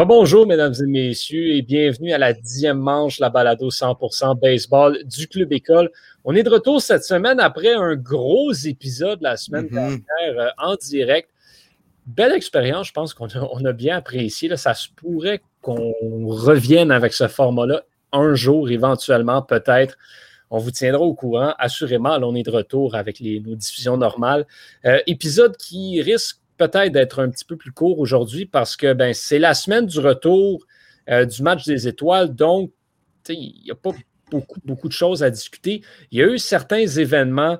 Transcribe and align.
Rebonjour, 0.00 0.46
mesdames 0.46 0.72
et 0.80 0.86
messieurs, 0.86 1.56
et 1.56 1.60
bienvenue 1.60 2.10
à 2.14 2.16
la 2.16 2.32
dixième 2.32 2.78
manche, 2.78 3.20
la 3.20 3.28
balado 3.28 3.68
100% 3.68 4.34
baseball 4.40 5.04
du 5.04 5.28
Club 5.28 5.52
École. 5.52 5.90
On 6.24 6.34
est 6.34 6.42
de 6.42 6.48
retour 6.48 6.80
cette 6.80 7.04
semaine 7.04 7.38
après 7.38 7.74
un 7.74 7.96
gros 7.96 8.50
épisode 8.50 9.20
la 9.20 9.36
semaine 9.36 9.66
Mhm. 9.66 9.70
dernière 9.70 10.00
euh, 10.40 10.48
en 10.56 10.74
direct. 10.76 11.28
Belle 12.06 12.32
expérience, 12.32 12.86
je 12.88 12.92
pense 12.94 13.12
qu'on 13.12 13.26
a, 13.26 13.46
on 13.52 13.62
a 13.66 13.72
bien 13.72 13.98
apprécié. 13.98 14.48
là. 14.48 14.56
Ça 14.56 14.72
se 14.72 14.88
pourrait 14.96 15.42
qu'on 15.60 15.92
revienne 16.28 16.90
avec 16.92 17.12
ce 17.12 17.28
format-là 17.28 17.82
un 18.12 18.34
jour, 18.34 18.70
éventuellement, 18.70 19.42
peut-être. 19.42 19.98
On 20.48 20.56
vous 20.56 20.70
tiendra 20.70 21.02
au 21.02 21.12
courant. 21.12 21.52
Assurément, 21.58 22.16
là, 22.16 22.26
on 22.26 22.34
est 22.34 22.42
de 22.42 22.50
retour 22.50 22.94
avec 22.94 23.20
les, 23.20 23.38
nos 23.40 23.54
diffusions 23.54 23.98
normales. 23.98 24.46
Euh, 24.86 24.98
épisode 25.06 25.58
qui 25.58 26.00
risque 26.00 26.39
peut-être 26.60 26.92
d'être 26.92 27.20
un 27.22 27.30
petit 27.30 27.46
peu 27.46 27.56
plus 27.56 27.72
court 27.72 27.98
aujourd'hui 27.98 28.44
parce 28.44 28.76
que 28.76 28.92
ben, 28.92 29.14
c'est 29.14 29.38
la 29.38 29.54
semaine 29.54 29.86
du 29.86 29.98
retour 29.98 30.66
euh, 31.08 31.24
du 31.24 31.42
match 31.42 31.64
des 31.64 31.88
étoiles. 31.88 32.34
Donc, 32.34 32.70
il 33.30 33.62
n'y 33.64 33.70
a 33.70 33.74
pas 33.74 33.92
beaucoup, 34.30 34.60
beaucoup 34.62 34.88
de 34.88 34.92
choses 34.92 35.22
à 35.22 35.30
discuter. 35.30 35.82
Il 36.10 36.18
y 36.18 36.22
a 36.22 36.26
eu 36.26 36.38
certains 36.38 36.86
événements 36.86 37.58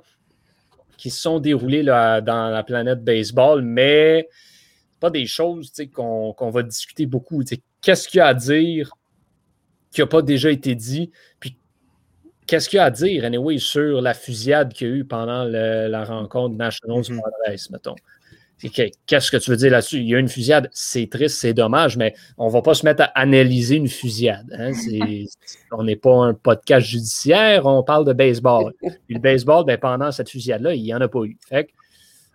qui 0.98 1.08
se 1.08 1.22
sont 1.22 1.40
déroulés 1.40 1.82
là, 1.82 2.20
dans 2.20 2.50
la 2.50 2.62
planète 2.62 3.02
baseball, 3.02 3.62
mais 3.62 4.28
pas 5.00 5.08
des 5.08 5.24
choses 5.26 5.72
qu'on 5.94 6.50
va 6.50 6.62
discuter 6.62 7.06
beaucoup. 7.06 7.42
Qu'est-ce 7.80 8.06
qu'il 8.06 8.18
y 8.18 8.20
a 8.20 8.26
à 8.26 8.34
dire 8.34 8.92
qui 9.90 10.02
n'a 10.02 10.06
pas 10.06 10.20
déjà 10.20 10.50
été 10.50 10.74
dit? 10.74 11.10
Puis 11.40 11.56
qu'est-ce 12.46 12.68
qu'il 12.68 12.76
y 12.76 12.80
a 12.80 12.84
à 12.84 12.90
dire, 12.90 13.24
anyway, 13.24 13.56
sur 13.56 14.02
la 14.02 14.12
fusillade 14.12 14.74
qu'il 14.74 14.88
y 14.88 14.90
a 14.90 14.94
eu 14.96 15.04
pendant 15.06 15.44
le- 15.44 15.88
la 15.88 16.04
rencontre 16.04 16.54
Nationals 16.56 17.04
Mhm. 17.08 17.20
Padres, 17.22 17.58
mettons? 17.70 17.96
Qu'est-ce 19.06 19.30
que 19.30 19.36
tu 19.36 19.50
veux 19.50 19.56
dire 19.56 19.70
là-dessus? 19.70 19.98
Il 19.98 20.08
y 20.08 20.14
a 20.14 20.18
une 20.18 20.28
fusillade, 20.28 20.68
c'est 20.72 21.08
triste, 21.10 21.38
c'est 21.40 21.54
dommage, 21.54 21.96
mais 21.96 22.14
on 22.36 22.48
ne 22.48 22.52
va 22.52 22.60
pas 22.62 22.74
se 22.74 22.84
mettre 22.84 23.02
à 23.02 23.06
analyser 23.18 23.76
une 23.76 23.88
fusillade. 23.88 24.46
hein? 24.52 24.72
On 25.72 25.84
n'est 25.84 25.96
pas 25.96 26.14
un 26.14 26.34
podcast 26.34 26.86
judiciaire, 26.86 27.66
on 27.66 27.82
parle 27.82 28.04
de 28.06 28.12
baseball. 28.12 28.72
Puis 28.80 29.14
le 29.14 29.20
baseball, 29.20 29.64
ben, 29.64 29.78
pendant 29.78 30.12
cette 30.12 30.28
fusillade-là, 30.28 30.74
il 30.74 30.82
n'y 30.82 30.94
en 30.94 31.00
a 31.00 31.08
pas 31.08 31.24
eu. 31.24 31.38
Fait 31.48 31.64
que, 31.64 31.70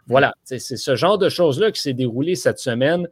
voilà, 0.08 0.34
c'est 0.44 0.60
c'est 0.60 0.78
ce 0.78 0.96
genre 0.96 1.18
de 1.18 1.30
choses-là 1.30 1.72
qui 1.72 1.82
s'est 1.82 1.94
déroulé 1.94 2.36
cette 2.36 2.60
semaine. 2.60 3.08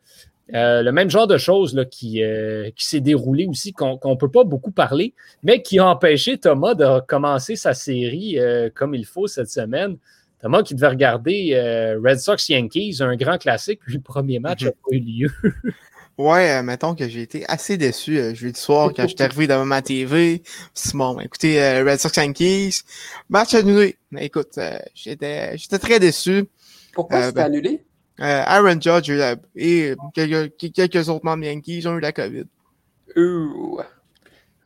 Euh, 0.54 0.84
le 0.84 0.92
même 0.92 1.10
genre 1.10 1.26
de 1.26 1.38
choses 1.38 1.74
là, 1.74 1.86
qui, 1.86 2.22
euh, 2.22 2.70
qui 2.76 2.86
s'est 2.86 3.00
déroulé 3.00 3.46
aussi, 3.48 3.72
qu'on 3.72 3.98
ne 4.04 4.16
peut 4.16 4.30
pas 4.30 4.44
beaucoup 4.44 4.72
parler, 4.72 5.14
mais 5.42 5.62
qui 5.62 5.80
a 5.80 5.88
empêché 5.88 6.38
Thomas 6.38 6.74
de 6.74 7.00
commencer 7.08 7.56
sa 7.56 7.74
série 7.74 8.38
euh, 8.38 8.70
comme 8.74 8.94
il 8.94 9.06
faut 9.06 9.28
cette 9.28 9.50
semaine. 9.50 9.98
Thomas 10.44 10.62
qui 10.62 10.76
devait 10.76 10.88
regarder 10.90 11.52
euh, 11.54 12.00
Red 12.04 12.20
Sox 12.20 12.50
Yankees, 12.50 12.98
un 13.00 13.16
grand 13.16 13.38
classique, 13.40 13.80
puis 13.84 13.94
le 13.96 14.02
premier 14.02 14.38
match 14.40 14.62
n'a 14.64 14.70
Mhm. 14.70 14.74
pas 14.74 14.96
eu 14.96 15.00
lieu. 15.00 15.32
Ouais, 16.20 16.52
euh, 16.52 16.62
mettons 16.62 16.94
que 16.94 17.10
j'ai 17.10 17.24
été 17.24 17.44
assez 17.48 17.76
déçu 17.76 18.20
euh, 18.20 18.36
jeudi 18.36 18.60
soir 18.60 18.92
quand 18.96 19.08
j'étais 19.08 19.24
arrivé 19.24 19.48
devant 19.48 19.66
ma 19.66 19.82
TV. 19.82 20.44
C'est 20.76 20.94
bon, 20.96 21.16
ben, 21.16 21.24
écoutez, 21.24 21.60
euh, 21.60 21.84
Red 21.84 21.98
Sox 22.00 22.16
Yankees, 22.18 22.82
match 23.30 23.56
annulé. 23.56 23.98
Mais 24.12 24.28
écoute, 24.28 24.60
euh, 24.60 24.78
j'étais 24.94 25.58
j'étais 25.58 25.80
très 25.80 26.00
déçu. 26.00 26.46
Pourquoi 26.94 27.18
Euh, 27.18 27.22
c'était 27.24 27.34
ben- 27.38 27.46
annulé? 27.46 27.84
Euh, 28.20 28.44
Aaron 28.46 28.80
Judge 28.80 29.12
et 29.56 29.96
quelques, 30.14 30.72
quelques 30.72 31.10
autres 31.10 31.26
membres 31.26 31.46
Yankees 31.46 31.88
ont 31.88 31.98
eu 31.98 32.00
la 32.00 32.12
COVID. 32.12 32.44
Ouh. 33.16 33.80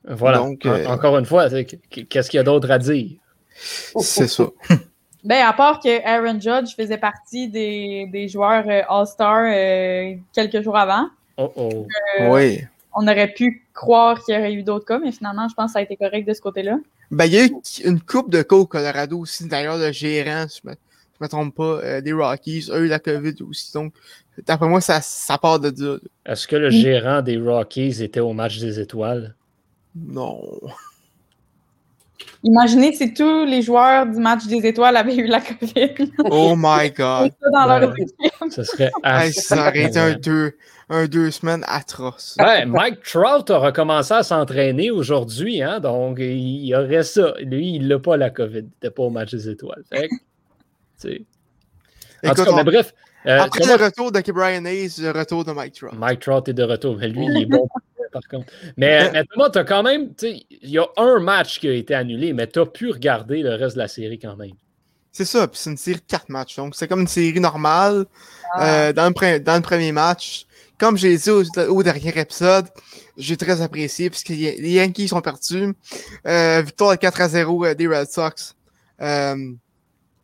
Voilà. 0.03 0.39
Donc, 0.39 0.65
En- 0.65 0.69
euh, 0.71 0.85
encore 0.87 1.17
une 1.17 1.25
fois, 1.25 1.47
qu'est-ce 1.49 2.29
qu'il 2.29 2.37
y 2.39 2.41
a 2.41 2.43
d'autre 2.43 2.69
à 2.69 2.77
dire? 2.77 3.11
C'est 3.55 4.27
ça. 4.27 4.49
Ben, 5.27 5.45
à 5.45 5.51
part 5.51 5.81
que 5.81 6.01
Aaron 6.05 6.39
Judge 6.39 6.73
faisait 6.73 6.97
partie 6.97 7.49
des, 7.49 8.07
des 8.13 8.29
joueurs 8.29 8.63
euh, 8.65 8.81
All-Star 8.87 9.43
euh, 9.45 10.15
quelques 10.33 10.61
jours 10.63 10.77
avant, 10.77 11.09
Oh 11.35 11.51
oh. 11.57 11.85
Euh, 12.21 12.29
Oui. 12.33 12.61
on 12.95 13.05
aurait 13.05 13.33
pu 13.33 13.67
croire 13.73 14.23
qu'il 14.23 14.35
y 14.35 14.37
aurait 14.37 14.53
eu 14.53 14.63
d'autres 14.63 14.85
cas, 14.85 14.99
mais 14.99 15.11
finalement, 15.11 15.49
je 15.49 15.53
pense 15.53 15.65
que 15.67 15.73
ça 15.73 15.79
a 15.79 15.81
été 15.81 15.97
correct 15.97 16.25
de 16.25 16.33
ce 16.33 16.39
côté-là. 16.39 16.77
Ben, 17.11 17.25
il 17.25 17.33
y 17.33 17.39
a 17.39 17.45
eu 17.45 17.51
une 17.83 17.99
coupe 17.99 18.31
de 18.31 18.41
cas 18.41 18.55
au 18.55 18.65
Colorado 18.65 19.19
aussi. 19.19 19.45
D'ailleurs, 19.49 19.77
le 19.77 19.91
gérant, 19.91 20.47
si 20.47 20.61
je 20.63 20.69
me, 20.69 20.75
je 20.75 21.23
me 21.25 21.27
trompe 21.27 21.53
pas, 21.53 21.81
euh, 21.83 21.99
des 21.99 22.13
Rockies, 22.13 22.69
a 22.71 22.77
eu 22.77 22.87
la 22.87 22.99
COVID 22.99 23.35
aussi. 23.49 23.73
Donc, 23.73 23.93
d'après 24.45 24.69
moi, 24.69 24.79
ça, 24.79 25.01
ça 25.01 25.37
part 25.37 25.59
de 25.59 25.73
là. 25.77 25.97
Est-ce 26.25 26.47
que 26.47 26.55
le 26.55 26.69
gérant 26.69 27.21
des 27.21 27.37
Rockies 27.37 28.01
était 28.01 28.21
au 28.21 28.31
match 28.31 28.59
des 28.59 28.79
étoiles? 28.79 29.35
Non. 29.93 30.41
Imaginez 32.43 32.93
si 32.93 33.13
tous 33.13 33.45
les 33.45 33.61
joueurs 33.61 34.05
du 34.05 34.19
match 34.19 34.45
des 34.45 34.65
étoiles 34.65 34.95
avaient 34.95 35.15
eu 35.15 35.25
la 35.27 35.41
COVID. 35.41 36.11
Oh 36.29 36.53
my 36.57 36.91
god. 36.91 37.31
Ça 37.41 37.49
dans 37.51 37.65
leur 37.79 37.89
Ouais. 37.91 38.01
équipe. 38.03 38.51
Ce 38.51 38.63
serait 38.63 38.91
Hey, 39.03 39.29
assez 39.29 39.41
ça 39.41 39.67
aurait 39.67 39.83
été 39.83 39.99
un 39.99 40.13
deux, 40.13 40.53
un 40.89 41.05
deux 41.07 41.31
semaines 41.31 41.63
atroce. 41.67 42.37
Mike 42.67 43.01
Trout 43.03 43.49
a 43.49 43.57
recommencé 43.57 44.13
à 44.13 44.23
s'entraîner 44.23 44.91
aujourd'hui, 44.91 45.61
hein, 45.61 45.79
donc 45.79 46.19
il 46.19 46.65
y 46.65 46.75
aurait 46.75 47.03
ça. 47.03 47.33
Lui, 47.39 47.75
il 47.75 47.87
n'a 47.87 47.99
pas 47.99 48.17
la 48.17 48.29
COVID. 48.29 48.59
Il 48.59 48.63
n'était 48.65 48.91
pas 48.91 49.03
au 49.03 49.09
match 49.09 49.31
des 49.31 49.49
étoiles. 49.49 49.83
Fait 49.91 50.07
que. 50.07 51.17
En 52.27 52.33
tout 52.33 52.43
cas, 52.45 52.51
mais 52.55 52.63
bref, 52.63 52.93
euh, 53.25 53.39
après 53.41 53.65
le 53.65 53.83
retour 53.83 54.11
de 54.11 54.21
Brian 54.31 54.65
Hayes, 54.65 54.91
le 54.99 55.11
retour 55.11 55.43
de 55.43 55.51
Mike 55.51 55.73
Trout. 55.73 55.91
Mike 55.93 56.19
Trout 56.21 56.47
est 56.47 56.53
de 56.53 56.63
retour. 56.63 56.97
Mais 56.97 57.07
lui, 57.09 57.25
il 57.25 57.41
est 57.41 57.45
bon 57.45 57.67
par 58.11 58.27
contre. 58.29 58.51
Mais, 58.77 59.11
mais 59.11 59.23
Thomas, 59.25 59.49
tu 59.49 59.59
as 59.59 59.63
quand 59.63 59.83
même, 59.83 60.11
il 60.21 60.69
y 60.69 60.77
a 60.77 60.87
un 60.97 61.19
match 61.19 61.59
qui 61.59 61.67
a 61.67 61.73
été 61.73 61.93
annulé, 61.93 62.33
mais 62.33 62.47
tu 62.47 62.59
as 62.59 62.65
pu 62.65 62.91
regarder 62.91 63.41
le 63.41 63.55
reste 63.55 63.75
de 63.75 63.81
la 63.81 63.87
série 63.87 64.19
quand 64.19 64.35
même. 64.35 64.53
C'est 65.11 65.25
ça, 65.25 65.47
puis 65.47 65.59
c'est 65.59 65.71
une 65.71 65.77
série 65.77 65.97
de 65.97 66.05
quatre 66.07 66.29
matchs. 66.29 66.55
Donc, 66.57 66.75
c'est 66.75 66.87
comme 66.87 67.01
une 67.01 67.07
série 67.07 67.39
normale. 67.39 68.05
Ah. 68.53 68.87
Euh, 68.87 68.93
dans, 68.93 69.07
le 69.07 69.13
pre- 69.13 69.39
dans 69.41 69.55
le 69.55 69.61
premier 69.61 69.91
match, 69.91 70.45
comme 70.77 70.95
j'ai 70.95 71.17
dit 71.17 71.29
au, 71.31 71.43
au 71.69 71.83
dernier 71.83 72.19
épisode, 72.19 72.67
j'ai 73.17 73.35
très 73.35 73.61
apprécié 73.61 74.09
puisque 74.09 74.29
les 74.29 74.73
Yankees 74.73 75.07
sont 75.07 75.21
perdus. 75.21 75.73
Euh, 76.27 76.61
victoire 76.63 76.91
de 76.91 76.97
4 76.97 77.21
à 77.21 77.29
0 77.29 77.65
euh, 77.65 77.73
des 77.73 77.87
Red 77.87 78.09
Sox 78.11 78.55
euh, 79.01 79.35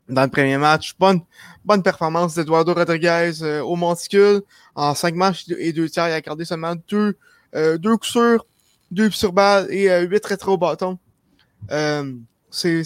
dans 0.07 0.21
le 0.21 0.29
premier 0.29 0.57
match. 0.57 0.93
Bonne, 0.99 1.21
bonne 1.65 1.81
performance 1.81 2.35
d'Eduardo 2.35 2.73
Rodriguez 2.73 3.31
euh, 3.41 3.61
au 3.61 3.75
monticule. 3.75 4.41
En 4.75 4.93
5 4.93 5.15
matchs 5.15 5.45
et 5.57 5.73
2 5.73 5.89
tiers, 5.89 6.07
il 6.07 6.13
a 6.13 6.21
gardé 6.21 6.45
seulement 6.45 6.75
2 6.75 6.81
deux, 6.87 7.17
deux 7.53 7.97
coups 7.97 8.11
sûrs, 8.11 8.45
2 8.91 9.09
sur 9.11 9.31
balle 9.33 9.67
et 9.71 9.89
8 10.05 10.25
rétro 10.25 10.53
au 10.53 10.57
bâton. 10.57 10.97
Euh, 11.71 12.13
c'est, 12.49 12.83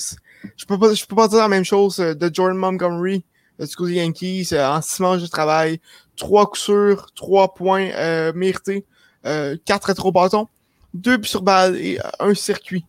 je 0.55 0.65
peux 0.65 0.79
pas, 0.79 0.93
je 0.93 1.05
peux 1.05 1.15
pas 1.15 1.27
dire 1.27 1.39
la 1.39 1.47
même 1.47 1.65
chose 1.65 1.99
euh, 1.99 2.13
de 2.13 2.33
Jordan 2.33 2.57
Montgomery 2.57 3.23
euh, 3.59 3.65
du 3.65 3.75
côté 3.75 3.95
Yankees 3.95 4.49
euh, 4.53 4.67
en 4.67 4.81
6 4.81 5.01
manches 5.01 5.21
de 5.21 5.27
travail. 5.27 5.79
3 6.15 6.47
coups 6.47 6.61
sûrs, 6.61 7.07
3 7.15 7.53
points 7.53 7.89
euh, 7.91 8.33
mérités, 8.33 8.85
euh, 9.25 9.57
4 9.65 9.85
rétro 9.85 10.11
bâtons, 10.11 10.47
2 10.93 11.17
buts 11.17 11.27
sur 11.27 11.41
balle 11.41 11.75
et 11.75 11.99
euh, 11.99 12.09
un 12.19 12.33
circuit. 12.33 12.85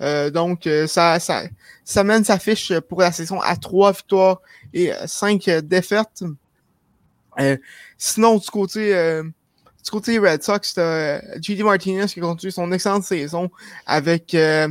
Euh, 0.00 0.30
donc, 0.30 0.66
euh, 0.66 0.86
ça, 0.86 1.20
ça, 1.20 1.42
ça 1.84 2.04
mène 2.04 2.24
sa 2.24 2.38
fiche 2.38 2.72
pour 2.88 3.00
la 3.00 3.12
saison 3.12 3.40
à 3.40 3.56
3 3.56 3.92
victoires 3.92 4.40
et 4.72 4.92
5 5.06 5.50
défaites. 5.62 6.24
Euh, 7.38 7.56
sinon, 7.98 8.38
du 8.38 8.48
côté, 8.48 8.94
euh, 8.94 9.24
du 9.84 9.90
côté 9.90 10.18
Red 10.18 10.42
Sox, 10.42 10.74
t'as 10.74 10.82
euh, 10.82 11.20
JD 11.40 11.62
Martinez 11.62 12.06
qui 12.06 12.20
a 12.20 12.22
continué 12.22 12.50
son 12.50 12.70
excellente 12.72 13.04
saison 13.04 13.50
avec 13.86 14.34
euh, 14.34 14.68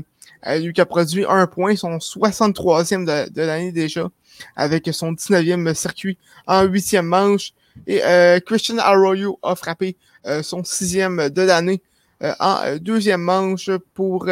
euh, 0.48 0.60
lui 0.60 0.74
qui 0.74 0.82
a 0.82 0.86
produit 0.86 1.26
un 1.28 1.48
point, 1.48 1.76
son 1.76 1.98
63e 1.98 3.30
de, 3.30 3.42
l'année 3.42 3.72
déjà, 3.72 4.10
avec 4.56 4.90
son 4.94 5.14
19e 5.14 5.74
circuit 5.74 6.18
en 6.48 6.66
8e 6.66 7.02
manche. 7.02 7.54
Et 7.88 8.04
euh, 8.04 8.40
Christian 8.40 8.78
Arroyo 8.78 9.40
a 9.44 9.56
frappé 9.56 9.96
euh, 10.26 10.44
son 10.44 10.62
6e 10.62 11.30
de 11.30 11.42
l'année 11.42 11.82
euh, 12.22 12.34
en 12.40 12.78
deuxième 12.78 13.22
manche 13.22 13.70
pour, 13.94 14.30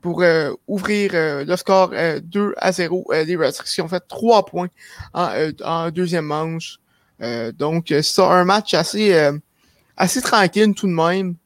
pour 0.00 0.22
ouvrir 0.66 1.10
le 1.12 1.56
score 1.56 1.90
euh, 1.92 2.20
2 2.22 2.54
à 2.56 2.72
0 2.72 3.06
euh, 3.10 3.24
des 3.24 3.36
Red 3.36 3.52
Sox 3.52 3.74
qui 3.74 3.80
ont 3.82 3.88
fait 3.88 4.02
3 4.08 4.46
points 4.46 4.68
en, 5.12 5.28
en 5.64 5.90
deuxième 5.90 6.26
manche. 6.26 6.78
Donc, 7.56 7.86
c'est 8.02 8.22
un 8.22 8.44
match 8.44 8.74
assez, 8.74 9.30
assez 9.96 10.20
tranquille 10.20 10.74
tout 10.74 10.86
de 10.86 10.92
même 10.92 11.36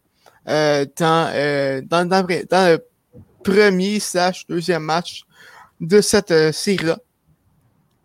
euh, 0.48 0.86
dans, 0.96 1.30
euh, 1.34 1.80
dans, 1.82 2.08
dans, 2.08 2.22
dans 2.26 2.68
le 2.72 2.78
premier 3.44 4.00
slash 4.00 4.46
deuxième 4.46 4.82
match 4.82 5.22
de 5.80 6.00
cette 6.00 6.30
euh, 6.30 6.52
série-là. 6.52 6.98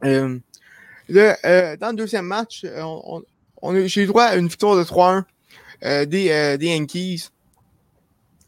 Euh, 0.04 0.38
le, 1.10 1.34
euh, 1.45 1.78
dans 1.78 1.90
le 1.90 1.95
deuxième 1.95 2.25
match, 2.25 2.62
euh, 2.66 2.81
on, 2.84 3.24
on, 3.62 3.88
j'ai 3.88 4.04
eu 4.04 4.06
droit 4.06 4.25
à 4.25 4.36
une 4.36 4.48
victoire 4.48 4.75
de 4.75 4.84
3-1 4.84 5.24
euh, 5.86 6.06
des, 6.06 6.30
euh, 6.30 6.57
des 6.57 6.68
Yankees. 6.68 7.30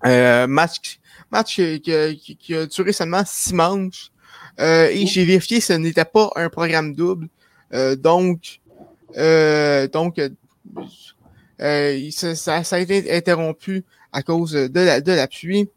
Euh, 0.06 0.46
match 0.48 1.00
match 1.32 1.56
qui, 1.56 1.82
qui- 1.82 2.38
qui 2.38 2.56
a 2.56 2.66
duré 2.66 2.92
seulement 2.94 3.24
six 3.26 3.54
manches. 3.54 4.12
Euh, 4.60 4.88
et 4.90 5.06
j'ai 5.08 5.26
vérifié 5.26 5.60
ce 5.60 5.74
n'était 5.74 6.06
pas 6.06 6.30
un 6.36 6.50
programme 6.50 6.94
double. 6.94 7.28
Euh, 7.74 7.96
donc, 7.96 8.60
euh, 9.18 9.88
donc 9.88 10.20
euh, 11.62 11.98
euh, 12.24 12.34
ça, 12.36 12.64
ça- 12.64 12.76
a 12.76 12.80
été 12.80 13.16
interrompu 13.16 13.84
à 14.12 14.24
cause 14.24 14.52
de 14.52 14.80
la, 14.80 15.02
de 15.02 15.12
la 15.12 15.28
pluie. 15.28 15.70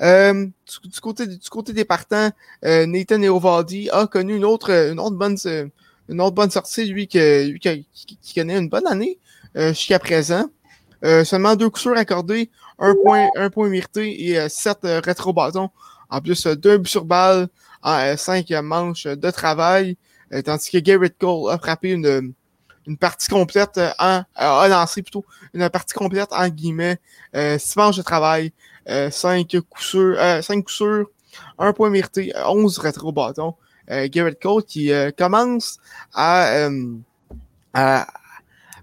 Euh, 0.00 0.46
du, 0.84 1.00
côté, 1.00 1.26
du 1.26 1.48
côté 1.48 1.72
des 1.72 1.84
partants, 1.84 2.30
euh, 2.64 2.86
Nathan 2.86 3.22
Eovaldi 3.22 3.90
a 3.90 4.06
connu 4.06 4.36
une 4.36 4.44
autre, 4.44 4.70
une 4.70 4.98
autre 4.98 5.16
bonne, 5.16 5.36
euh, 5.46 5.68
une 6.08 6.20
autre 6.20 6.34
bonne 6.34 6.50
sortie, 6.50 6.86
lui, 6.86 7.06
que, 7.06 7.46
lui 7.46 7.60
qui, 7.60 8.34
connaît 8.34 8.58
une 8.58 8.68
bonne 8.68 8.86
année 8.86 9.18
euh, 9.56 9.68
jusqu'à 9.68 9.98
présent. 9.98 10.46
seulement 11.24 11.54
deux 11.54 11.68
coups 11.68 11.82
sûrs 11.82 11.96
accordés, 11.96 12.50
un 12.78 12.94
point, 12.94 13.28
un 13.36 13.50
point 13.50 13.68
mérité 13.68 14.30
et 14.30 14.48
sept 14.48 14.78
rétro-bâtons. 14.82 15.70
En 16.10 16.20
plus, 16.20 16.46
deux 16.46 16.78
buts 16.78 16.88
sur 16.88 17.04
balle 17.04 17.48
en 17.82 18.16
cinq 18.16 18.50
manches 18.50 19.06
de 19.06 19.30
travail. 19.30 19.96
tandis 20.44 20.70
que 20.70 20.78
Garrett 20.78 21.16
Cole 21.18 21.50
a 21.52 21.58
frappé 21.58 21.90
une, 21.92 22.32
une 22.86 22.96
partie 22.96 23.28
complète 23.28 23.80
en 23.98 24.24
a 24.34 24.68
lancé 24.68 25.02
plutôt 25.02 25.24
une 25.52 25.68
partie 25.70 25.94
complète 25.94 26.32
en 26.32 26.48
guillemets, 26.48 26.98
six 27.34 27.76
manches 27.76 27.96
de 27.96 28.02
travail, 28.02 28.52
cinq 29.10 29.56
coups 29.70 29.86
sûrs, 29.86 30.18
cinq 30.42 30.62
coups 30.62 30.74
sûrs, 30.74 31.06
un 31.58 31.72
point 31.72 31.90
mérité, 31.90 32.32
11 32.46 32.78
rétro-bâtons. 32.78 33.54
Euh, 33.90 34.08
Garrett 34.10 34.40
Cole 34.40 34.64
qui 34.64 34.90
euh, 34.92 35.10
commence 35.10 35.78
à, 36.14 36.46
euh, 36.54 36.94
à, 37.74 38.06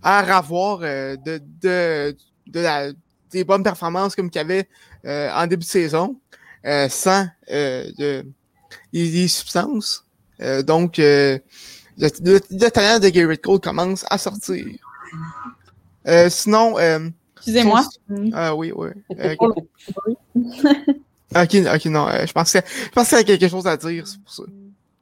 à 0.04 0.38
avoir 0.38 0.80
de, 0.80 1.42
de, 1.62 2.16
de 2.48 2.60
la, 2.60 2.92
des 3.32 3.44
bonnes 3.44 3.64
performances 3.64 4.16
comme 4.16 4.30
qu'il 4.30 4.42
avait 4.42 4.68
en 5.04 5.48
début 5.48 5.64
de 5.64 5.70
saison 5.70 6.16
sans 6.64 7.28
de, 7.50 8.26
des, 8.94 9.28
substances. 9.28 10.06
donc, 10.64 11.02
le, 11.98 12.10
le, 12.50 12.70
talent 12.70 13.00
de 13.00 13.10
Garrett 13.10 13.42
Cole 13.42 13.60
commence 13.60 14.06
à 14.10 14.18
sortir. 14.18 14.66
sinon, 16.30 16.78
Excusez-moi. 17.42 17.84
Ah 18.34 18.56
oui, 18.56 18.72
oui. 18.76 18.90
ok, 21.36 21.56
ok, 21.74 21.86
non. 21.86 22.08
je 22.24 22.32
pensais, 22.34 22.64
je 22.86 22.90
pensais 22.90 23.16
à 23.16 23.24
quelque 23.24 23.48
chose 23.48 23.66
à 23.66 23.76
dire, 23.78 24.06
c'est 24.06 24.22
pour 24.22 24.32
ça. 24.32 24.44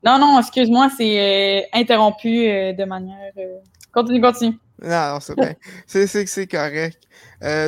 Non, 0.05 0.17
non, 0.17 0.39
excuse-moi, 0.39 0.89
c'est 0.97 1.19
euh, 1.19 1.61
interrompu 1.73 2.47
euh, 2.47 2.71
de 2.71 2.85
manière. 2.85 3.33
Euh, 3.37 3.57
continue, 3.91 4.21
continue. 4.21 4.57
Non, 4.81 5.15
non 5.15 5.19
c'est 5.19 5.35
bien. 5.35 5.53
c'est 5.85 6.47
correct. 6.47 6.97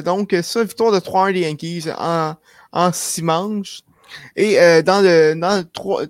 donc, 0.06 0.34
ça, 0.42 0.64
victoire 0.64 0.94
de 0.94 1.00
3-1 1.00 1.34
des 1.34 1.42
Yankees 1.42 1.90
en, 1.98 2.36
en 2.72 2.94
six 2.94 3.22
manches. 3.22 3.82
Et 4.38 4.56
dans, 4.84 5.02
le, 5.02 5.34
dans, 5.36 5.58
le 5.58 5.66
3, 5.66 6.04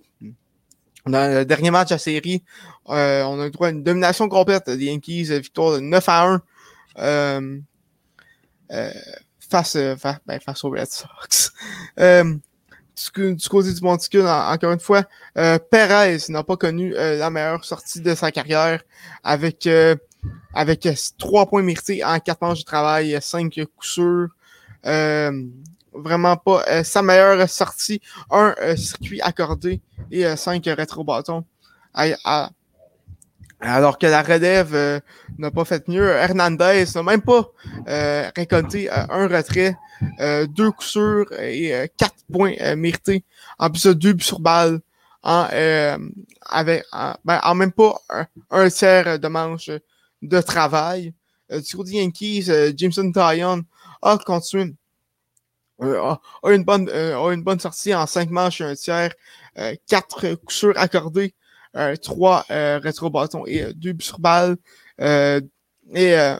dans 1.08 1.34
le 1.34 1.46
dernier 1.46 1.72
match 1.72 1.90
de 1.90 1.96
la 1.96 2.00
série, 2.88 3.24
on 3.28 3.39
a 3.39 3.48
eu 3.48 3.51
droit 3.51 3.68
à 3.68 3.72
une 3.72 3.83
domination 3.83 4.30
complète 4.30 4.69
des 4.69 4.86
Yankees, 4.86 5.25
victoire 5.39 5.74
de 5.75 5.80
9 5.80 6.10
à 6.10 6.42
1 6.98 7.62
face, 9.39 9.78
face, 9.98 10.18
ben, 10.25 10.39
face 10.39 10.63
aux 10.63 10.69
Red 10.69 10.88
Sox 10.88 11.51
du, 13.16 13.50
côté 13.50 13.74
du 13.74 13.81
Monticule, 13.81 14.28
encore 14.28 14.72
une 14.72 14.80
fois, 14.80 15.04
euh, 15.38 15.57
Perez 15.60 16.18
n'a 16.30 16.44
pas 16.44 16.57
connu 16.57 16.95
euh, 16.95 17.18
la 17.18 17.30
meilleure 17.30 17.63
sortie 17.66 18.01
de 18.01 18.13
sa 18.16 18.31
carrière 18.31 18.84
avec 19.24 19.68
euh, 19.68 19.95
avec 20.54 20.88
trois 21.18 21.48
points 21.48 21.63
mérités 21.63 22.04
en 22.04 22.19
quatre 22.19 22.42
manches 22.42 22.60
de 22.60 22.66
travail, 22.66 23.18
cinq 23.22 23.54
coups 23.54 23.88
sûrs. 23.88 24.27
vraiment 25.94 26.38
pas 26.38 26.84
sa 26.84 27.01
meilleure 27.01 27.50
sortie. 27.50 28.01
Un 28.30 28.54
circuit 28.75 29.22
accordé 29.22 29.81
et 30.12 30.36
cinq 30.36 30.66
rétro-bâtons. 30.66 31.44
Alors 33.62 33.98
que 33.98 34.08
la 34.08 34.24
relève 34.24 35.02
n'a 35.38 35.52
pas 35.52 35.66
fait 35.66 35.88
mieux. 35.88 36.10
Hernandez 36.10 36.86
n'a 36.96 37.04
même 37.04 37.22
pas 37.22 37.52
récolté 38.36 38.90
un 38.90 39.28
retrait 39.28 39.78
euh, 40.19 40.48
deux 40.48 40.72
coups 40.72 40.88
sûrs 40.88 41.31
et 41.34 41.74
euh, 41.74 41.88
quatre 41.98 42.16
points 42.31 42.56
euh, 42.62 42.75
mérités. 42.75 43.24
En 43.60 43.69
plus 43.69 43.86
de 43.86 43.94
deux 43.94 44.13
buts 44.13 44.24
sur 44.24 44.40
balle. 44.40 44.80
En, 45.24 45.48
avec, 46.48 46.84
ben, 47.24 47.40
en 47.44 47.54
même 47.54 47.72
pas 47.72 48.02
un, 48.50 48.69
tiers 48.69 49.19
de 49.19 49.28
manche 49.28 49.69
de 50.24 50.42
travail. 50.42 51.13
du 51.52 51.92
Yankees, 51.92 52.50
Jameson 52.75 53.12
Tyon 53.12 53.62
a 54.02 54.18
continué 54.18 54.74
a, 55.80 56.19
une 56.46 56.63
bonne, 56.63 56.90
a 56.90 57.31
une 57.31 57.44
bonne 57.44 57.60
sortie 57.60 57.94
en 57.94 58.08
cinq 58.08 58.31
manches 58.31 58.62
et 58.62 58.63
un 58.63 58.74
tiers, 58.74 59.13
quatre 59.88 60.34
coups 60.34 60.56
sûrs 60.56 60.74
accordés, 60.75 61.36
trois 62.02 62.46
rétro-bâtons 62.50 63.46
et 63.46 63.74
deux 63.74 63.94
buts 63.94 64.06
sur 64.06 64.20
balle. 64.20 64.58
et 65.00 66.38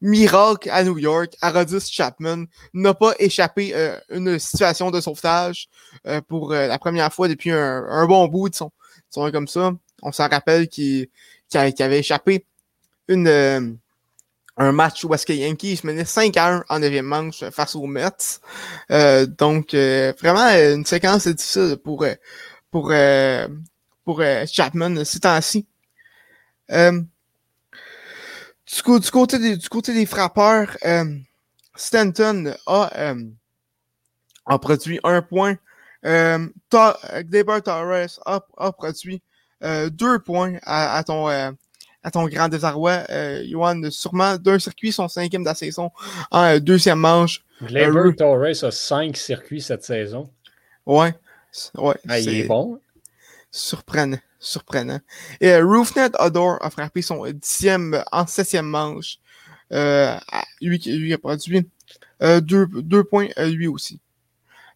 miracle 0.00 0.70
à 0.70 0.84
New 0.84 0.98
York, 0.98 1.36
Arodis 1.40 1.90
Chapman 1.90 2.44
n'a 2.74 2.94
pas 2.94 3.14
échappé 3.18 3.72
euh, 3.74 3.98
une 4.10 4.38
situation 4.38 4.90
de 4.90 5.00
sauvetage 5.00 5.68
euh, 6.06 6.20
pour 6.20 6.52
euh, 6.52 6.66
la 6.66 6.78
première 6.78 7.12
fois 7.12 7.28
depuis 7.28 7.50
un, 7.50 8.06
bon 8.06 8.26
bout 8.28 8.48
de 8.48 8.54
son, 8.54 8.70
comme 9.10 9.48
ça. 9.48 9.72
On 10.02 10.12
s'en 10.12 10.28
rappelle 10.28 10.68
qu'il 10.68 11.08
avait 11.54 11.98
échappé 11.98 12.44
une 13.08 13.78
un 14.58 14.72
match 14.72 15.04
où 15.04 15.12
est-ce 15.12 15.26
que 15.26 15.34
Yankees 15.34 15.80
menait 15.84 16.06
5 16.06 16.34
à 16.38 16.54
1 16.54 16.64
en 16.70 16.78
9 16.78 17.02
manche 17.02 17.44
face 17.50 17.74
aux 17.76 17.86
Mets. 17.86 18.40
donc 19.38 19.74
vraiment 19.74 20.48
une 20.48 20.86
séquence 20.86 21.26
difficile 21.26 21.76
pour 21.84 22.06
pour 22.70 22.90
pour 24.06 24.22
Chapman 24.46 25.04
ces 25.04 25.20
temps-ci. 25.20 25.66
Du, 28.66 29.10
côté, 29.12 29.38
des, 29.38 29.56
du 29.56 29.68
côté 29.68 29.94
des 29.94 30.06
frappeurs, 30.06 30.76
euh, 30.84 31.04
Stanton 31.76 32.52
a, 32.66 32.90
euh, 32.96 33.24
a 34.46 34.58
produit 34.58 34.98
un 35.04 35.22
point. 35.22 35.56
Euh, 36.04 36.48
Deber 36.72 37.62
Torres 37.62 38.18
a, 38.26 38.40
a 38.56 38.72
produit 38.72 39.22
euh, 39.62 39.88
deux 39.88 40.18
points 40.18 40.58
à, 40.62 40.96
à 40.96 41.04
ton, 41.04 41.28
euh, 41.28 41.52
à 42.02 42.10
ton 42.10 42.26
grand 42.26 42.48
désarroi. 42.48 43.04
Euh, 43.10 43.44
Johan, 43.48 43.80
sûrement 43.90 44.36
d'un 44.36 44.58
circuit, 44.58 44.90
son 44.90 45.06
cinquième 45.06 45.42
de 45.42 45.48
la 45.48 45.54
saison 45.54 45.90
en 46.30 46.58
deuxième 46.58 46.98
manche. 46.98 47.44
Deber 47.60 48.16
Torres 48.16 48.64
a 48.64 48.70
cinq 48.70 49.16
circuits 49.16 49.60
cette 49.62 49.84
saison. 49.84 50.28
Ouais. 50.84 51.14
ouais 51.76 51.94
ah, 52.08 52.18
il 52.18 52.40
est 52.40 52.44
bon. 52.48 52.80
Surprenant 53.56 54.18
surprenant. 54.38 55.00
Et 55.40 55.50
euh, 55.50 55.64
Roofnet 55.64 56.10
Odor 56.18 56.58
a 56.60 56.70
frappé 56.70 57.02
son 57.02 57.24
dixième 57.32 58.02
en 58.12 58.26
septième 58.26 58.66
manche. 58.66 59.18
Euh, 59.72 60.16
lui, 60.60 60.78
lui 60.78 61.12
a 61.12 61.18
produit 61.18 61.68
euh, 62.22 62.40
deux, 62.40 62.66
deux, 62.66 63.04
points 63.04 63.28
euh, 63.38 63.48
lui 63.48 63.66
aussi. 63.66 64.00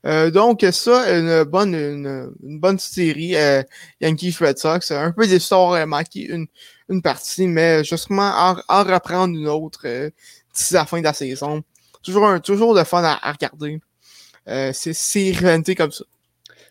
Euh, 0.06 0.30
donc 0.30 0.64
ça, 0.72 1.18
une 1.18 1.44
bonne, 1.44 1.74
une, 1.74 2.32
une 2.42 2.58
bonne 2.58 2.78
série 2.78 3.36
euh, 3.36 3.62
Yankees 4.00 4.36
Red 4.40 4.58
Sox. 4.58 4.90
Un 4.90 5.12
peu 5.12 5.26
d'histoire 5.26 5.86
manqué 5.86 6.26
une, 6.26 6.46
une 6.88 7.02
partie, 7.02 7.46
mais 7.46 7.84
justement 7.84 8.32
en, 8.34 8.56
en 8.68 8.84
reprendre 8.84 9.36
une 9.36 9.48
autre 9.48 9.86
d'ici 10.54 10.74
la 10.74 10.86
fin 10.86 10.98
de 10.98 11.04
la 11.04 11.12
saison. 11.12 11.62
Toujours 12.02 12.26
un, 12.26 12.40
toujours 12.40 12.74
de 12.74 12.82
fun 12.82 13.04
à, 13.04 13.32
regarder. 13.32 13.80
c'est 14.46 14.94
c'est 14.94 15.74
comme 15.76 15.92
ça. 15.92 16.04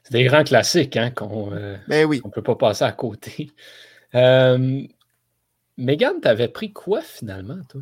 C'est 0.09 0.17
des 0.17 0.23
grands 0.23 0.43
classiques 0.43 0.97
hein, 0.97 1.11
qu'on 1.11 1.51
ne 1.51 1.75
ben 1.87 2.05
oui. 2.05 2.21
peut 2.33 2.41
pas 2.41 2.55
passer 2.55 2.83
à 2.83 2.91
côté. 2.91 3.51
Euh, 4.15 4.81
Megan, 5.77 6.19
t'avais 6.19 6.47
pris 6.47 6.73
quoi 6.73 7.01
finalement, 7.01 7.59
toi? 7.69 7.81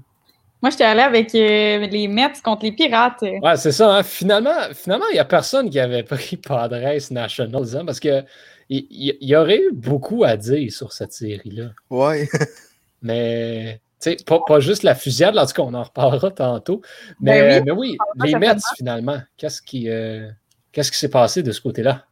Moi, 0.61 0.71
j'étais 0.71 0.83
allé 0.83 0.99
avec 0.99 1.33
euh, 1.35 1.87
les 1.87 2.09
Mets 2.09 2.33
contre 2.43 2.65
les 2.65 2.73
Pirates. 2.73 3.21
Ouais, 3.21 3.55
c'est 3.55 3.71
ça. 3.71 3.95
Hein. 3.95 4.03
Finalement, 4.03 4.73
finalement, 4.73 5.05
il 5.11 5.13
n'y 5.13 5.19
a 5.19 5.23
personne 5.23 5.69
qui 5.69 5.79
avait 5.79 6.03
pris 6.03 6.35
Padres 6.35 6.99
National 7.11 7.63
hein, 7.75 7.85
parce 7.85 8.01
que 8.01 8.23
il 8.69 9.15
y, 9.21 9.35
aurait 9.37 9.61
eu 9.61 9.71
beaucoup 9.71 10.25
à 10.25 10.35
dire 10.35 10.69
sur 10.69 10.91
cette 10.91 11.13
série-là. 11.13 11.69
Ouais. 11.89 12.27
mais 13.01 13.79
pas, 14.25 14.41
pas 14.45 14.59
juste 14.59 14.83
la 14.83 14.95
fusillade, 14.95 15.37
en 15.37 15.45
tout 15.45 15.53
cas, 15.53 15.61
on 15.61 15.73
en 15.73 15.83
reparlera 15.83 16.31
tantôt. 16.31 16.81
Mais, 17.21 17.61
ben 17.61 17.71
oui, 17.71 17.97
les 18.21 18.35
Mets, 18.35 18.55
finalement, 18.75 19.19
qu'est-ce 19.37 19.61
qui, 19.61 19.89
euh, 19.89 20.29
qu'est-ce 20.73 20.91
qui 20.91 20.97
s'est 20.97 21.09
passé 21.09 21.43
de 21.43 21.51
ce 21.53 21.61
côté-là? 21.61 22.05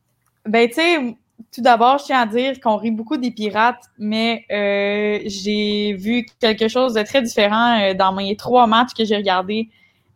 Ben, 0.45 0.67
tu 0.67 0.75
sais, 0.75 1.17
tout 1.53 1.61
d'abord, 1.61 1.97
je 1.97 2.05
tiens 2.05 2.21
à 2.21 2.25
dire 2.25 2.59
qu'on 2.59 2.77
rit 2.77 2.91
beaucoup 2.91 3.17
des 3.17 3.31
pirates, 3.31 3.83
mais 3.97 4.45
euh, 4.51 5.19
j'ai 5.25 5.93
vu 5.93 6.25
quelque 6.39 6.67
chose 6.67 6.93
de 6.93 7.01
très 7.01 7.21
différent 7.21 7.79
euh, 7.79 7.93
dans 7.93 8.13
mes 8.13 8.35
trois 8.35 8.67
matchs 8.67 8.93
que 8.95 9.05
j'ai 9.05 9.15
regardés 9.15 9.69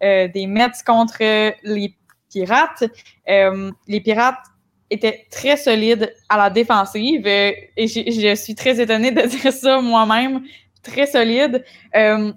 euh, 0.03 0.27
des 0.27 0.47
Mets 0.47 0.67
contre 0.85 1.19
les 1.63 1.95
pirates. 2.31 2.83
les 3.25 4.01
pirates 4.01 4.45
étaient 4.91 5.27
très 5.31 5.57
solides 5.57 6.13
à 6.29 6.37
la 6.37 6.49
défensive 6.49 7.25
et 7.25 7.71
je 7.77 8.35
suis 8.35 8.55
très 8.55 8.79
étonnée 8.79 9.11
de 9.11 9.21
dire 9.27 9.51
ça 9.51 9.81
moi-même. 9.81 10.43
Très 10.83 11.07
solide. 11.07 11.65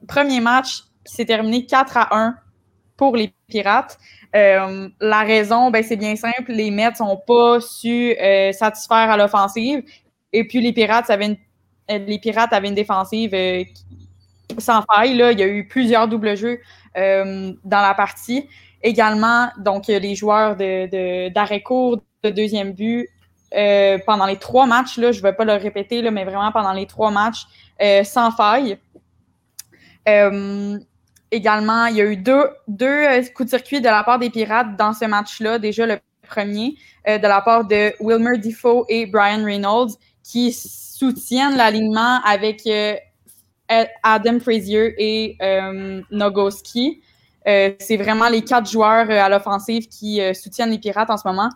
premier 0.08 0.40
match 0.40 0.82
s'est 1.04 1.26
terminé 1.26 1.66
4 1.66 1.96
à 1.96 2.16
1 2.16 2.36
pour 2.96 3.16
les 3.16 3.32
pirates. 3.48 3.98
Euh, 4.34 4.88
la 5.00 5.20
raison, 5.22 5.70
ben, 5.70 5.82
c'est 5.82 5.96
bien 5.96 6.16
simple. 6.16 6.52
Les 6.52 6.70
Mets 6.70 6.92
n'ont 7.00 7.16
pas 7.18 7.60
su 7.60 8.16
euh, 8.18 8.52
satisfaire 8.52 9.10
à 9.10 9.16
l'offensive. 9.16 9.82
Et 10.32 10.46
puis, 10.46 10.60
les 10.60 10.72
Pirates 10.72 11.10
avaient 11.10 11.26
une, 11.26 11.36
euh, 11.90 11.98
les 11.98 12.18
Pirates 12.18 12.52
avaient 12.52 12.68
une 12.68 12.74
défensive 12.74 13.34
sans 14.58 14.82
faille. 14.82 15.14
Là. 15.14 15.32
Il 15.32 15.38
y 15.38 15.42
a 15.42 15.46
eu 15.46 15.66
plusieurs 15.66 16.08
doubles 16.08 16.36
jeux 16.36 16.60
dans 16.94 17.56
la 17.64 17.94
partie. 17.94 18.48
Également, 18.82 19.48
donc, 19.58 19.86
les 19.86 20.14
joueurs 20.14 20.56
d'arrêt 20.56 21.62
court, 21.62 21.98
de 22.22 22.30
deuxième 22.30 22.72
but, 22.72 23.08
pendant 24.06 24.26
les 24.26 24.36
trois 24.36 24.66
matchs, 24.66 24.96
là, 24.98 25.12
je 25.12 25.18
ne 25.18 25.22
vais 25.22 25.32
pas 25.32 25.44
le 25.44 25.54
répéter, 25.54 26.02
là, 26.02 26.10
mais 26.10 26.24
vraiment 26.24 26.52
pendant 26.52 26.72
les 26.72 26.86
trois 26.86 27.10
matchs, 27.10 27.46
sans 28.04 28.30
faille. 28.30 28.78
Également, 31.32 31.86
il 31.86 31.96
y 31.96 32.00
a 32.00 32.04
eu 32.04 32.16
deux, 32.16 32.44
euh, 32.82 33.22
coups 33.34 33.50
de 33.50 33.56
circuit 33.56 33.80
de 33.80 33.86
la 33.86 34.04
part 34.04 34.18
des 34.18 34.30
Pirates 34.30 34.76
dans 34.76 34.92
ce 34.92 35.06
match-là. 35.06 35.58
Déjà, 35.58 35.86
le 35.86 35.98
premier, 36.28 36.76
euh, 37.08 37.18
de 37.18 37.26
la 37.26 37.40
part 37.40 37.64
de 37.64 37.92
Wilmer 37.98 38.38
Defoe 38.38 38.84
et 38.88 39.06
Brian 39.06 39.44
Reynolds, 39.44 39.94
qui 40.22 40.52
soutiennent 40.52 41.56
l'alignement 41.56 42.20
avec 42.24 42.64
euh, 42.66 42.94
Adam 44.02 44.38
Frazier 44.38 44.94
et 44.98 45.38
Nogoski. 46.10 47.00
c'est 47.44 47.96
vraiment 47.96 48.28
les 48.28 48.42
quatre 48.42 48.70
joueurs 48.70 49.10
à 49.10 49.28
l'offensive 49.30 49.88
qui 49.88 50.20
soutiennent 50.34 50.70
les 50.70 50.78
Pirates 50.78 51.08
en 51.08 51.16
ce 51.16 51.26
moment. 51.26 51.48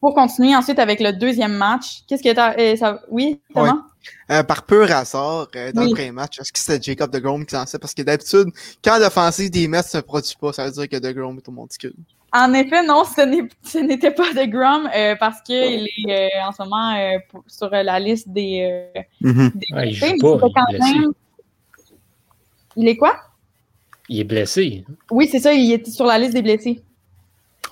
Pour 0.00 0.14
continuer 0.14 0.54
ensuite 0.54 0.78
avec 0.78 1.00
le 1.00 1.12
deuxième 1.14 1.54
match, 1.54 2.02
qu'est-ce 2.06 2.22
que 2.22 2.28
tu 2.28 2.76
ça... 2.76 3.00
Oui, 3.08 3.40
comment? 3.54 3.80
Euh, 4.30 4.42
par 4.42 4.64
pur 4.64 4.90
hasard, 4.90 5.48
euh, 5.56 5.72
dans 5.72 5.82
le 5.82 5.90
premier 5.90 6.12
match, 6.12 6.40
est-ce 6.40 6.52
que 6.52 6.58
c'était 6.58 6.80
Jacob 6.82 7.10
de 7.10 7.18
Grom 7.18 7.44
qui 7.44 7.54
lançait? 7.54 7.78
Parce 7.78 7.94
que 7.94 8.02
d'habitude, 8.02 8.48
quand 8.82 8.98
l'offensive 8.98 9.50
des 9.50 9.68
Mets 9.68 9.78
ne 9.78 9.82
se 9.82 9.98
produit 9.98 10.34
pas, 10.40 10.52
ça 10.52 10.66
veut 10.66 10.70
dire 10.70 10.88
que 10.88 10.96
de 10.96 11.12
Grom 11.12 11.36
est 11.36 11.48
au 11.48 11.52
monticule. 11.52 11.94
En 12.32 12.52
effet, 12.54 12.84
non, 12.84 13.02
ce 13.04 13.78
n'était 13.78 14.12
pas 14.12 14.32
de 14.32 14.48
Grom 14.48 14.88
euh, 14.94 15.16
parce 15.18 15.42
qu'il 15.42 15.88
est 16.08 16.30
en 16.46 16.52
ce 16.52 16.62
moment 16.62 17.18
sur 17.46 17.70
la 17.70 17.98
liste 17.98 18.28
des. 18.28 18.86
Il 19.20 19.32
joue 19.32 19.58
pas, 19.68 19.84
il, 19.84 20.02
est 20.02 21.06
il 22.76 22.88
est 22.88 22.96
quoi? 22.96 23.16
Il 24.08 24.20
est 24.20 24.24
blessé. 24.24 24.84
Oui, 25.10 25.28
c'est 25.30 25.40
ça, 25.40 25.52
il 25.52 25.72
est 25.72 25.90
sur 25.90 26.06
la 26.06 26.18
liste 26.18 26.34
des 26.34 26.42
blessés. 26.42 26.82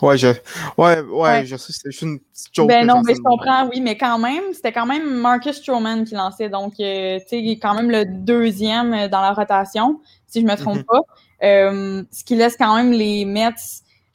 Ouais, 0.01 0.17
je, 0.17 0.29
ouais, 0.77 1.01
ouais, 1.01 1.47
je 1.47 1.57
sais, 1.57 1.73
juste 1.85 2.03
une 2.03 2.21
petite 2.21 2.55
joke. 2.55 2.69
Ben 2.69 2.87
non, 2.87 3.03
mais 3.05 3.15
je 3.15 3.21
comprends, 3.21 3.69
oui, 3.69 3.81
mais 3.81 3.97
quand 3.97 4.19
même, 4.19 4.45
c'était 4.53 4.73
quand 4.73 4.87
même 4.87 5.21
Marcus 5.21 5.57
Stroman 5.57 6.05
qui 6.05 6.15
lançait. 6.15 6.49
Donc, 6.49 6.75
euh, 6.79 7.19
tu 7.19 7.29
sais, 7.29 7.41
il 7.41 7.51
est 7.51 7.59
quand 7.59 7.75
même 7.75 7.91
le 7.91 8.05
deuxième 8.05 9.09
dans 9.09 9.21
la 9.21 9.33
rotation, 9.33 10.01
si 10.27 10.41
je 10.41 10.47
me 10.47 10.55
trompe 10.55 10.79
mhm. 10.79 10.85
pas. 10.85 11.01
Euh, 11.43 12.03
ce 12.13 12.25
qui 12.25 12.37
laisse 12.37 12.57
quand 12.57 12.77
même 12.77 12.93
les 12.93 13.25
Mets 13.25 13.55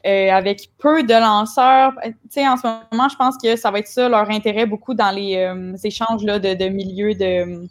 euh, 0.06 0.32
avec 0.32 0.70
peu 0.78 1.04
de 1.04 1.14
lanceurs. 1.14 1.94
Tu 2.04 2.14
sais, 2.30 2.48
en 2.48 2.56
ce 2.56 2.68
moment, 2.92 3.10
je 3.10 3.16
pense 3.16 3.36
que 3.38 3.56
ça 3.56 3.70
va 3.70 3.80
être 3.80 3.88
ça 3.88 4.08
leur 4.08 4.30
intérêt 4.30 4.66
beaucoup 4.66 4.94
dans 4.94 5.12
les 5.12 5.54
échanges 5.84 6.24
là, 6.24 6.40
de, 6.40 6.54
de 6.54 6.70
milieu 6.70 7.14
de. 7.14 7.68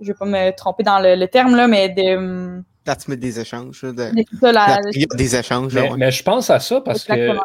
Je 0.00 0.08
vais 0.08 0.14
pas 0.14 0.26
me 0.26 0.50
tromper 0.52 0.82
dans 0.82 1.00
le, 1.00 1.16
le 1.16 1.26
terme, 1.26 1.56
là, 1.56 1.68
mais 1.68 1.88
de 1.88 2.62
des 3.08 3.40
échanges. 3.40 3.82
De, 3.82 5.16
des 5.16 5.36
échanges. 5.36 5.74
Mais, 5.96 6.10
je 6.10 6.22
pense 6.22 6.50
à 6.50 6.60
ça 6.60 6.80
parce 6.80 7.04
que 7.04 7.36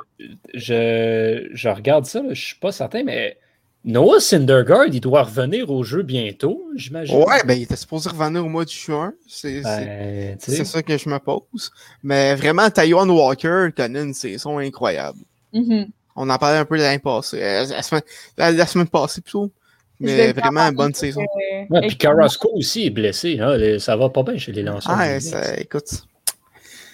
je, 0.54 1.50
je, 1.52 1.70
regarde 1.70 2.06
ça, 2.06 2.22
je 2.24 2.30
ne 2.30 2.34
suis 2.34 2.56
pas 2.56 2.72
certain, 2.72 3.04
mais 3.04 3.38
Noah 3.84 4.20
Syndergaard, 4.20 4.88
il 4.88 5.02
doit 5.02 5.24
revenir 5.24 5.72
au 5.72 5.84
jeu 5.84 6.04
bientôt, 6.04 6.64
j'imagine. 6.76 7.18
Ouais, 7.18 7.42
ben 7.46 7.56
il 7.56 7.64
était 7.64 7.76
supposé 7.76 8.10
revenir 8.10 8.46
au 8.46 8.50
mois 8.50 8.66
de 8.66 8.70
juin. 8.70 9.14
C'est 9.28 9.62
ben, 9.62 10.38
ça 10.40 10.84
que 10.84 10.98
je 10.98 11.10
me 11.10 11.18
pose. 11.18 11.72
Mais 12.04 12.36
vraiment, 12.36 12.70
Taiwan 12.70 13.10
Walker 13.10 13.70
connaît 13.76 14.04
une 14.04 14.14
saison 14.14 14.60
incroyable. 14.60 15.20
Mm-hmm. 15.54 15.90
On 16.16 16.30
en 16.30 16.38
parlait 16.38 16.60
un 16.60 16.66
peu 16.66 16.78
l'année 16.78 17.00
passée. 17.00 17.42
Euh, 17.42 17.66
la, 17.66 17.82
semaine, 17.82 18.04
la 18.38 18.66
semaine 18.68 18.88
passée 18.88 19.22
plutôt. 19.22 19.52
Mais 20.01 20.34
vraiment 20.34 20.62
une 20.62 20.75
bonne 20.75 20.93
saison. 20.93 21.24
Ouais, 21.70 21.88
puis 21.88 21.98
Carrasco 21.98 22.50
aussi 22.53 22.88
est 22.88 22.89
blessé. 22.89 23.39
Hein? 23.39 23.79
Ça 23.79 23.96
va 23.96 24.10
pas 24.10 24.24
bien 24.24 24.38
chez 24.38 24.51
les 24.51 24.63
lanceurs. 24.63 24.96
Ah, 24.98 25.20
ça, 25.20 25.58
écoute. 25.58 25.89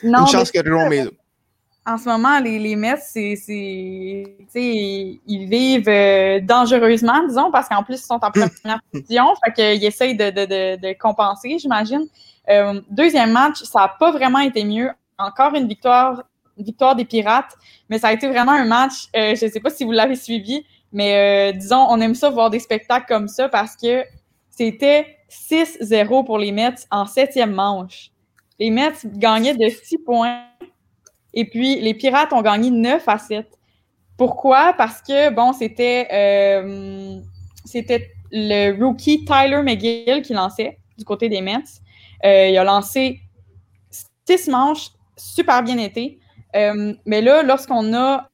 Non, 0.03 0.21
une 0.21 0.27
chance 0.27 0.51
que 0.51 0.63
Jerome 0.63 0.93
est 0.93 1.05
là. 1.05 1.11
En 1.85 1.97
ce 1.97 2.09
moment, 2.09 2.39
les, 2.39 2.59
les 2.59 2.75
Mets, 2.75 2.97
c'est, 2.97 3.35
ils 4.55 5.49
vivent 5.49 5.87
euh, 5.87 6.41
dangereusement, 6.41 7.25
disons, 7.25 7.49
parce 7.49 7.69
qu'en 7.69 7.81
plus, 7.81 7.95
ils 7.95 8.05
sont 8.05 8.19
en 8.21 8.29
première 8.29 8.81
position. 8.91 9.25
fait 9.45 9.53
qu'ils 9.53 9.85
essayent 9.85 10.17
de, 10.17 10.29
de, 10.29 10.45
de, 10.45 10.81
de 10.81 10.97
compenser, 10.99 11.57
j'imagine. 11.57 12.05
Euh, 12.49 12.81
deuxième 12.89 13.31
match, 13.31 13.63
ça 13.63 13.79
n'a 13.79 13.87
pas 13.87 14.11
vraiment 14.11 14.39
été 14.39 14.65
mieux. 14.65 14.89
Encore 15.17 15.55
une 15.55 15.65
victoire, 15.65 16.23
victoire 16.57 16.93
des 16.93 17.05
Pirates, 17.05 17.53
mais 17.89 17.99
ça 17.99 18.09
a 18.09 18.13
été 18.13 18.27
vraiment 18.27 18.51
un 18.51 18.65
match, 18.65 19.07
euh, 19.15 19.33
je 19.35 19.45
ne 19.45 19.51
sais 19.51 19.59
pas 19.61 19.69
si 19.69 19.85
vous 19.85 19.93
l'avez 19.93 20.15
suivi, 20.15 20.65
mais 20.91 21.51
euh, 21.51 21.57
disons, 21.57 21.85
on 21.89 21.99
aime 21.99 22.15
ça 22.15 22.29
voir 22.29 22.49
des 22.49 22.59
spectacles 22.59 23.05
comme 23.07 23.27
ça 23.27 23.49
parce 23.49 23.75
que 23.75 24.03
c'était 24.49 25.17
6-0 25.29 26.25
pour 26.25 26.37
les 26.37 26.51
Mets 26.51 26.75
en 26.91 27.05
septième 27.05 27.51
manche. 27.51 28.11
Les 28.59 28.69
Mets 28.69 28.93
gagnaient 29.05 29.55
de 29.55 29.69
6 29.69 29.99
points 29.99 30.45
et 31.33 31.45
puis 31.45 31.79
les 31.81 31.93
Pirates 31.93 32.33
ont 32.33 32.41
gagné 32.41 32.71
9 32.71 33.07
à 33.07 33.17
7. 33.17 33.47
Pourquoi? 34.17 34.73
Parce 34.73 35.01
que, 35.01 35.29
bon, 35.29 35.53
c'était 35.53 36.07
euh, 36.11 37.19
c'était 37.65 38.11
le 38.31 38.71
rookie 38.81 39.25
Tyler 39.25 39.61
McGill 39.61 40.21
qui 40.23 40.33
lançait 40.33 40.79
du 40.97 41.05
côté 41.05 41.29
des 41.29 41.41
Mets. 41.41 41.57
Euh, 42.25 42.47
il 42.47 42.57
a 42.57 42.63
lancé 42.63 43.19
6 44.27 44.47
manches, 44.47 44.89
super 45.17 45.61
bien 45.61 45.77
été. 45.77 46.19
mais 47.05 47.21
là, 47.21 47.43
lorsqu'on 47.43 47.93
a 47.93 48.29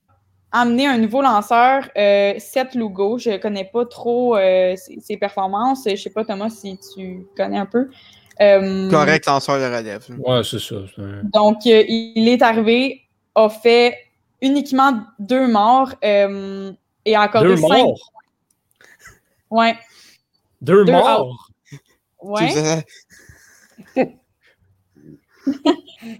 amener 0.53 0.85
un 0.85 0.99
nouveau 0.99 1.21
lanceur, 1.21 1.89
euh, 1.97 2.35
Seth 2.37 2.75
Lugo. 2.75 3.17
Je 3.17 3.31
ne 3.31 3.37
connais 3.37 3.65
pas 3.65 3.85
trop 3.85 4.37
euh, 4.37 4.75
ses, 4.77 5.17
performances. 5.17 5.83
Je 5.85 5.91
ne 5.91 5.95
sais 5.97 6.11
pas, 6.11 6.23
Thomas, 6.23 6.49
si 6.49 6.79
tu 6.95 7.25
connais 7.35 7.57
un 7.57 7.65
peu. 7.65 7.89
Euh, 8.39 8.89
Correct 8.89 9.25
lanceur 9.25 9.57
de 9.57 9.65
relève. 9.65 10.05
Ouais, 10.19 10.43
c'est 10.43 10.59
ça. 10.59 10.75
Donc, 11.23 11.65
euh, 11.65 11.83
il 11.87 12.29
est 12.29 12.41
arrivé, 12.41 13.01
a 13.35 13.49
fait 13.49 13.97
uniquement 14.41 15.03
deux 15.19 15.47
morts 15.47 15.93
et 16.01 17.15
accordé 17.15 17.49
deux 17.49 17.57
cinq. 17.57 17.83
Morts? 17.83 18.11
Ouais. 19.49 19.77
Deux, 20.61 20.85
morts? 20.85 21.49
Ouais. 22.21 22.85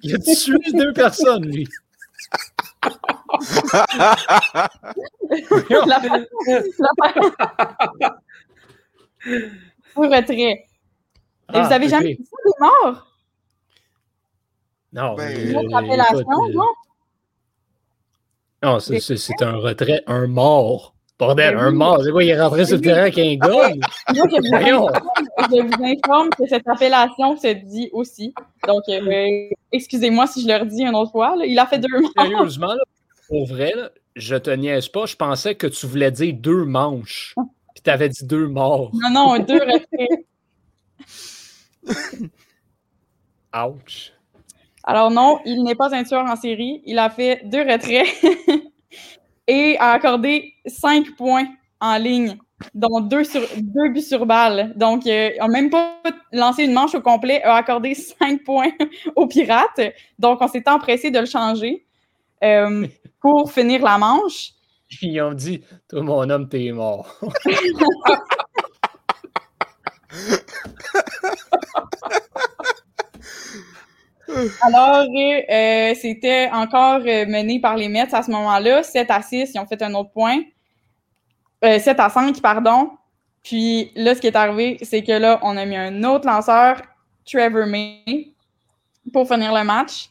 il 0.04 0.16
a 0.16 0.20
tué 0.20 0.58
deux 0.74 0.92
personnes, 0.92 1.46
lui 1.46 1.68
Pour 9.94 10.04
retrait. 10.04 10.66
Ah, 11.48 11.62
vous 11.62 11.74
avez 11.74 11.90
jamais 11.90 12.14
vu 12.14 12.26
ça, 12.26 12.38
des 12.46 12.52
morts? 12.60 13.08
Non. 14.94 15.16
Ben, 15.16 15.56
euh, 15.56 15.76
appellation, 15.76 16.48
non? 16.54 16.68
Non, 18.62 18.80
c'est 18.80 19.42
un 19.42 19.58
retrait, 19.58 20.04
un 20.08 20.28
mort. 20.28 20.94
Bordel, 21.20 21.56
ben 21.56 21.64
un 21.64 21.72
mort. 21.72 22.02
C'est 22.04 22.12
quoi, 22.12 22.24
il 22.24 22.30
est 22.30 22.42
rentré 22.42 22.66
sur 22.66 22.76
le 22.78 22.82
terrain 22.82 23.02
avec 23.02 23.18
un 23.18 23.36
gun? 23.36 23.74
je, 24.10 25.62
vous 25.62 25.84
informe, 25.84 26.30
que 26.30 26.48
cette 26.48 26.68
appellation 26.68 27.38
se 27.38 27.54
dit 27.54 27.90
aussi. 27.94 28.34
Donc, 28.68 28.84
euh, 28.90 29.50
excusez-moi 29.72 30.28
si 30.28 30.42
je 30.42 30.48
le 30.48 30.56
redis 30.60 30.84
une 30.84 30.96
autre 30.96 31.12
fois. 31.12 31.36
Il 31.46 31.58
a 31.60 31.66
fait 31.66 31.80
deux 31.80 31.88
morts. 32.00 32.12
Sérieusement, 32.18 32.74
là, 32.74 32.84
pour 33.28 33.48
vrai, 33.48 33.74
je 34.16 34.36
te 34.36 34.50
niaise 34.50 34.88
pas. 34.88 35.06
Je 35.06 35.16
pensais 35.16 35.56
que 35.56 35.68
tu 35.68 35.86
voulais 35.86 36.12
dire 36.12 36.34
deux 36.34 36.66
manches. 36.66 37.36
Puis 37.74 37.84
tu 37.84 37.90
avais 37.90 38.10
dit 38.10 38.26
deux 38.26 38.48
morts. 38.48 38.92
Non, 38.94 39.10
non, 39.10 39.40
deux 39.40 39.60
retraits. 39.60 40.26
Ouch. 43.56 44.14
Alors 44.84 45.12
non, 45.12 45.40
il 45.46 45.64
n'est 45.64 45.76
pas 45.76 45.96
un 45.96 46.04
tueur 46.04 46.26
en 46.26 46.36
série. 46.36 46.82
Il 46.86 47.00
a 47.00 47.10
fait 47.10 47.42
deux 47.46 47.62
retraits 47.62 48.08
et 49.48 49.78
a 49.80 49.92
accordé 49.92 50.54
cinq 50.66 51.16
points 51.16 51.48
en 51.80 51.98
ligne, 51.98 52.38
dont 52.74 53.02
deux, 53.02 53.24
sur, 53.24 53.42
deux 53.58 53.90
buts 53.90 54.02
sur 54.02 54.26
balle. 54.26 54.74
Donc, 54.76 55.06
euh, 55.06 55.32
il 55.36 55.40
n'a 55.40 55.48
même 55.48 55.70
pas 55.70 56.00
lancé 56.32 56.64
une 56.64 56.74
manche 56.74 56.96
au 56.96 57.02
complet, 57.02 57.42
a 57.44 57.56
accordé 57.56 57.94
cinq 57.94 58.44
points 58.44 58.72
aux 59.16 59.28
Pirates. 59.28 59.82
Donc, 60.20 60.40
on 60.42 60.48
s'est 60.48 60.68
empressé 60.68 61.12
de 61.12 61.20
le 61.20 61.26
changer. 61.26 61.86
Euh, 62.44 62.88
pour 63.24 63.52
finir 63.52 63.82
la 63.82 63.98
manche. 63.98 64.52
Ils 65.02 65.20
ont 65.22 65.34
dit 65.34 65.64
Toi, 65.90 66.04
mon 66.04 66.30
homme, 66.30 66.48
t'es 66.48 66.72
mort. 66.72 67.20
Alors, 74.62 75.06
euh, 75.06 75.94
c'était 75.96 76.50
encore 76.52 77.02
euh, 77.06 77.26
mené 77.26 77.60
par 77.60 77.78
les 77.78 77.88
Mets 77.88 78.14
à 78.14 78.22
ce 78.24 78.32
moment-là. 78.32 78.84
7 78.84 79.10
à 79.10 79.22
6, 79.22 79.52
ils 79.54 79.60
ont 79.60 79.66
fait 79.66 79.82
un 79.82 79.94
autre 79.94 80.12
point. 80.12 80.42
7 81.62 81.88
euh, 81.88 81.94
à 82.04 82.10
5, 82.10 82.42
pardon. 82.42 82.92
Puis 83.42 83.92
là, 83.96 84.16
ce 84.16 84.22
qui 84.22 84.28
est 84.28 84.36
arrivé, 84.36 84.78
c'est 84.82 85.04
que 85.04 85.14
là, 85.14 85.40
on 85.44 85.56
a 85.56 85.66
mis 85.66 85.78
un 85.78 86.04
autre 86.04 86.28
lanceur, 86.28 86.82
Trevor 87.26 87.68
May, 87.68 88.34
pour 89.14 89.28
finir 89.28 89.54
le 89.54 89.64
match. 89.64 90.10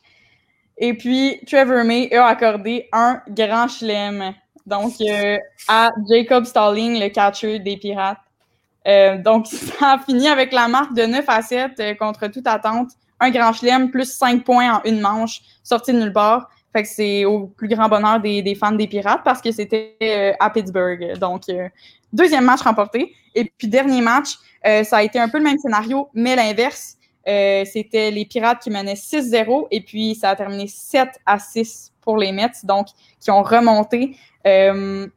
Et 0.78 0.94
puis, 0.94 1.40
Trevor 1.46 1.84
May 1.84 2.12
a 2.14 2.26
accordé 2.26 2.88
un 2.92 3.20
grand 3.28 3.68
chelem. 3.68 4.34
Donc, 4.66 4.92
euh, 5.00 5.38
à 5.68 5.90
Jacob 6.10 6.44
Stalling, 6.44 7.00
le 7.00 7.08
catcher 7.08 7.58
des 7.58 7.76
Pirates. 7.76 8.18
Euh, 8.86 9.18
donc, 9.18 9.46
ça 9.80 9.92
a 9.92 9.98
fini 9.98 10.28
avec 10.28 10.52
la 10.52 10.68
marque 10.68 10.94
de 10.94 11.04
9 11.04 11.24
à 11.28 11.42
7 11.42 11.72
euh, 11.78 11.94
contre 11.94 12.28
toute 12.28 12.46
attente. 12.46 12.90
Un 13.20 13.30
grand 13.30 13.52
chelem 13.52 13.90
plus 13.90 14.12
5 14.12 14.44
points 14.44 14.76
en 14.76 14.82
une 14.84 15.00
manche, 15.00 15.40
sorti 15.62 15.92
de 15.92 15.98
nulle 15.98 16.12
part. 16.12 16.50
Fait 16.72 16.82
que 16.82 16.88
c'est 16.88 17.24
au 17.26 17.48
plus 17.48 17.68
grand 17.68 17.88
bonheur 17.88 18.18
des, 18.18 18.40
des 18.40 18.54
fans 18.54 18.72
des 18.72 18.86
Pirates 18.86 19.20
parce 19.24 19.42
que 19.42 19.52
c'était 19.52 20.34
à 20.40 20.48
Pittsburgh. 20.48 21.18
Donc, 21.18 21.42
deuxième 22.12 22.44
match 22.44 22.62
remporté. 22.62 23.14
Et 23.34 23.44
puis, 23.44 23.68
dernier 23.68 24.00
match, 24.00 24.38
ça 24.64 24.96
a 24.96 25.02
été 25.02 25.20
un 25.20 25.28
peu 25.28 25.36
le 25.36 25.44
même 25.44 25.58
scénario, 25.58 26.08
mais 26.14 26.34
l'inverse. 26.34 26.96
C'était 27.26 28.10
les 28.10 28.24
Pirates 28.24 28.62
qui 28.62 28.70
menaient 28.70 28.94
6-0 28.94 29.68
et 29.70 29.80
puis 29.80 30.14
ça 30.14 30.30
a 30.30 30.36
terminé 30.36 30.66
7 30.66 31.08
à 31.26 31.38
6 31.38 31.92
pour 32.00 32.16
les 32.16 32.32
Mets, 32.32 32.50
donc 32.64 32.88
qui 33.20 33.30
ont 33.30 33.42
remonté 33.42 34.16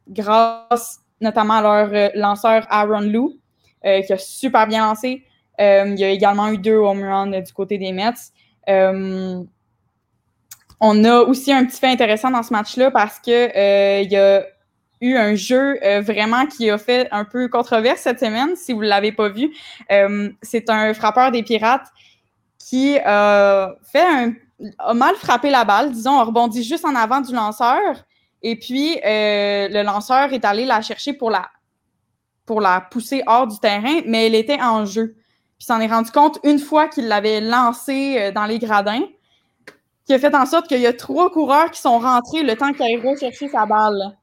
grâce 0.08 1.00
notamment 1.20 1.54
à 1.54 1.62
leur 1.62 2.10
lanceur 2.14 2.66
Aaron 2.70 3.00
Lou, 3.00 3.38
qui 3.82 4.12
a 4.12 4.18
super 4.18 4.66
bien 4.66 4.86
lancé. 4.86 5.24
il 5.58 5.98
y 5.98 6.04
a 6.04 6.10
également 6.10 6.48
eu 6.48 6.58
deux 6.58 6.76
home 6.76 7.02
runs 7.02 7.40
du 7.40 7.52
côté 7.52 7.78
des 7.78 7.92
Mets. 7.92 8.30
On 10.80 11.04
a 11.04 11.20
aussi 11.20 11.52
un 11.52 11.64
petit 11.64 11.78
fait 11.78 11.88
intéressant 11.88 12.30
dans 12.30 12.42
ce 12.42 12.52
match-là 12.52 12.90
parce 12.90 13.18
que 13.18 13.30
euh, 13.30 14.02
il 14.02 14.10
y 14.10 14.16
a 14.16 14.44
eu 15.00 15.16
un 15.16 15.34
jeu 15.34 15.78
euh, 15.82 16.00
vraiment 16.00 16.46
qui 16.46 16.70
a 16.70 16.78
fait 16.78 17.08
un 17.10 17.24
peu 17.24 17.48
controverse 17.48 18.00
cette 18.00 18.20
semaine, 18.20 18.56
si 18.56 18.72
vous 18.72 18.82
ne 18.82 18.88
l'avez 18.88 19.12
pas 19.12 19.28
vu. 19.28 19.54
Euh, 19.90 20.30
c'est 20.42 20.70
un 20.70 20.94
frappeur 20.94 21.30
des 21.30 21.42
Pirates 21.42 21.88
qui 22.58 22.98
a 22.98 23.74
fait 23.84 24.04
un, 24.04 24.32
a 24.78 24.94
mal 24.94 25.14
frappé 25.16 25.50
la 25.50 25.64
balle, 25.64 25.92
disons, 25.92 26.18
a 26.18 26.24
rebondi 26.24 26.62
juste 26.62 26.84
en 26.84 26.94
avant 26.94 27.20
du 27.20 27.34
lanceur. 27.34 28.04
Et 28.42 28.56
puis, 28.56 28.98
le 29.04 29.82
lanceur 29.82 30.32
est 30.32 30.44
allé 30.44 30.64
la 30.64 30.80
chercher 30.80 31.12
pour 31.12 31.30
la, 31.30 31.48
pour 32.44 32.60
la 32.60 32.80
pousser 32.80 33.22
hors 33.26 33.46
du 33.46 33.58
terrain, 33.58 34.00
mais 34.06 34.26
elle 34.26 34.34
était 34.34 34.60
en 34.60 34.84
jeu. 34.84 35.14
Puis 35.58 35.66
s'en 35.66 35.80
est 35.80 35.86
rendu 35.86 36.10
compte 36.10 36.38
une 36.42 36.58
fois 36.58 36.88
qu'il 36.88 37.06
l'avait 37.06 37.40
lancée 37.40 38.32
dans 38.34 38.46
les 38.46 38.58
gradins 38.58 39.02
qui 40.06 40.14
a 40.14 40.18
fait 40.18 40.34
en 40.34 40.46
sorte 40.46 40.68
qu'il 40.68 40.80
y 40.80 40.86
a 40.86 40.92
trois 40.92 41.30
coureurs 41.30 41.70
qui 41.70 41.80
sont 41.80 41.98
rentrés 41.98 42.42
le 42.42 42.56
temps 42.56 42.72
qu'il 42.72 42.82
aille 42.82 43.18
chercher 43.18 43.48
sa 43.48 43.66
balle. 43.66 44.16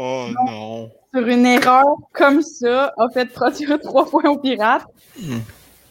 Oh 0.00 0.28
non. 0.46 0.90
Sur 1.12 1.26
une 1.26 1.44
erreur 1.44 1.84
comme 2.12 2.40
ça, 2.40 2.94
a 2.96 3.08
fait 3.12 3.26
produire 3.26 3.80
trois 3.82 4.08
points 4.08 4.30
aux 4.30 4.38
Pirates. 4.38 4.86
Hmm. 5.20 5.38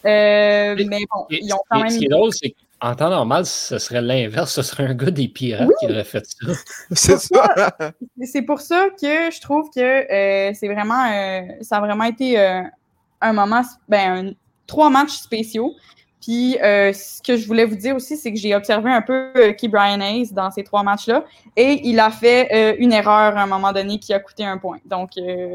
Euh, 0.06 0.76
mais 0.88 1.02
bon, 1.12 1.26
ils 1.30 1.54
ont 1.54 1.60
quand 1.70 1.82
même. 1.82 1.90
Ce 1.90 1.98
qui 1.98 2.06
est 2.06 2.08
drôle, 2.08 2.32
c'est 2.32 2.56
qu'en 2.80 2.96
temps 2.96 3.10
normal, 3.10 3.46
ce 3.46 3.78
serait 3.78 4.02
l'inverse. 4.02 4.54
Ce 4.54 4.62
serait 4.62 4.86
un 4.86 4.94
gars 4.94 5.12
des 5.12 5.28
Pirates 5.28 5.70
qui 5.82 5.88
aurait 5.88 6.06
fait 6.06 6.26
ça. 6.26 6.54
c'est 6.92 7.18
ça. 7.18 7.76
C'est 8.24 8.44
pour 8.44 8.62
ça 8.62 8.88
que 8.92 9.30
je 9.30 9.42
trouve 9.42 9.70
que 9.76 9.82
euh, 9.82 10.54
c'est 10.54 10.70
vraiment. 10.70 11.12
Euh, 11.12 11.42
ça 11.60 11.78
a 11.78 11.80
vraiment 11.82 12.06
été 12.06 12.40
un 12.40 13.34
moment. 13.34 13.64
Ben, 13.90 14.34
trois 14.68 14.90
matchs 14.90 15.18
spéciaux. 15.18 15.74
Puis, 16.22 16.58
euh, 16.62 16.94
ce 16.94 17.22
que 17.22 17.38
je 17.38 17.46
voulais 17.46 17.66
vous 17.66 17.76
dire 17.76 17.96
aussi, 17.96 18.18
c'est 18.18 18.34
que 18.34 18.40
j'ai 18.40 18.56
observé 18.56 18.92
un 18.92 19.02
peu 19.02 19.32
euh, 19.36 19.54
Key 19.54 19.68
Brian 19.68 20.02
Hayes 20.02 20.34
dans 20.34 20.50
ces 20.50 20.64
trois 20.64 20.82
matchs-là 20.84 21.24
et 21.56 21.80
il 21.84 22.00
a 22.00 22.10
fait 22.10 22.50
euh, 22.54 22.76
une 22.80 22.92
erreur 22.92 23.38
à 23.38 23.44
un 23.44 23.46
moment 23.46 23.72
donné 23.72 24.00
qui 24.00 24.14
a 24.14 24.20
coûté 24.20 24.44
un 24.44 24.58
point. 24.58 24.80
Donc, 24.86 25.12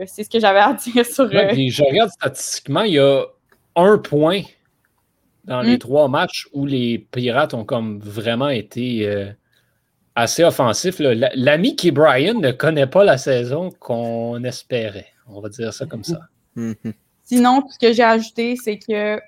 c'est 0.07 0.25
ce 0.25 0.31
que 0.31 0.38
j'avais 0.38 0.61
à 0.61 0.73
dire 0.92 1.04
sur. 1.04 1.28
je 1.31 1.85
regarde 1.85 2.11
statistiquement, 2.11 2.83
il 2.83 2.95
y 2.95 2.99
a 2.99 3.25
un 3.75 3.99
point 3.99 4.42
dans 5.45 5.62
les 5.62 5.75
mm. 5.75 5.78
trois 5.78 6.09
matchs 6.09 6.49
où 6.52 6.64
les 6.64 6.99
Pirates 6.99 7.54
ont 7.54 7.64
comme 7.64 7.99
vraiment 7.99 8.49
été 8.49 9.33
assez 10.14 10.44
offensifs. 10.44 11.01
L'ami 11.01 11.75
Key 11.75 11.90
Brian 11.90 12.35
ne 12.35 12.53
connaît 12.53 12.87
pas 12.87 13.03
la 13.03 13.18
saison 13.18 13.70
qu'on 13.81 14.42
espérait. 14.44 15.09
On 15.27 15.40
va 15.40 15.48
dire 15.48 15.75
ça 15.75 15.87
comme 15.87 16.05
ça. 16.05 16.20
Mm-hmm. 16.57 16.92
Sinon, 17.25 17.64
ce 17.68 17.79
que 17.79 17.92
j'ai 17.92 18.03
ajouté, 18.03 18.57
c'est 18.57 18.79
que 18.79 19.18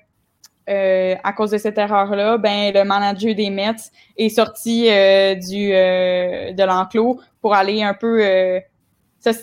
euh, 0.67 1.15
à 1.23 1.31
cause 1.33 1.51
de 1.51 1.59
cette 1.59 1.77
erreur-là, 1.77 2.39
ben, 2.39 2.73
le 2.73 2.83
manager 2.83 3.35
des 3.35 3.51
Mets 3.51 3.75
est 4.17 4.29
sorti 4.29 4.87
euh, 4.89 5.35
du, 5.35 5.71
euh, 5.71 6.53
de 6.53 6.63
l'enclos 6.63 7.19
pour 7.39 7.53
aller 7.53 7.83
un 7.83 7.93
peu 7.93 8.59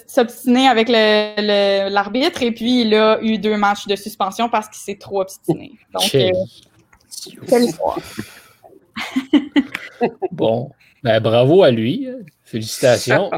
s'obstiner 0.06 0.66
avec 0.66 0.88
l'arbitre. 0.88 2.42
Et 2.42 2.50
puis, 2.50 2.82
il 2.82 2.94
a 2.94 3.22
eu 3.22 3.38
deux 3.38 3.56
matchs 3.56 3.86
de 3.86 3.94
suspension 3.94 4.48
parce 4.48 4.68
qu'il 4.68 4.78
s'est 4.78 4.98
trop 4.98 5.20
obstiné. 5.20 5.72
Donc, 5.92 6.10
quelle 6.10 7.62
histoire. 7.62 7.98
bon, 10.32 10.70
ben, 11.04 11.20
bravo 11.20 11.62
à 11.62 11.70
lui. 11.70 12.08
Félicitations. 12.42 13.30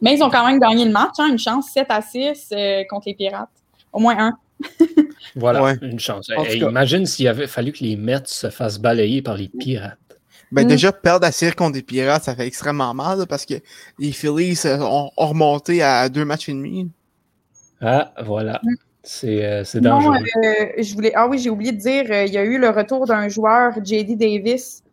Mais 0.00 0.14
ils 0.16 0.22
ont 0.22 0.30
quand 0.30 0.46
même 0.46 0.58
gagné 0.58 0.86
le 0.86 0.90
match, 0.90 1.14
hein, 1.18 1.28
une 1.30 1.38
chance 1.38 1.70
7 1.72 1.86
à 1.90 2.00
6 2.00 2.54
contre 2.88 3.08
les 3.08 3.14
Pirates. 3.14 3.50
Au 3.92 4.00
moins 4.00 4.18
un. 4.18 4.38
voilà, 5.36 5.74
une 5.82 6.00
chance. 6.00 6.30
imagine 6.54 7.06
s'il 7.06 7.28
avait 7.28 7.46
fallu 7.46 7.72
que 7.72 7.82
les 7.84 7.96
Mets 7.96 8.26
se 8.26 8.50
fassent 8.50 8.78
balayer 8.78 9.22
par 9.22 9.36
les 9.36 9.48
pirates. 9.48 9.98
Ben, 10.52 10.66
mm. 10.66 10.68
Déjà, 10.68 10.92
perdre 10.92 11.26
à 11.26 11.32
série 11.32 11.56
contre 11.56 11.72
des 11.72 11.82
pirates, 11.82 12.24
ça 12.24 12.36
fait 12.36 12.46
extrêmement 12.46 12.92
mal 12.92 13.26
parce 13.26 13.46
que 13.46 13.54
les 13.98 14.12
Phillies 14.12 14.60
euh, 14.66 14.78
ont, 14.80 15.10
remonté 15.16 15.82
à 15.82 16.08
deux 16.10 16.26
matchs 16.26 16.50
et 16.50 16.52
demi. 16.52 16.90
Ah, 17.80 18.12
voilà. 18.22 18.60
Mm. 18.62 18.74
C'est 19.02 19.44
euh, 19.44 19.64
dangereux. 19.80 20.18
Euh, 20.18 20.66
je 20.78 20.94
voulais... 20.94 21.12
Ah 21.14 21.26
oui, 21.26 21.38
j'ai 21.38 21.50
oublié 21.50 21.72
de 21.72 21.78
dire, 21.78 22.04
il 22.04 22.32
y 22.32 22.38
a 22.38 22.44
eu 22.44 22.58
le 22.58 22.68
retour 22.68 23.06
d'un 23.06 23.28
joueur, 23.28 23.72
JD 23.82 24.16
Davis, 24.16 24.84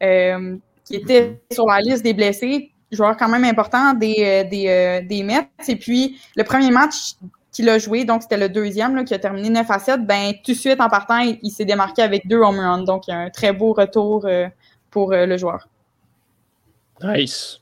qui 0.00 0.94
était 0.94 1.38
sur 1.52 1.66
la 1.66 1.80
liste 1.80 2.04
des 2.04 2.14
blessés, 2.14 2.70
joueur 2.92 3.16
quand 3.16 3.28
même 3.28 3.44
important 3.44 3.92
des, 3.92 4.46
des, 4.50 5.04
des 5.06 5.22
Mets. 5.22 5.48
Et 5.66 5.76
puis, 5.76 6.18
le 6.36 6.44
premier 6.44 6.70
match 6.70 7.16
qu'il 7.58 7.68
a 7.70 7.78
joué, 7.78 8.04
donc 8.04 8.22
c'était 8.22 8.36
le 8.36 8.48
deuxième 8.48 8.94
là, 8.94 9.02
qui 9.02 9.14
a 9.14 9.18
terminé 9.18 9.50
9 9.50 9.68
à 9.68 9.80
7, 9.80 10.06
ben 10.06 10.32
tout 10.44 10.52
de 10.52 10.56
suite 10.56 10.80
en 10.80 10.88
partant, 10.88 11.18
il, 11.18 11.50
s'est 11.50 11.64
démarqué 11.64 12.02
avec 12.02 12.28
deux 12.28 12.36
home 12.36 12.60
runs. 12.60 12.84
Donc 12.84 13.08
il 13.08 13.10
y 13.10 13.14
a 13.14 13.18
un 13.18 13.30
très 13.30 13.52
beau 13.52 13.72
retour 13.72 14.26
euh, 14.26 14.46
pour 14.92 15.12
euh, 15.12 15.26
le 15.26 15.36
joueur. 15.36 15.66
Nice. 17.02 17.58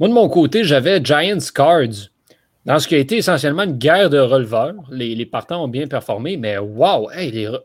Moi, 0.00 0.08
de 0.08 0.14
mon 0.14 0.28
côté, 0.28 0.64
j'avais 0.64 1.00
Giants 1.02 1.38
Cards. 1.54 2.10
Dans 2.64 2.80
ce 2.80 2.88
qui 2.88 2.96
a 2.96 2.98
été 2.98 3.18
essentiellement 3.18 3.62
une 3.62 3.78
guerre 3.78 4.10
de 4.10 4.18
releveurs, 4.18 4.74
les, 4.90 5.24
partants 5.26 5.62
ont 5.62 5.68
bien 5.68 5.86
performé, 5.86 6.36
mais 6.36 6.58
wow, 6.58 7.08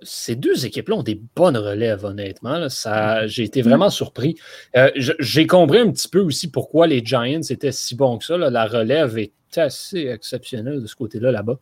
ces 0.03 0.35
deux 0.35 0.67
équipes-là 0.67 0.97
ont 0.97 1.03
des 1.03 1.19
bonnes 1.35 1.57
relèves, 1.57 2.05
honnêtement. 2.05 2.67
J'ai 3.25 3.43
été 3.43 3.63
vraiment 3.63 3.89
surpris. 3.89 4.35
Euh, 4.77 4.91
j'ai 4.95 5.47
compris 5.47 5.79
un 5.79 5.89
petit 5.89 6.07
peu 6.07 6.19
aussi 6.19 6.51
pourquoi 6.51 6.85
les 6.85 7.03
Giants 7.03 7.41
étaient 7.49 7.71
si 7.71 7.95
bons 7.95 8.19
que 8.19 8.25
ça. 8.25 8.37
La 8.37 8.67
relève 8.67 9.17
est 9.17 9.31
assez 9.57 10.07
exceptionnel 10.07 10.81
de 10.81 10.87
ce 10.87 10.95
côté-là, 10.95 11.31
là-bas. 11.31 11.57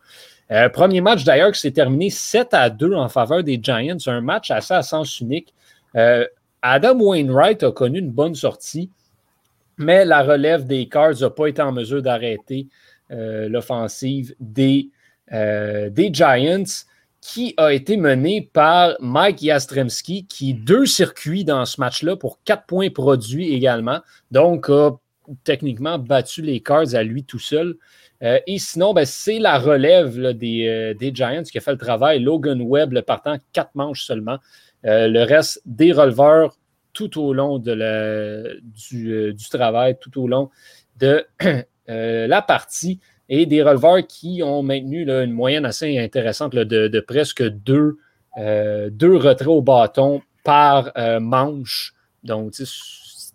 Euh, 0.50 0.68
premier 0.68 1.00
match 1.00 1.24
d'ailleurs 1.24 1.52
qui 1.52 1.60
s'est 1.60 1.70
terminé 1.70 2.10
7 2.10 2.54
à 2.54 2.70
2 2.70 2.94
en 2.94 3.08
faveur 3.08 3.42
des 3.44 3.58
Giants. 3.62 3.96
Un 4.06 4.20
match 4.20 4.50
assez 4.50 4.74
à 4.74 4.82
sens 4.82 5.20
unique. 5.20 5.54
Euh, 5.96 6.26
Adam 6.62 6.98
Wainwright 6.98 7.62
a 7.62 7.72
connu 7.72 8.00
une 8.00 8.10
bonne 8.10 8.34
sortie, 8.34 8.90
mais 9.78 10.04
la 10.04 10.22
relève 10.22 10.66
des 10.66 10.88
Cards 10.88 11.20
n'a 11.20 11.30
pas 11.30 11.46
été 11.46 11.62
en 11.62 11.72
mesure 11.72 12.02
d'arrêter 12.02 12.68
euh, 13.10 13.48
l'offensive 13.48 14.34
des, 14.40 14.90
des 15.30 16.10
Giants 16.12 16.64
qui 17.20 17.54
a 17.58 17.72
été 17.72 17.96
menée 17.96 18.48
par 18.52 18.96
Mike 19.00 19.42
Yastremski, 19.42 20.26
qui 20.26 20.54
deux 20.54 20.86
circuits 20.86 21.44
dans 21.44 21.64
ce 21.66 21.80
match-là 21.80 22.16
pour 22.16 22.40
quatre 22.44 22.66
points 22.66 22.90
produits 22.90 23.52
également. 23.52 24.00
Donc, 24.30 24.70
a 24.70 24.92
techniquement 25.44 25.98
battu 25.98 26.42
les 26.42 26.60
Cards 26.60 26.94
à 26.94 27.02
lui 27.02 27.24
tout 27.24 27.38
seul. 27.38 27.76
Euh, 28.22 28.38
et 28.46 28.58
sinon, 28.58 28.92
ben, 28.92 29.04
c'est 29.04 29.38
la 29.38 29.58
relève 29.58 30.18
des, 30.32 30.66
euh, 30.66 30.94
des, 30.94 31.14
Giants 31.14 31.42
qui 31.42 31.58
a 31.58 31.60
fait 31.60 31.72
le 31.72 31.78
travail. 31.78 32.20
Logan 32.20 32.60
Webb, 32.60 32.92
le 32.92 33.02
partant, 33.02 33.38
quatre 33.52 33.74
manches 33.74 34.04
seulement. 34.04 34.38
Euh, 34.84 35.08
le 35.08 35.22
reste 35.22 35.62
des 35.64 35.92
releveurs 35.92 36.56
tout 36.92 37.20
au 37.20 37.32
long 37.32 37.58
de 37.58 38.60
du, 38.62 39.48
travail, 39.50 39.96
tout 40.00 40.20
au 40.20 40.26
long 40.26 40.50
de 40.98 41.24
la 41.86 42.42
partie. 42.42 43.00
Et 43.32 43.46
des 43.46 43.62
releveurs 43.62 44.04
qui 44.08 44.42
ont 44.42 44.62
maintenu 44.62 45.08
une 45.08 45.30
moyenne 45.30 45.64
assez 45.64 45.96
intéressante 45.98 46.52
de, 46.56 47.00
presque 47.00 47.44
deux, 47.44 47.96
deux 48.36 49.16
retraits 49.16 49.46
au 49.46 49.62
bâton 49.62 50.20
par 50.42 50.92
manche. 51.20 51.94
Donc, 52.24 52.54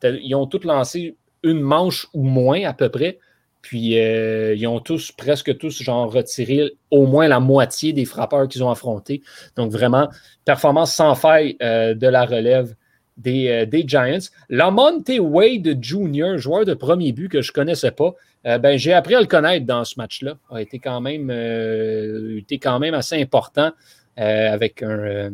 ils 0.03 0.35
ont 0.35 0.47
tous 0.47 0.65
lancé 0.65 1.15
une 1.45 1.61
manche 1.61 2.07
ou 2.13 2.23
moins 2.23 2.65
à 2.65 2.73
peu 2.73 2.89
près. 2.89 3.19
Puis 3.65 3.99
euh, 3.99 4.53
ils 4.53 4.67
ont 4.67 4.79
tous, 4.79 5.11
presque 5.11 5.57
tous, 5.57 5.81
genre 5.81 6.11
retiré 6.13 6.73
au 6.91 7.07
moins 7.07 7.27
la 7.27 7.39
moitié 7.39 7.93
des 7.93 8.05
frappeurs 8.05 8.47
qu'ils 8.47 8.63
ont 8.63 8.69
affrontés. 8.69 9.23
Donc 9.55 9.71
vraiment, 9.71 10.07
performance 10.45 10.93
sans 10.93 11.15
faille 11.15 11.57
euh, 11.63 11.95
de 11.95 12.07
la 12.07 12.25
relève 12.25 12.75
des, 13.17 13.47
euh, 13.47 13.65
des, 13.65 13.83
Giants. 13.87 14.29
Lamonte 14.49 15.09
Wade 15.19 15.79
Jr., 15.81 16.37
joueur 16.37 16.65
de 16.65 16.75
premier 16.75 17.11
but 17.11 17.27
que 17.27 17.41
je 17.41 17.51
ne 17.51 17.53
connaissais 17.53 17.91
pas, 17.91 18.13
ben, 18.43 18.77
j'ai 18.77 18.93
appris 18.93 19.15
à 19.15 19.19
le 19.19 19.25
connaître 19.25 19.65
dans 19.65 19.83
ce 19.83 19.95
match-là. 19.97 20.37
A 20.51 20.61
été 20.61 20.77
quand 20.77 21.01
même, 21.01 21.31
été 21.31 22.59
quand 22.59 22.77
même 22.77 22.93
assez 22.93 23.19
important 23.19 23.71
avec 24.15 24.83
un, 24.83 25.31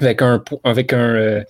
avec 0.00 0.22
un, 0.22 0.42
avec 0.64 0.92
un 0.92 1.44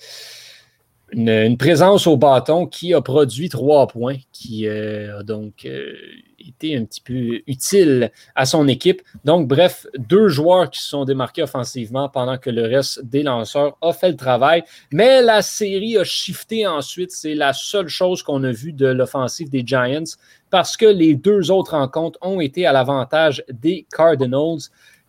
une, 1.13 1.57
présence 1.57 2.07
au 2.07 2.17
bâton 2.17 2.67
qui 2.67 2.93
a 2.95 3.01
produit 3.01 3.49
trois 3.49 3.87
points, 3.87 4.17
qui 4.33 4.67
euh, 4.67 5.21
a 5.21 5.23
donc 5.23 5.65
euh, 5.65 5.93
été 6.39 6.77
un 6.77 6.85
petit 6.85 7.01
peu 7.01 7.41
utile 7.47 8.11
à 8.35 8.45
son 8.45 8.69
équipe. 8.69 9.03
Donc, 9.25 9.49
bref, 9.49 9.87
deux 9.99 10.29
joueurs 10.29 10.71
qui 10.71 10.81
se 10.81 10.89
sont 10.89 11.05
démarqués 11.05 11.43
offensivement 11.43 12.09
pendant 12.09 12.37
que 12.37 12.51
le 12.51 12.63
reste 12.63 13.05
des 13.05 13.23
lanceurs 13.23 13.77
a 13.81 13.93
fait 13.93 14.11
le 14.11 14.17
travail. 14.17 14.65
Mais 14.93 15.23
la 15.23 15.43
série 15.43 15.97
a 15.97 16.05
shifté 16.05 16.67
ensuite. 16.67 17.11
C'est 17.11 17.35
la 17.35 17.53
seule 17.53 17.89
chose 17.89 18.23
qu'on 18.23 18.45
a 18.45 18.53
vue 18.53 18.73
de 18.73 18.87
l'offensive 18.87 19.49
des 19.49 19.63
Giants 19.67 20.05
parce 20.51 20.77
que 20.77 20.87
les 20.87 21.15
deux 21.15 21.51
autres 21.51 21.77
rencontres 21.77 22.19
ont 22.23 22.41
été 22.41 22.67
à 22.67 22.73
l'avantage 22.73 23.45
des 23.51 23.87
Cardinals. 23.95 24.59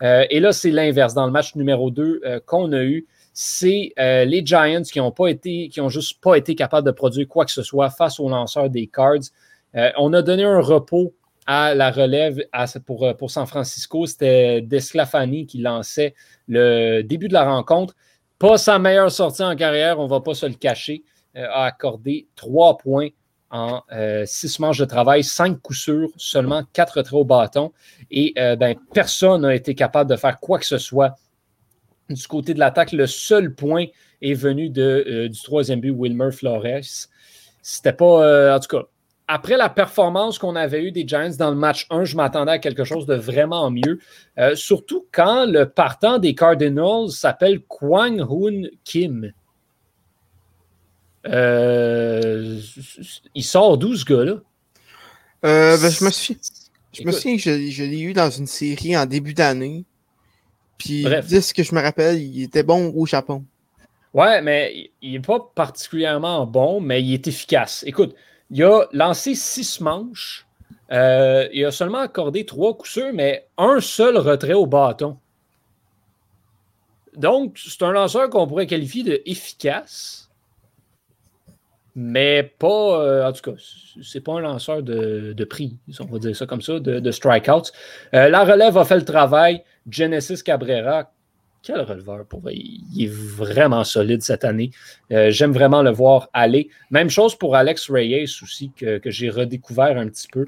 et 0.02 0.40
là, 0.40 0.52
c'est 0.52 0.70
l'inverse. 0.70 1.14
Dans 1.14 1.24
le 1.24 1.32
match 1.32 1.54
numéro 1.54 1.90
2 1.90 2.42
qu'on 2.44 2.72
a 2.72 2.82
eu, 2.82 3.06
c'est 3.42 3.92
les 3.96 4.42
Giants 4.44 4.82
qui 4.82 4.98
n'ont 4.98 5.12
pas 5.12 5.28
été, 5.28 5.68
qui 5.68 5.80
ont 5.80 5.88
juste 5.88 6.20
pas 6.20 6.36
été 6.36 6.54
capables 6.54 6.86
de 6.86 6.92
produire 6.92 7.26
quoi 7.26 7.44
que 7.46 7.50
ce 7.50 7.62
soit 7.62 7.88
face 7.88 8.20
aux 8.20 8.28
lanceurs 8.28 8.68
des 8.68 8.86
Cards. 8.86 9.30
on 9.96 10.12
a 10.12 10.20
donné 10.20 10.44
un 10.44 10.60
repos 10.60 11.14
à 11.46 11.74
la 11.74 11.90
relève 11.90 12.42
pour, 12.84 13.16
pour 13.16 13.30
San 13.30 13.46
Francisco. 13.46 14.04
C'était 14.04 14.60
Desclafani 14.60 15.46
qui 15.46 15.58
lançait 15.58 16.14
le 16.48 17.00
début 17.02 17.28
de 17.28 17.32
la 17.32 17.44
rencontre. 17.44 17.94
Pas 18.38 18.58
sa 18.58 18.78
meilleure 18.78 19.10
sortie 19.10 19.42
en 19.42 19.56
carrière, 19.56 19.98
on 19.98 20.04
ne 20.04 20.10
va 20.10 20.20
pas 20.20 20.34
se 20.34 20.44
le 20.44 20.54
cacher. 20.54 21.02
a 21.34 21.64
accordé 21.64 22.26
trois 22.36 22.76
points 22.76 23.08
en 23.50 23.82
euh, 23.92 24.24
six 24.26 24.58
manches 24.60 24.78
de 24.78 24.84
travail, 24.84 25.24
cinq 25.24 25.60
coups 25.60 25.80
sûrs, 25.80 26.08
seulement 26.16 26.62
quatre 26.72 27.02
traits 27.02 27.12
au 27.12 27.24
bâton. 27.24 27.72
Et 28.10 28.32
euh, 28.38 28.56
ben, 28.56 28.76
personne 28.94 29.42
n'a 29.42 29.54
été 29.54 29.74
capable 29.74 30.10
de 30.10 30.16
faire 30.16 30.38
quoi 30.38 30.58
que 30.58 30.66
ce 30.66 30.78
soit 30.78 31.14
du 32.10 32.26
côté 32.26 32.54
de 32.54 32.58
l'attaque. 32.58 32.92
Le 32.92 33.06
seul 33.06 33.54
point 33.54 33.86
est 34.22 34.34
venu 34.34 34.68
de, 34.68 35.04
euh, 35.06 35.28
du 35.28 35.40
troisième 35.42 35.80
but, 35.80 35.94
Wilmer 35.96 36.30
Flores. 36.32 37.08
C'était 37.62 37.92
pas, 37.92 38.54
en 38.54 38.60
tout 38.60 38.76
cas, 38.76 38.84
après 39.28 39.56
la 39.56 39.68
performance 39.68 40.38
qu'on 40.38 40.56
avait 40.56 40.82
eue 40.82 40.92
des 40.92 41.06
Giants 41.06 41.30
dans 41.38 41.50
le 41.50 41.56
match 41.56 41.86
1, 41.90 42.04
je 42.04 42.16
m'attendais 42.16 42.52
à 42.52 42.58
quelque 42.58 42.84
chose 42.84 43.06
de 43.06 43.14
vraiment 43.14 43.70
mieux. 43.70 43.98
surtout 44.54 45.06
quand 45.12 45.46
le 45.46 45.68
partant 45.68 46.18
des 46.18 46.34
Cardinals 46.34 47.10
s'appelle 47.10 47.60
Kwang 47.60 48.20
Hoon 48.20 48.62
Kim. 48.82 49.32
Euh, 51.26 52.60
il 53.34 53.44
sort 53.44 53.78
d'où 53.78 53.94
ce 53.94 54.04
gars-là? 54.04 54.40
Euh, 55.44 55.76
ben, 55.78 55.90
je 55.90 56.04
me 56.04 56.10
suis. 56.10 56.38
Je 56.92 57.04
me 57.04 57.12
souviens 57.12 57.36
que 57.36 57.42
je, 57.42 57.84
l'ai 57.84 58.00
eu 58.00 58.12
dans 58.12 58.30
une 58.30 58.46
série 58.46 58.96
en 58.96 59.06
début 59.06 59.34
d'année. 59.34 59.84
Puis, 60.80 61.04
de 61.04 61.40
ce 61.40 61.52
que 61.52 61.62
je 61.62 61.74
me 61.74 61.80
rappelle, 61.80 62.20
il 62.20 62.42
était 62.42 62.62
bon 62.62 62.92
au 62.96 63.04
Japon. 63.04 63.44
Ouais, 64.14 64.40
mais 64.40 64.90
il 65.02 65.12
n'est 65.12 65.20
pas 65.20 65.38
particulièrement 65.54 66.46
bon, 66.46 66.80
mais 66.80 67.02
il 67.02 67.14
est 67.14 67.28
efficace. 67.28 67.84
Écoute, 67.86 68.14
il 68.50 68.64
a 68.64 68.86
lancé 68.92 69.34
six 69.34 69.80
manches. 69.80 70.46
Euh, 70.90 71.48
il 71.52 71.64
a 71.64 71.70
seulement 71.70 71.98
accordé 71.98 72.44
trois 72.44 72.76
coups 72.76 72.90
sûrs, 72.90 73.12
mais 73.12 73.46
un 73.58 73.80
seul 73.80 74.16
retrait 74.16 74.54
au 74.54 74.66
bâton. 74.66 75.18
Donc, 77.14 77.58
c'est 77.58 77.82
un 77.82 77.92
lanceur 77.92 78.30
qu'on 78.30 78.46
pourrait 78.46 78.66
qualifier 78.66 79.02
de 79.02 79.22
efficace 79.26 80.29
mais 82.00 82.54
pas, 82.58 83.02
euh, 83.02 83.28
en 83.28 83.32
tout 83.32 83.50
cas, 83.50 83.56
c'est 84.02 84.22
pas 84.22 84.32
un 84.32 84.40
lanceur 84.40 84.82
de, 84.82 85.44
prix, 85.44 85.76
on 86.00 86.06
va 86.06 86.18
dire 86.18 86.34
ça 86.34 86.46
comme 86.46 86.62
ça, 86.62 86.80
de, 86.80 87.10
strikeouts. 87.10 87.70
Euh, 88.14 88.30
la 88.30 88.44
relève 88.44 88.78
a 88.78 88.86
fait 88.86 88.96
le 88.96 89.04
travail. 89.04 89.62
Genesis 89.88 90.42
Cabrera, 90.42 91.12
quel 91.62 91.82
releveur 91.82 92.24
pour 92.24 92.40
il, 92.50 93.04
est 93.04 93.10
vraiment 93.10 93.84
solide 93.84 94.22
cette 94.22 94.44
année. 94.44 94.70
Euh, 95.12 95.30
j'aime 95.30 95.52
vraiment 95.52 95.82
le 95.82 95.90
voir 95.90 96.30
aller. 96.32 96.70
Même 96.90 97.10
chose 97.10 97.36
pour 97.36 97.54
Alex 97.54 97.90
Reyes 97.90 98.24
aussi, 98.42 98.72
que, 98.74 98.98
j'ai 99.04 99.28
redécouvert 99.28 99.98
un 99.98 100.08
petit 100.08 100.28
peu, 100.32 100.46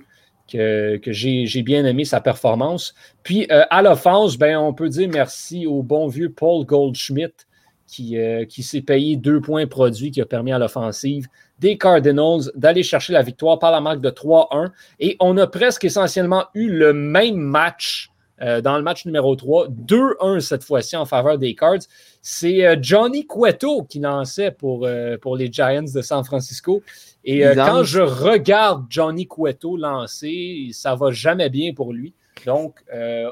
que, 0.51 0.97
que 0.97 1.12
j'ai 1.12 1.62
bien 1.62 1.85
aimé 1.85 2.07
sa 2.07 2.23
performance. 2.23 2.95
Puis 3.25 3.47
à 3.51 3.83
l'offense, 3.83 4.38
ben, 4.38 4.57
on 4.57 4.73
peut 4.73 4.88
dire 4.88 5.11
merci 5.12 5.67
au 5.67 5.83
bon 5.83 6.07
vieux 6.07 6.33
Paul 6.33 6.65
Goldschmidt 6.65 7.35
euh, 8.15 8.45
qui, 8.45 8.63
s'est 8.63 8.81
payé 8.81 9.17
deux 9.17 9.41
points 9.41 9.67
produits, 9.67 10.11
qui 10.11 10.21
a 10.21 10.27
permis 10.27 10.53
à 10.53 10.59
l'offensive 10.59 11.27
des 11.59 11.77
Cardinals 11.79 12.51
d'aller 12.55 12.83
chercher 12.83 13.13
la 13.13 13.23
victoire 13.23 13.59
par 13.59 13.71
la 13.71 13.81
marque 13.81 14.01
de 14.01 14.11
3-1. 14.11 14.71
Et 15.01 15.17
on 15.21 15.37
a 15.39 15.47
presque 15.47 15.85
essentiellement 15.85 16.47
eu 16.55 16.71
le 16.71 16.93
même 16.93 17.37
match 17.37 18.11
euh, 18.41 18.61
dans 18.61 18.77
le 18.77 18.83
match 18.83 19.05
numéro 19.05 19.37
3, 19.37 19.69
2-1 19.69 20.41
cette 20.41 20.65
fois-ci 20.65 20.97
en 20.97 21.05
faveur 21.05 21.39
des 21.39 21.55
Cards. 21.55 21.83
C'est 22.23 22.67
euh, 22.67 22.77
Johnny 22.81 23.27
Cueto 23.27 23.85
qui 23.85 24.01
lançait 24.01 24.51
pour, 24.51 24.89
pour 25.21 25.37
les 25.37 25.53
Giants 25.53 25.83
de 25.83 26.03
San 26.03 26.25
Francisco. 26.25 26.83
Et 27.25 27.43
quand 27.55 27.85
je 27.85 28.01
regarde 28.01 28.87
Johnny 28.89 29.29
Cueto 29.29 29.77
lancer, 29.77 30.71
ça 30.73 30.95
va 30.95 31.13
jamais 31.13 31.51
bien 31.51 31.73
pour 31.73 31.93
lui. 31.93 32.15
Donc, 32.47 32.83
a, 32.91 33.29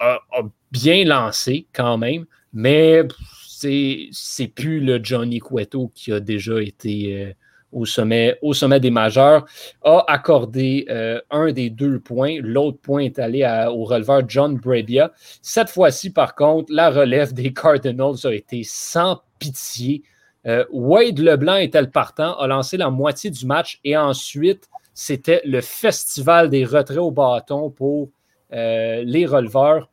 a 0.00 0.42
bien 0.72 1.04
lancé 1.04 1.66
quand 1.72 1.98
même. 1.98 2.26
Mais 2.56 3.02
c'est 3.46 4.48
plus 4.54 4.80
le 4.80 4.98
Johnny 5.02 5.40
Cueto 5.40 5.92
qui 5.94 6.10
a 6.10 6.20
déjà 6.20 6.62
été 6.62 7.22
euh, 7.22 7.32
au, 7.70 7.84
sommet, 7.84 8.80
des 8.80 8.90
majeurs, 8.90 9.44
a 9.84 10.02
accordé 10.08 10.86
euh, 10.88 11.20
un 11.30 11.52
des 11.52 11.68
deux 11.68 12.00
points. 12.00 12.38
L'autre 12.40 12.78
point 12.80 13.00
est 13.00 13.18
allé 13.18 13.44
au 13.70 13.84
releveur 13.84 14.22
John 14.26 14.56
Brabia. 14.56 15.12
Cette 15.42 15.68
fois-ci, 15.68 16.08
par 16.08 16.34
contre, 16.34 16.72
la 16.72 16.88
relève 16.88 17.34
des 17.34 17.52
Cardinals 17.52 18.24
a 18.24 18.32
été 18.32 18.62
sans 18.64 19.20
pitié. 19.38 20.02
Euh, 20.46 20.64
Wade 20.72 21.18
Leblanc 21.18 21.56
était 21.56 21.82
le 21.82 21.90
partant, 21.90 22.38
a 22.38 22.46
lancé 22.46 22.78
la 22.78 22.88
moitié 22.88 23.28
du 23.28 23.44
match 23.44 23.80
et 23.84 23.98
ensuite, 23.98 24.70
c'était 24.94 25.42
le 25.44 25.60
festival 25.60 26.48
des 26.48 26.64
retraits 26.64 27.00
au 27.00 27.10
bâton 27.10 27.68
pour 27.68 28.08
les 28.50 29.26
releveurs. 29.26 29.90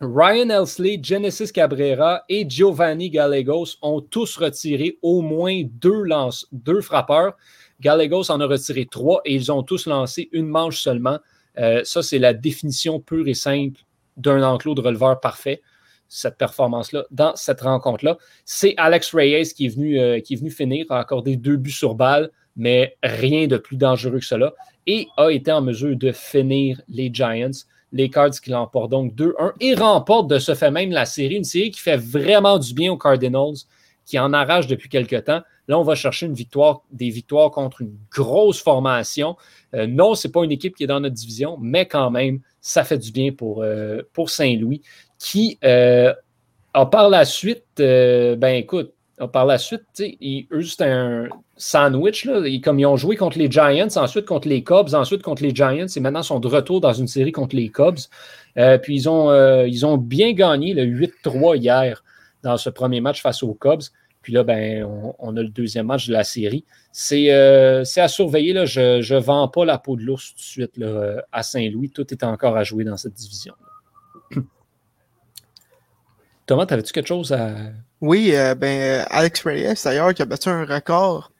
Ryan 0.00 0.50
Elsley, 0.50 1.00
Genesis 1.02 1.50
Cabrera 1.52 2.22
et 2.28 2.48
Giovanni 2.48 3.10
Gallegos 3.10 3.78
ont 3.82 4.00
tous 4.00 4.36
retiré 4.36 4.96
au 5.02 5.22
moins 5.22 5.62
deux, 5.64 6.04
lance 6.04 6.46
deux 6.52 6.80
frappeurs. 6.80 7.36
Gallegos 7.80 8.30
en 8.30 8.40
a 8.40 8.46
retiré 8.46 8.86
trois 8.86 9.20
et 9.24 9.34
ils 9.34 9.50
ont 9.50 9.64
tous 9.64 9.86
lancé 9.86 10.28
une 10.30 10.46
manche 10.46 10.78
seulement. 10.78 11.18
Euh, 11.58 11.82
ça, 11.82 12.02
c'est 12.02 12.20
la 12.20 12.32
définition 12.32 13.00
pure 13.00 13.26
et 13.26 13.34
simple 13.34 13.80
d'un 14.16 14.44
enclos 14.44 14.76
de 14.76 14.82
releveur 14.82 15.18
parfait, 15.18 15.62
cette 16.08 16.38
performance-là, 16.38 17.04
dans 17.10 17.34
cette 17.34 17.62
rencontre-là. 17.62 18.18
C'est 18.44 18.74
Alex 18.76 19.12
Reyes 19.12 19.52
euh, 19.60 20.20
qui 20.20 20.34
est 20.34 20.36
venu 20.36 20.50
finir, 20.52 20.86
a 20.90 21.00
accordé 21.00 21.36
deux 21.36 21.56
buts 21.56 21.72
sur 21.72 21.96
balle, 21.96 22.30
mais 22.54 22.96
rien 23.02 23.48
de 23.48 23.56
plus 23.56 23.76
dangereux 23.76 24.20
que 24.20 24.24
cela, 24.24 24.52
et 24.86 25.08
a 25.16 25.30
été 25.30 25.50
en 25.50 25.60
mesure 25.60 25.96
de 25.96 26.12
finir 26.12 26.80
les 26.88 27.10
Giants 27.12 27.50
les 27.92 28.10
Cards 28.10 28.40
qui 28.42 28.50
l'emportent 28.50 28.90
donc 28.90 29.14
2-1 29.14 29.52
et 29.60 29.74
remportent 29.74 30.28
de 30.28 30.38
ce 30.38 30.54
fait 30.54 30.70
même 30.70 30.90
la 30.90 31.06
série. 31.06 31.36
Une 31.36 31.44
série 31.44 31.70
qui 31.70 31.80
fait 31.80 31.96
vraiment 31.96 32.58
du 32.58 32.74
bien 32.74 32.92
aux 32.92 32.98
Cardinals, 32.98 33.56
qui 34.04 34.18
en 34.18 34.32
arrache 34.32 34.66
depuis 34.66 34.88
quelques 34.88 35.24
temps. 35.24 35.42
Là, 35.68 35.78
on 35.78 35.82
va 35.82 35.94
chercher 35.94 36.26
une 36.26 36.34
victoire, 36.34 36.82
des 36.90 37.10
victoires 37.10 37.50
contre 37.50 37.82
une 37.82 37.94
grosse 38.10 38.62
formation. 38.62 39.36
Euh, 39.74 39.86
non, 39.86 40.14
ce 40.14 40.26
n'est 40.26 40.32
pas 40.32 40.44
une 40.44 40.52
équipe 40.52 40.74
qui 40.74 40.84
est 40.84 40.86
dans 40.86 41.00
notre 41.00 41.14
division, 41.14 41.58
mais 41.60 41.86
quand 41.86 42.10
même, 42.10 42.40
ça 42.60 42.84
fait 42.84 42.98
du 42.98 43.12
bien 43.12 43.32
pour, 43.32 43.62
euh, 43.62 44.02
Saint-Louis, 44.26 44.80
qui 45.18 45.58
euh, 45.64 46.14
a 46.72 46.86
par 46.86 47.10
la 47.10 47.24
suite, 47.26 47.64
ben 47.76 48.54
écoute, 48.54 48.94
par 49.26 49.46
la 49.46 49.58
suite, 49.58 49.82
eux, 50.00 50.62
c'était 50.62 50.84
un 50.84 51.28
sandwich. 51.56 52.24
Là. 52.24 52.40
comme 52.62 52.78
ils 52.78 52.86
ont 52.86 52.96
joué 52.96 53.16
contre 53.16 53.38
les 53.38 53.50
Giants, 53.50 53.88
ensuite 53.96 54.26
contre 54.26 54.48
les 54.48 54.62
Cubs, 54.62 54.94
ensuite 54.94 55.22
contre 55.22 55.42
les 55.42 55.54
Giants, 55.54 55.86
et 55.94 56.00
maintenant 56.00 56.22
sont 56.22 56.40
de 56.40 56.46
retour 56.46 56.80
dans 56.80 56.92
une 56.92 57.08
série 57.08 57.32
contre 57.32 57.56
les 57.56 57.68
Cubs. 57.68 57.98
Euh, 58.56 58.78
puis 58.78 58.94
ils 58.94 59.08
ont, 59.08 59.30
euh, 59.30 59.66
ils 59.66 59.84
ont 59.84 59.98
bien 59.98 60.32
gagné 60.32 60.74
le 60.74 60.84
8-3 60.84 61.56
hier 61.56 62.04
dans 62.42 62.56
ce 62.56 62.70
premier 62.70 63.00
match 63.00 63.22
face 63.22 63.42
aux 63.42 63.54
Cubs. 63.54 63.82
Puis 64.22 64.32
là, 64.32 64.44
ben, 64.44 64.84
on, 65.18 65.36
a 65.36 65.42
le 65.42 65.48
deuxième 65.48 65.86
match 65.86 66.06
de 66.06 66.12
la 66.12 66.24
série. 66.24 66.64
C'est 66.92 67.32
euh, 67.32 67.84
à 67.96 68.08
surveiller. 68.08 68.52
Là. 68.52 68.66
Je 68.66 69.14
ne 69.14 69.20
vends 69.20 69.48
pas 69.48 69.64
la 69.64 69.78
peau 69.78 69.96
de 69.96 70.02
l'ours 70.02 70.30
tout 70.30 70.36
de 70.36 70.40
suite 70.40 70.76
là, 70.76 71.22
à 71.32 71.42
Saint-Louis. 71.42 71.90
Tout 71.90 72.12
est 72.12 72.24
encore 72.24 72.56
à 72.56 72.64
jouer 72.64 72.84
dans 72.84 72.96
cette 72.96 73.14
division. 73.14 73.54
Thomas, 76.48 76.66
avais-tu 76.68 76.92
quelque 76.92 77.06
chose 77.06 77.32
à 77.32 77.50
oui, 78.00 78.30
euh, 78.34 78.54
ben, 78.54 79.04
Alex 79.10 79.42
Reyes, 79.42 79.74
d'ailleurs, 79.84 80.14
qui 80.14 80.22
a 80.22 80.24
battu 80.24 80.48
un 80.48 80.64
record 80.64 81.32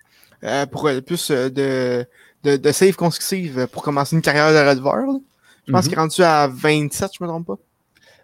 euh, 0.44 0.66
pour 0.66 0.90
plus 1.07 1.31
euh, 1.31 1.49
de, 1.49 2.05
de, 2.44 2.57
de 2.57 2.73
save 2.73 2.94
consécutives 2.94 3.66
pour 3.68 3.83
commencer 3.83 4.16
une 4.16 4.23
carrière 4.23 4.51
de 4.51 4.68
releveur. 4.68 5.21
Je 5.66 5.73
pense 5.73 5.85
mhm. 5.85 5.88
qu'il 5.88 5.99
est 5.99 6.01
rendu 6.01 6.23
à 6.23 6.49
27, 6.49 7.12
je 7.18 7.25
me 7.25 7.29
trompe 7.29 7.47
pas. 7.47 7.59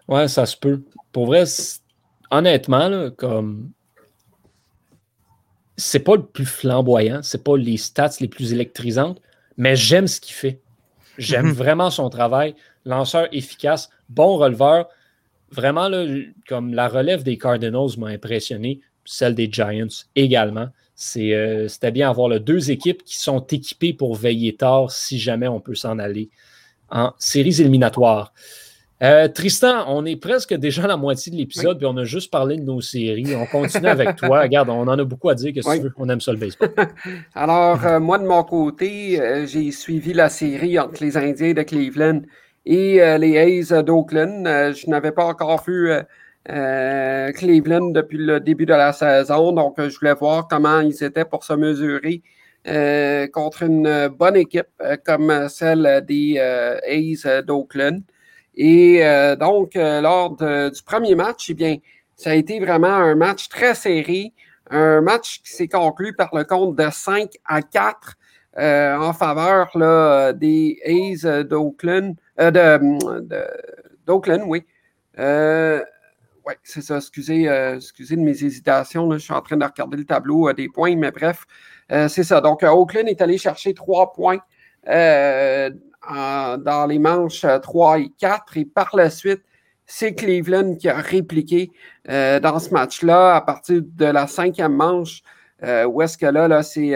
Ouais, 0.07 0.27
ça 0.27 0.45
se 0.45 0.57
peut. 0.57 0.81
Pour 1.11 1.27
vrai, 1.27 1.45
honnêtement, 2.29 2.89
là, 2.89 3.09
comme 3.09 3.71
c'est 5.77 5.99
pas 5.99 6.15
le 6.15 6.25
plus 6.25 6.45
flamboyant, 6.45 7.21
c'est 7.23 7.43
pas 7.43 7.57
les 7.57 7.77
stats 7.77 8.11
les 8.19 8.27
plus 8.27 8.53
électrisantes, 8.53 9.21
mais 9.57 9.75
j'aime 9.75 10.07
ce 10.07 10.19
qu'il 10.19 10.35
fait. 10.35 10.61
J'aime 11.17 11.47
mhm. 11.47 11.53
vraiment 11.53 11.89
son 11.89 12.09
travail. 12.09 12.55
Lanceur 12.83 13.27
efficace, 13.31 13.89
bon 14.09 14.35
releveur. 14.35 14.89
Vraiment, 15.55 15.89
comme 16.47 16.73
la 16.73 16.87
relève 16.87 17.23
des 17.23 17.37
Cardinals 17.37 17.97
m'a 17.97 18.07
impressionné, 18.07 18.81
celle 19.05 19.35
des 19.35 19.49
Giants 19.51 19.87
également. 20.15 20.67
Euh, 21.17 21.67
c'était 21.67 21.91
bien 21.91 22.09
avoir 22.09 22.29
les 22.29 22.39
deux 22.39 22.71
équipes 22.71 23.03
qui 23.03 23.19
sont 23.19 23.45
équipées 23.47 23.93
pour 23.93 24.15
veiller 24.15 24.55
tard 24.55 24.91
si 24.91 25.19
jamais 25.19 25.47
on 25.47 25.59
peut 25.59 25.75
s'en 25.75 25.99
aller 25.99 26.29
en 26.89 27.13
séries 27.17 27.61
éliminatoires. 27.61 28.33
Euh, 29.03 29.27
Tristan, 29.27 29.83
on 29.89 30.05
est 30.05 30.15
presque 30.15 30.53
déjà 30.53 30.85
à 30.85 30.87
la 30.87 30.95
moitié 30.95 31.29
de 31.29 31.37
l'épisode, 31.37 31.77
puis 31.77 31.85
on 31.85 31.97
a 31.97 32.05
juste 32.05 32.31
parlé 32.31 32.55
de 32.55 32.63
nos 32.63 32.79
séries. 32.79 33.35
On 33.35 33.45
continue 33.45 33.87
avec 33.87 34.15
toi. 34.17 34.41
Regarde, 34.41 34.69
on 34.69 34.87
en 34.87 34.97
a 34.97 35.03
beaucoup 35.03 35.29
à 35.29 35.35
dire. 35.35 35.51
Qu'est-ce 35.53 35.67
que 35.67 35.75
tu 35.75 35.83
veux? 35.83 35.93
On 35.97 36.07
aime 36.07 36.21
ça 36.21 36.31
le 36.31 36.37
baseball. 36.37 36.73
Alors, 37.35 37.85
euh, 37.85 37.99
moi, 37.99 38.17
de 38.17 38.25
mon 38.25 38.43
côté, 38.43 39.19
j'ai 39.47 39.71
suivi 39.71 40.13
la 40.13 40.29
série 40.29 40.79
entre 40.79 41.03
les 41.03 41.17
Indiens 41.17 41.53
de 41.53 41.61
Cleveland 41.63 42.21
et 42.65 43.17
les 43.17 43.37
A's 43.37 43.71
d'Oakland. 43.83 44.45
je 44.73 44.89
n'avais 44.89 45.11
pas 45.11 45.25
encore 45.25 45.63
vu 45.65 45.91
Cleveland 46.45 47.91
depuis 47.91 48.17
le 48.17 48.39
début 48.39 48.65
de 48.65 48.73
la 48.73 48.93
saison, 48.93 49.51
donc 49.51 49.75
je 49.79 49.97
voulais 49.99 50.13
voir 50.13 50.47
comment 50.47 50.79
ils 50.79 51.03
étaient 51.03 51.25
pour 51.25 51.43
se 51.43 51.53
mesurer 51.53 52.21
contre 53.31 53.63
une 53.63 54.07
bonne 54.07 54.35
équipe 54.35 54.67
comme 55.05 55.47
celle 55.49 56.03
des 56.07 56.39
A's 56.39 57.25
d'Oakland. 57.45 58.01
Et 58.55 59.01
donc, 59.39 59.75
lors 59.75 60.35
du 60.35 60.83
premier 60.83 61.15
match, 61.15 61.49
eh 61.49 61.53
bien, 61.53 61.77
ça 62.15 62.31
a 62.31 62.33
été 62.33 62.59
vraiment 62.59 62.87
un 62.87 63.15
match 63.15 63.49
très 63.49 63.75
serré, 63.75 64.33
un 64.69 65.01
match 65.01 65.41
qui 65.43 65.51
s'est 65.51 65.67
conclu 65.67 66.13
par 66.13 66.29
le 66.33 66.43
compte 66.43 66.75
de 66.75 66.87
5 66.89 67.29
à 67.45 67.61
4 67.61 68.15
euh, 68.57 68.97
en 68.97 69.13
faveur 69.13 69.69
là, 69.75 70.31
des 70.33 70.79
A's 70.85 71.23
d'Oakland. 71.45 72.15
Euh, 72.39 72.77
D'Oakland, 74.05 74.43
oui. 74.47 74.63
Euh, 75.19 75.83
oui, 76.45 76.53
c'est 76.63 76.81
ça. 76.81 76.97
Excusez, 76.97 77.45
excusez 77.75 78.15
de 78.15 78.21
mes 78.21 78.43
hésitations. 78.43 79.11
je 79.11 79.17
suis 79.17 79.33
en 79.33 79.41
train 79.41 79.57
de 79.57 79.65
regarder 79.65 79.97
le 79.97 80.05
tableau 80.05 80.51
des 80.53 80.69
points, 80.69 80.95
mais 80.95 81.11
bref, 81.11 81.45
c'est 81.89 82.23
ça. 82.23 82.41
Donc, 82.41 82.61
Oakland 82.61 83.07
est 83.07 83.21
allé 83.21 83.37
chercher 83.37 83.73
trois 83.73 84.13
points 84.13 84.39
dans 84.85 86.85
les 86.87 86.99
manches 86.99 87.45
3 87.63 87.99
et 87.99 88.11
4. 88.19 88.57
Et 88.57 88.65
par 88.65 88.95
la 88.95 89.09
suite, 89.09 89.41
c'est 89.87 90.13
Cleveland 90.13 90.75
qui 90.75 90.87
a 90.87 90.97
répliqué 90.97 91.71
dans 92.07 92.59
ce 92.59 92.69
match-là 92.71 93.37
à 93.37 93.41
partir 93.41 93.81
de 93.83 94.05
la 94.05 94.27
cinquième 94.27 94.75
manche. 94.75 95.23
où 95.63 96.01
est-ce 96.03 96.17
que 96.17 96.27
là, 96.27 96.47
là 96.47 96.61
c'est 96.61 96.93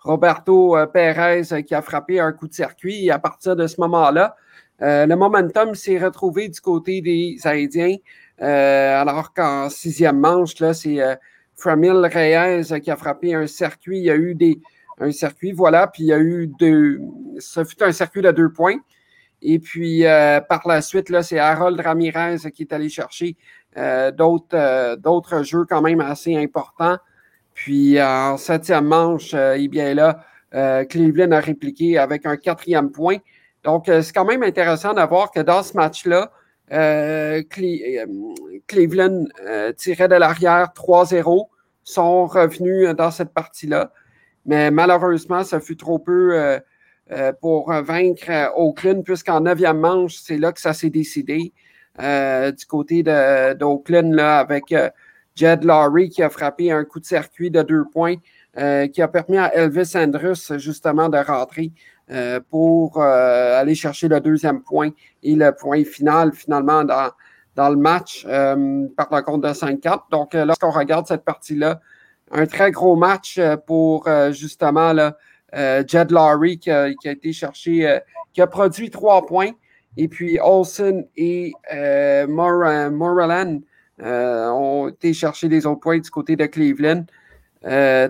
Roberto 0.00 0.76
euh, 0.76 0.86
euh, 0.96 1.62
qui 1.62 1.74
a 1.74 1.82
frappé 1.82 2.20
un 2.20 2.32
coup 2.32 2.48
de 2.48 2.54
circuit. 2.54 3.06
Et 3.06 3.10
à 3.10 3.18
partir 3.18 3.56
de 3.56 3.66
ce 3.66 3.80
moment-là, 3.80 4.36
euh, 4.82 5.06
le 5.06 5.16
momentum 5.16 5.74
s'est 5.74 5.98
retrouvé 5.98 6.48
du 6.48 6.60
côté 6.60 7.00
des 7.00 7.36
Indiens, 7.44 7.96
alors 8.38 9.32
qu'en 9.34 9.68
sixième 9.68 10.18
manche, 10.18 10.58
là, 10.60 10.72
c'est 10.72 10.98
Framil 11.56 12.08
Reyes 12.10 12.80
qui 12.80 12.90
a 12.90 12.96
frappé 12.96 13.34
un 13.34 13.46
circuit. 13.46 13.98
Il 13.98 14.04
y 14.04 14.10
a 14.10 14.16
eu 14.16 14.34
des, 14.34 14.58
un 14.98 15.12
circuit, 15.12 15.52
voilà, 15.52 15.86
puis 15.86 16.04
il 16.04 16.06
y 16.06 16.12
a 16.12 16.18
eu 16.18 16.46
deux. 16.58 17.00
Ça 17.38 17.64
fut 17.64 17.82
un 17.82 17.92
circuit 17.92 18.22
de 18.22 18.30
deux 18.30 18.50
points. 18.50 18.78
Et 19.42 19.58
puis, 19.58 20.04
par 20.48 20.62
la 20.66 20.80
suite, 20.80 21.10
là, 21.10 21.22
c'est 21.22 21.38
Harold 21.38 21.78
Ramirez 21.78 22.50
qui 22.54 22.62
est 22.62 22.72
allé 22.72 22.88
chercher 22.88 23.36
d'autres, 23.76 24.96
d'autres 24.96 25.42
jeux 25.42 25.66
quand 25.68 25.82
même 25.82 26.00
assez 26.00 26.34
importants. 26.34 26.96
Puis 27.54 28.00
en 28.00 28.38
septième 28.38 28.86
manche, 28.86 29.34
euh, 29.34 29.56
eh 29.58 29.68
bien 29.68 29.92
là, 29.92 30.24
euh, 30.54 30.84
Cleveland 30.84 31.32
a 31.32 31.40
répliqué 31.40 31.98
avec 31.98 32.24
un 32.24 32.38
quatrième 32.38 32.90
point. 32.90 33.18
Donc, 33.64 33.88
euh, 33.88 34.02
c'est 34.02 34.12
quand 34.12 34.24
même 34.24 34.42
intéressant 34.42 34.94
de 34.94 35.02
voir 35.02 35.30
que 35.30 35.40
dans 35.40 35.62
ce 35.62 35.76
match-là, 35.76 36.30
Cleveland 38.68 39.24
tirait 39.76 40.08
de 40.08 40.14
l'arrière 40.14 40.68
3-0, 40.72 41.48
sont 41.82 42.26
revenus 42.26 42.88
dans 42.90 43.10
cette 43.10 43.34
partie-là. 43.34 43.92
Mais 44.46 44.70
malheureusement, 44.70 45.42
ça 45.42 45.58
fut 45.58 45.76
trop 45.76 45.98
peu 45.98 46.60
pour 47.40 47.72
vaincre 47.72 48.52
Oakland, 48.56 49.02
puisqu'en 49.02 49.40
neuvième 49.40 49.80
manche, 49.80 50.18
c'est 50.22 50.38
là 50.38 50.52
que 50.52 50.60
ça 50.60 50.72
s'est 50.72 50.90
décidé 50.90 51.52
du 51.98 52.66
côté 52.66 53.02
d'Oakland, 53.02 54.16
avec 54.20 54.72
Jed 55.34 55.64
Laurie 55.64 56.10
qui 56.10 56.22
a 56.22 56.30
frappé 56.30 56.70
un 56.70 56.84
coup 56.84 57.00
de 57.00 57.06
circuit 57.06 57.50
de 57.50 57.62
deux 57.62 57.84
points 57.84 58.16
euh, 58.58 58.88
qui 58.88 59.00
a 59.00 59.08
permis 59.08 59.38
à 59.38 59.54
Elvis 59.54 59.92
Andrus 59.94 60.52
justement 60.58 61.08
de 61.08 61.18
rentrer 61.18 61.72
euh, 62.10 62.40
pour 62.50 63.00
euh, 63.00 63.60
aller 63.60 63.74
chercher 63.74 64.08
le 64.08 64.20
deuxième 64.20 64.62
point 64.62 64.90
et 65.22 65.34
le 65.34 65.52
point 65.52 65.84
final 65.84 66.32
finalement 66.32 66.84
dans, 66.84 67.10
dans 67.56 67.68
le 67.70 67.76
match 67.76 68.24
par 68.24 69.08
le 69.10 69.22
compte 69.22 69.42
de 69.42 69.48
5-4. 69.48 70.10
Donc 70.10 70.34
lorsqu'on 70.34 70.70
regarde 70.70 71.06
cette 71.06 71.24
partie-là, 71.24 71.80
un 72.32 72.46
très 72.46 72.70
gros 72.70 72.96
match 72.96 73.40
pour 73.66 74.08
justement 74.30 74.92
là, 74.92 75.16
Jed 75.86 76.10
Laurie 76.10 76.58
qui 76.58 76.70
a, 76.70 76.88
été 76.88 77.32
cherché, 77.32 77.98
qui 78.32 78.40
a 78.40 78.46
produit 78.46 78.90
trois 78.90 79.26
points. 79.26 79.50
Et 79.96 80.06
puis 80.06 80.38
Olsen 80.40 81.04
et 81.16 81.52
Moreland 82.28 83.60
euh, 84.02 84.48
ont 84.48 84.88
été 84.88 85.12
chercher 85.12 85.48
des 85.48 85.66
autres 85.66 85.80
points 85.80 85.98
du 85.98 86.10
côté 86.10 86.34
de 86.34 86.46
Cleveland, 86.46 87.04
euh, 87.66 88.08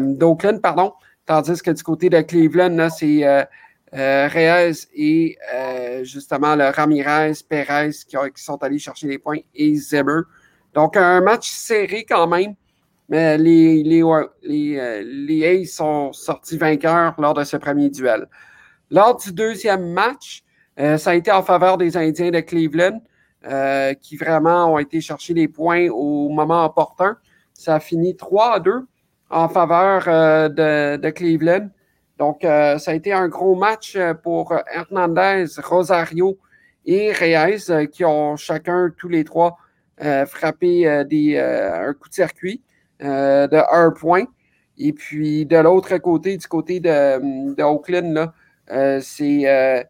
d'Oakland, 0.00 0.60
pardon. 0.60 0.92
Tandis 1.26 1.62
que 1.62 1.70
du 1.70 1.82
côté 1.82 2.10
de 2.10 2.20
Cleveland, 2.20 2.88
c'est 2.90 3.24
euh, 3.24 4.28
Reyes 4.28 4.86
et 4.94 5.38
justement 6.02 6.54
le 6.54 6.68
Ramirez, 6.70 7.32
Perez 7.48 7.90
qui, 8.06 8.16
sont 8.36 8.62
allés 8.62 8.78
chercher 8.78 9.08
des 9.08 9.18
points 9.18 9.38
et 9.54 9.74
Zimmer. 9.74 10.20
Donc, 10.74 10.96
un 10.96 11.20
match 11.20 11.48
serré 11.50 12.04
quand 12.04 12.26
même, 12.26 12.54
mais 13.08 13.38
les, 13.38 13.82
les, 13.82 14.02
les, 14.42 15.04
les 15.04 15.62
A's 15.62 15.70
sont 15.70 16.12
sortis 16.12 16.58
vainqueurs 16.58 17.14
lors 17.18 17.34
de 17.34 17.44
ce 17.44 17.56
premier 17.56 17.88
duel. 17.88 18.26
Lors 18.90 19.16
du 19.16 19.32
deuxième 19.32 19.92
match, 19.92 20.42
ça 20.76 21.10
a 21.10 21.14
été 21.14 21.30
en 21.30 21.42
faveur 21.42 21.78
des 21.78 21.96
Indiens 21.96 22.32
de 22.32 22.40
Cleveland. 22.40 23.00
Euh, 23.46 23.92
qui 23.92 24.16
vraiment 24.16 24.72
ont 24.72 24.78
été 24.78 25.02
chercher 25.02 25.34
les 25.34 25.48
points 25.48 25.90
au 25.90 26.30
moment 26.30 26.64
opportun. 26.64 27.18
Ça 27.52 27.74
a 27.74 27.80
fini 27.80 28.16
3 28.16 28.54
à 28.54 28.60
2 28.60 28.86
en 29.30 29.48
faveur 29.48 30.04
euh, 30.06 30.96
de, 30.98 31.10
Cleveland. 31.10 31.68
Donc, 32.18 32.44
euh, 32.44 32.78
ça 32.78 32.92
a 32.92 32.94
été 32.94 33.12
un 33.12 33.28
gros 33.28 33.54
match 33.54 33.98
pour 34.22 34.54
Hernandez, 34.72 35.46
Rosario 35.62 36.38
et 36.86 37.12
Reyes, 37.12 37.88
qui 37.90 38.04
ont 38.04 38.36
chacun, 38.36 38.92
tous 38.96 39.08
les 39.08 39.24
trois, 39.24 39.56
frappé 40.26 41.04
des, 41.08 41.38
un 41.38 41.92
coup 41.94 42.08
de 42.08 42.14
circuit 42.14 42.62
de 43.00 43.74
un 43.74 43.90
point. 43.90 44.24
Et 44.76 44.92
puis, 44.92 45.46
de 45.46 45.56
l'autre 45.56 45.96
côté, 45.98 46.36
du 46.36 46.46
côté 46.46 46.80
de, 46.80 47.20
c'est 49.00 49.86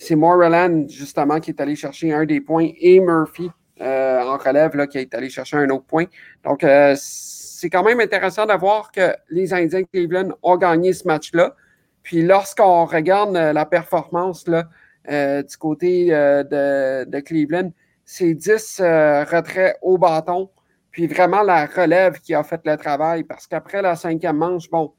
c'est 0.00 0.16
Moreland, 0.16 0.88
justement, 0.88 1.40
qui 1.40 1.50
est 1.50 1.60
allé 1.60 1.76
chercher 1.76 2.12
un 2.12 2.24
des 2.24 2.40
points, 2.40 2.70
et 2.80 3.00
Murphy 3.00 3.50
euh, 3.82 4.22
en 4.22 4.38
relève, 4.38 4.74
là, 4.74 4.86
qui 4.86 4.96
est 4.96 5.14
allé 5.14 5.28
chercher 5.28 5.58
un 5.58 5.68
autre 5.68 5.84
point. 5.84 6.06
Donc, 6.42 6.64
euh, 6.64 6.96
c'est 7.60 7.68
quand 7.68 7.82
même 7.82 8.00
intéressant 8.00 8.46
de 8.46 8.54
voir 8.54 8.90
que 8.90 9.14
les 9.28 9.52
Indiens 9.52 9.82
de 9.82 9.86
Cleveland 9.92 10.30
ont 10.42 10.56
gagné 10.56 10.94
ce 10.94 11.06
match-là. 11.06 11.54
Puis, 12.02 12.22
lorsqu'on 12.22 12.86
regarde 12.86 13.36
euh, 13.36 13.52
la 13.52 13.66
performance 13.66 14.48
là, 14.48 14.64
du 15.42 15.56
côté 15.56 16.10
de, 16.10 17.04
de, 17.04 17.20
Cleveland, 17.20 17.72
c'est 18.04 18.32
10 18.32 18.80
retraits 18.80 19.76
au 19.82 19.98
bâton. 19.98 20.50
Puis, 20.90 21.06
vraiment, 21.06 21.42
la 21.42 21.66
relève 21.66 22.20
qui 22.20 22.34
a 22.34 22.42
fait 22.42 22.60
le 22.64 22.76
travail. 22.76 23.24
Parce 23.24 23.46
qu'après 23.46 23.82
la 23.82 23.96
cinquième 23.96 24.36
manche, 24.36 24.70
bon, 24.70 24.92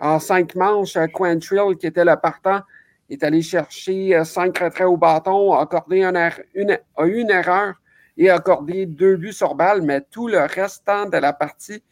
en 0.00 0.18
cinq 0.18 0.54
manches, 0.54 0.96
Quentrill, 1.12 1.76
qui 1.78 1.86
était 1.86 2.04
le 2.04 2.16
partant, 2.16 2.62
est 3.08 3.22
allé 3.22 3.42
chercher 3.42 4.16
euh, 4.16 4.24
cinq 4.24 4.58
retraits 4.58 4.88
au 4.88 4.96
bâton, 4.96 5.52
a 5.52 5.62
accordé 5.62 6.00
eu 6.00 7.20
une 7.20 7.30
erreur 7.30 7.74
et 8.16 8.30
accordé 8.30 8.86
deux 8.86 9.16
buts 9.16 9.32
sur 9.32 9.54
balle, 9.54 9.82
mais 9.82 10.00
tout 10.00 10.28
le 10.28 10.40
restant 10.40 11.06
de 11.06 11.16
la 11.18 11.32
partie, 11.32 11.82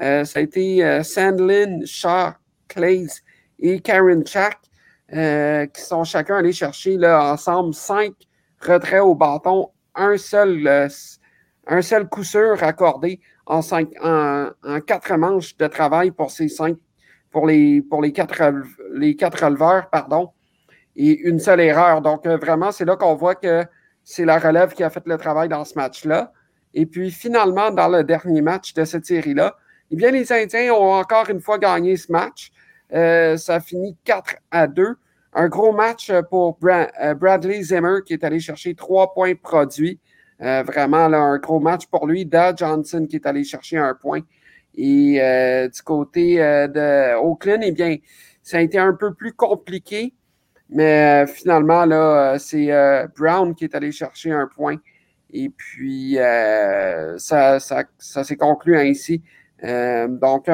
euh, 0.00 0.24
ça 0.24 0.38
a 0.38 0.42
été 0.42 0.84
euh, 0.84 1.02
Sandlin, 1.02 1.80
Shaw, 1.84 2.32
Clays 2.68 3.08
et 3.58 3.80
Karen 3.80 4.26
Chak 4.26 4.58
qui 5.74 5.82
sont 5.82 6.04
chacun 6.04 6.36
allés 6.36 6.54
chercher 6.54 6.96
là, 6.96 7.34
ensemble 7.34 7.74
cinq 7.74 8.14
retraits 8.60 9.02
au 9.02 9.14
bâton, 9.14 9.68
un 9.94 10.16
seul, 10.16 10.66
un 11.66 11.82
seul 11.82 12.08
coup 12.08 12.24
sûr 12.24 12.62
accordé 12.62 13.20
en, 13.44 13.60
cinq, 13.60 13.90
en, 14.02 14.48
quatre 14.86 15.14
manches 15.18 15.54
de 15.58 15.66
travail 15.66 16.12
pour 16.12 16.30
ces 16.30 16.48
cinq, 16.48 16.78
pour 17.30 17.46
les, 17.46 17.82
pour 17.82 18.00
les 18.00 18.12
quatre, 18.12 18.54
les 18.94 19.14
quatre 19.14 19.44
releveurs, 19.44 19.90
pardon 19.90 20.30
et 20.96 21.18
une 21.20 21.38
seule 21.38 21.60
erreur. 21.60 22.02
Donc, 22.02 22.26
euh, 22.26 22.36
vraiment, 22.36 22.72
c'est 22.72 22.84
là 22.84 22.96
qu'on 22.96 23.14
voit 23.14 23.34
que 23.34 23.64
c'est 24.04 24.24
la 24.24 24.38
relève 24.38 24.72
qui 24.74 24.82
a 24.82 24.90
fait 24.90 25.06
le 25.06 25.16
travail 25.16 25.48
dans 25.48 25.64
ce 25.64 25.74
match-là. 25.74 26.32
Et 26.74 26.86
puis, 26.86 27.10
finalement, 27.10 27.70
dans 27.70 27.88
le 27.88 28.04
dernier 28.04 28.42
match 28.42 28.74
de 28.74 28.84
cette 28.84 29.04
série-là, 29.04 29.56
eh 29.90 29.96
bien, 29.96 30.10
les 30.10 30.32
Indiens 30.32 30.72
ont 30.72 30.94
encore 30.94 31.28
une 31.28 31.40
fois 31.40 31.58
gagné 31.58 31.96
ce 31.96 32.10
match. 32.10 32.50
Euh, 32.92 33.36
ça 33.36 33.56
a 33.56 33.60
fini 33.60 33.96
4 34.04 34.36
à 34.50 34.66
2. 34.66 34.96
Un 35.34 35.48
gros 35.48 35.72
match 35.72 36.10
pour 36.30 36.58
euh, 36.64 37.14
Bradley 37.14 37.62
Zimmer 37.62 38.00
qui 38.04 38.14
est 38.14 38.24
allé 38.24 38.40
chercher 38.40 38.74
trois 38.74 39.12
points 39.14 39.34
produits. 39.34 39.98
vraiment, 40.38 41.08
là, 41.08 41.18
un 41.18 41.38
gros 41.38 41.60
match 41.60 41.86
pour 41.86 42.06
lui. 42.06 42.26
Da 42.26 42.54
Johnson 42.54 43.06
qui 43.08 43.16
est 43.16 43.26
allé 43.26 43.44
chercher 43.44 43.78
un 43.78 43.94
point. 43.94 44.20
Et 44.74 45.20
du 45.72 45.82
côté 45.82 46.36
de 46.36 47.14
Oakland, 47.16 47.60
eh 47.62 47.72
bien, 47.72 47.96
ça 48.42 48.58
a 48.58 48.60
été 48.60 48.78
un 48.78 48.92
peu 48.94 49.14
plus 49.14 49.32
compliqué. 49.32 50.14
Mais 50.74 51.24
euh, 51.24 51.26
finalement, 51.26 51.84
là, 51.84 52.34
euh, 52.34 52.38
c'est 52.38 52.72
euh, 52.72 53.06
Brown 53.16 53.54
qui 53.54 53.64
est 53.64 53.74
allé 53.74 53.92
chercher 53.92 54.32
un 54.32 54.46
point. 54.46 54.76
Et 55.30 55.50
puis, 55.50 56.16
ça, 56.16 57.58
ça, 57.58 57.84
ça 57.98 58.24
s'est 58.24 58.36
conclu 58.36 58.76
ainsi. 58.76 59.22
donc, 59.62 60.48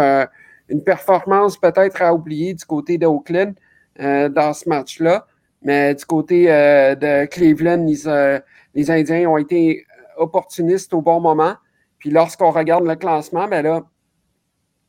une 0.69 0.85
performance 0.85 1.59
peut-être 1.59 2.01
à 2.01 2.15
oublier 2.15 2.55
du 2.55 2.65
côté 2.65 2.97
d'Oakland 2.97 3.55
dans 3.99 4.53
ce 4.55 4.69
match-là. 4.69 5.27
Mais 5.63 5.97
du 5.97 6.05
côté 6.05 6.47
de 6.47 7.27
Cleveland, 7.27 7.85
les, 7.87 8.39
les, 8.75 8.91
Indiens 8.93 9.29
ont 9.29 9.37
été 9.37 9.85
opportunistes 10.17 10.95
au 10.95 11.03
bon 11.03 11.19
moment. 11.19 11.57
Puis 11.99 12.11
lorsqu'on 12.11 12.53
regarde 12.53 12.87
le 12.87 12.95
classement, 12.95 13.49
ben 13.49 13.63
là, 13.63 13.83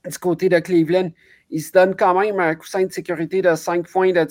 du 0.08 0.18
côté 0.20 0.50
de 0.50 0.60
Cleveland, 0.60 1.10
ils 1.50 1.62
se 1.62 1.72
donnent 1.72 1.96
quand 1.96 2.20
même 2.20 2.40
un 2.40 2.54
coussin 2.54 2.84
de 2.84 2.92
sécurité 2.92 3.42
de 3.42 3.56
5 3.56 3.88
points 3.88 4.12
de, 4.12 4.28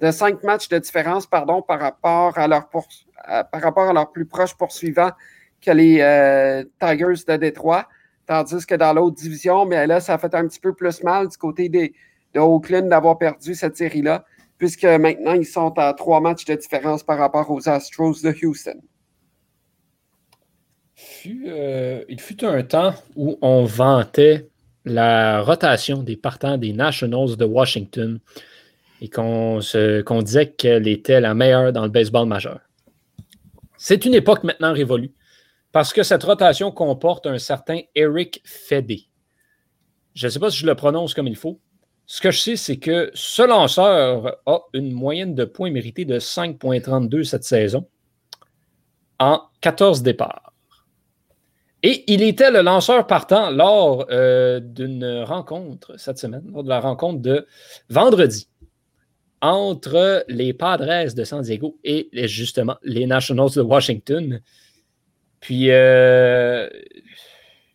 de 0.00 0.10
5 0.10 0.42
matchs 0.42 0.68
de 0.68 0.78
différence 0.78 1.26
pardon, 1.26 1.62
par, 1.62 1.80
rapport 1.80 2.38
à 2.38 2.48
leur 2.48 2.68
par 2.68 3.62
rapport 3.62 3.88
à 3.88 3.92
leur 3.92 4.10
plus 4.10 4.26
proche 4.26 4.54
poursuivant 4.54 5.10
que 5.60 5.70
les 5.70 6.00
euh, 6.00 6.64
Tigers 6.80 7.24
de 7.28 7.36
Détroit. 7.36 7.86
Tandis 8.26 8.64
que 8.64 8.76
dans 8.76 8.92
l'autre 8.92 9.16
division, 9.16 9.66
mais 9.66 9.86
là, 9.86 10.00
ça 10.00 10.16
fait 10.16 10.34
un 10.34 10.46
petit 10.46 10.60
peu 10.60 10.72
plus 10.72 11.02
mal 11.02 11.28
du 11.28 11.36
côté 11.36 11.68
des, 11.68 11.92
de 12.32 12.40
Oakland 12.40 12.88
d'avoir 12.88 13.18
perdu 13.18 13.54
cette 13.54 13.76
série-là, 13.76 14.24
puisque 14.56 14.84
maintenant, 14.84 15.32
ils 15.32 15.46
sont 15.46 15.76
à 15.78 15.92
trois 15.94 16.20
matchs 16.20 16.44
de 16.44 16.54
différence 16.54 17.02
par 17.02 17.18
rapport 17.18 17.50
aux 17.50 17.68
Astros 17.68 18.22
de 18.22 18.34
Houston. 18.44 18.80
Euh, 21.26 22.04
il 22.08 22.20
fut 22.20 22.44
un 22.44 22.62
temps 22.62 22.94
où 23.16 23.36
on 23.42 23.64
vantait 23.64 24.48
la 24.84 25.42
rotation 25.42 26.02
des 26.02 26.16
partants 26.16 26.56
des 26.56 26.72
Nationals 26.72 27.36
de 27.36 27.44
Washington 27.44 28.20
et 29.00 29.08
qu'on 29.08 29.58
disait 30.22 30.52
qu'elle 30.52 30.86
était 30.86 31.20
la 31.20 31.34
meilleure 31.34 31.72
dans 31.72 31.82
le 31.82 31.88
baseball 31.88 32.26
majeur. 32.26 32.60
C'est 33.76 34.04
une 34.04 34.14
époque 34.14 34.44
maintenant 34.44 34.72
révolue 34.72 35.12
parce 35.72 35.92
que 35.92 36.02
cette 36.02 36.22
rotation 36.22 36.70
comporte 36.70 37.26
un 37.26 37.38
certain 37.38 37.80
Eric 37.94 38.42
Fede. 38.44 38.98
Je 40.14 40.26
ne 40.26 40.30
sais 40.30 40.38
pas 40.38 40.50
si 40.50 40.58
je 40.58 40.66
le 40.66 40.74
prononce 40.74 41.14
comme 41.14 41.28
il 41.28 41.36
faut. 41.36 41.60
Ce 42.04 42.20
que 42.20 42.30
je 42.30 42.40
sais, 42.40 42.56
c'est 42.56 42.78
que 42.78 43.10
ce 43.14 43.42
lanceur 43.42 44.38
a 44.44 44.58
une 44.74 44.92
moyenne 44.92 45.34
de 45.34 45.44
points 45.44 45.70
mérités 45.70 46.04
de 46.04 46.18
5,32 46.18 47.22
cette 47.22 47.44
saison 47.44 47.86
en 49.18 49.42
14 49.60 50.02
départs. 50.02 50.52
Et 51.82 52.04
il 52.12 52.22
était 52.22 52.50
le 52.50 52.60
lanceur 52.60 53.06
partant 53.06 53.50
lors 53.50 54.06
euh, 54.10 54.60
d'une 54.60 55.22
rencontre 55.22 55.98
cette 55.98 56.18
semaine, 56.18 56.42
lors 56.52 56.64
de 56.64 56.68
la 56.68 56.80
rencontre 56.80 57.22
de 57.22 57.46
vendredi 57.88 58.50
entre 59.40 60.24
les 60.28 60.52
Padres 60.52 61.14
de 61.14 61.24
San 61.24 61.42
Diego 61.42 61.78
et 61.82 62.08
justement 62.28 62.76
les 62.82 63.06
Nationals 63.06 63.50
de 63.56 63.62
Washington. 63.62 64.40
Puis, 65.40 65.70
euh, 65.70 66.68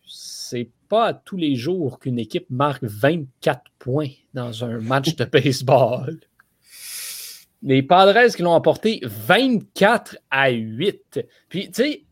c'est 0.06 0.70
pas 0.88 1.12
tous 1.12 1.36
les 1.36 1.56
jours 1.56 1.98
qu'une 1.98 2.18
équipe 2.18 2.46
marque 2.48 2.84
24 2.84 3.62
points 3.78 4.10
dans 4.34 4.64
un 4.64 4.78
match 4.78 5.16
de 5.16 5.24
baseball. 5.24 6.20
Les 7.62 7.82
Padres 7.82 8.34
qui 8.34 8.42
l'ont 8.42 8.52
emporté 8.52 9.00
24 9.02 10.18
à 10.30 10.50
8. 10.50 11.26
Puis, 11.48 11.70
tu 11.70 11.82
sais, 11.82 12.02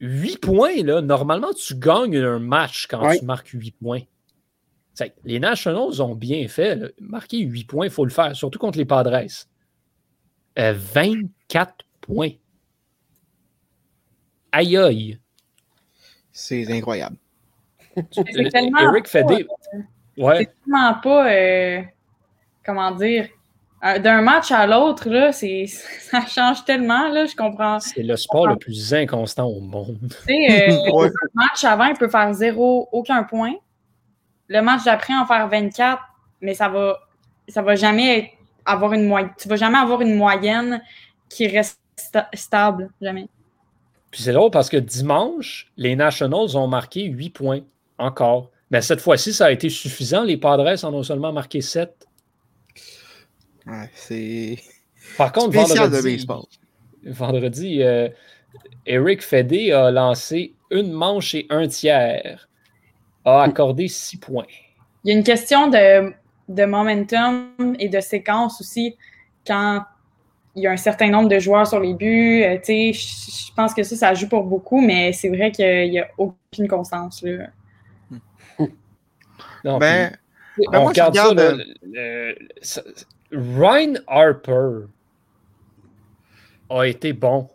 8 0.00 0.38
points, 0.38 0.82
là, 0.82 1.00
normalement, 1.00 1.52
tu 1.52 1.76
gagnes 1.76 2.16
un 2.16 2.40
match 2.40 2.88
quand 2.88 3.08
tu 3.16 3.24
marques 3.24 3.48
8 3.48 3.76
points. 3.80 4.02
Les 5.24 5.40
Nationals 5.40 6.00
ont 6.00 6.14
bien 6.14 6.46
fait. 6.48 6.94
Marquer 7.00 7.38
8 7.40 7.64
points, 7.64 7.86
il 7.86 7.92
faut 7.92 8.04
le 8.04 8.10
faire, 8.10 8.34
surtout 8.36 8.58
contre 8.58 8.78
les 8.78 8.84
Padres. 8.84 9.26
24 10.56 11.24
euh, 11.58 11.64
points. 12.00 12.30
Aïe 14.52 14.76
aïe. 14.76 15.18
C'est 16.30 16.70
incroyable. 16.70 17.16
C'est 18.10 18.50
tellement 18.50 18.78
Eric 18.78 19.06
Fede. 19.06 19.30
Euh, 19.30 19.82
ouais. 20.18 20.38
C'est 20.38 20.54
tellement 20.64 20.94
pas. 21.02 21.32
Euh, 21.32 21.82
comment 22.64 22.90
dire 22.92 23.28
euh, 23.84 23.98
d'un 23.98 24.22
match 24.22 24.52
à 24.52 24.64
l'autre, 24.66 25.08
là, 25.08 25.32
ça 25.32 26.26
change 26.26 26.64
tellement, 26.64 27.08
là, 27.08 27.26
je 27.26 27.34
comprends. 27.34 27.80
C'est 27.80 28.02
le 28.02 28.16
sport 28.16 28.46
le 28.46 28.56
plus 28.56 28.94
inconstant 28.94 29.46
au 29.46 29.60
monde. 29.60 29.98
Tu 30.26 30.34
sais, 30.34 30.70
euh, 30.70 31.10
match 31.34 31.64
avant, 31.64 31.86
il 31.86 31.96
peut 31.96 32.08
faire 32.08 32.32
zéro, 32.32 32.88
aucun 32.92 33.24
point. 33.24 33.54
Le 34.52 34.60
match 34.60 34.84
d'après, 34.84 35.14
en 35.14 35.26
faire 35.26 35.48
24, 35.48 36.00
mais 36.40 36.54
ça 36.54 36.68
va, 36.68 37.00
ça 37.48 37.62
va 37.62 37.74
jamais 37.74 38.34
avoir 38.64 38.92
une 38.92 39.06
moyenne. 39.06 39.30
Tu 39.38 39.48
vas 39.48 39.56
jamais 39.56 39.78
avoir 39.78 40.00
une 40.02 40.14
moyenne 40.14 40.82
qui 41.28 41.48
reste 41.48 41.80
stable, 42.34 42.90
jamais. 43.00 43.28
Puis 44.10 44.22
c'est 44.22 44.32
drôle 44.32 44.50
parce 44.50 44.68
que 44.68 44.76
dimanche, 44.76 45.72
les 45.76 45.96
Nationals 45.96 46.56
ont 46.56 46.66
marqué 46.66 47.04
8 47.04 47.30
points 47.30 47.60
encore. 47.98 48.50
Mais 48.70 48.82
cette 48.82 49.00
fois-ci, 49.00 49.32
ça 49.32 49.46
a 49.46 49.50
été 49.50 49.70
suffisant. 49.70 50.22
Les 50.22 50.36
Padres 50.36 50.84
en 50.84 50.92
ont 50.92 51.02
seulement 51.02 51.32
marqué 51.32 51.60
7 51.60 52.08
c'est. 53.94 54.58
Par 55.16 55.32
contre, 55.32 55.54
vendredi, 55.54 56.26
vendredi 57.04 57.82
euh, 57.82 58.08
Eric 58.86 59.22
Fede 59.22 59.72
a 59.72 59.90
lancé 59.90 60.54
une 60.70 60.92
manche 60.92 61.34
et 61.34 61.46
un 61.50 61.68
tiers, 61.68 62.48
a 63.24 63.42
accordé 63.42 63.88
six 63.88 64.16
points. 64.16 64.46
Il 65.04 65.12
y 65.12 65.14
a 65.14 65.18
une 65.18 65.24
question 65.24 65.68
de, 65.68 66.12
de 66.48 66.64
momentum 66.64 67.48
et 67.78 67.88
de 67.88 68.00
séquence 68.00 68.60
aussi 68.60 68.96
quand 69.46 69.82
il 70.54 70.62
y 70.62 70.66
a 70.66 70.70
un 70.70 70.76
certain 70.76 71.08
nombre 71.08 71.28
de 71.28 71.38
joueurs 71.38 71.66
sur 71.66 71.80
les 71.80 71.94
buts. 71.94 72.42
Euh, 72.44 72.58
je 72.66 73.52
pense 73.54 73.72
que 73.74 73.82
ça, 73.82 73.96
ça 73.96 74.14
joue 74.14 74.28
pour 74.28 74.44
beaucoup, 74.44 74.80
mais 74.80 75.12
c'est 75.12 75.30
vrai 75.30 75.50
qu'il 75.50 75.90
n'y 75.90 75.98
a 75.98 76.08
aucune 76.18 76.68
constance. 76.68 77.22
Là. 77.22 77.46
ben, 79.64 79.78
ben 79.80 80.12
on 80.72 80.84
regarde, 80.84 81.16
ça, 82.60 82.82
Ryan 83.32 83.94
Harper 84.06 84.86
a 86.68 86.82
été 86.84 87.12
bon 87.12 87.48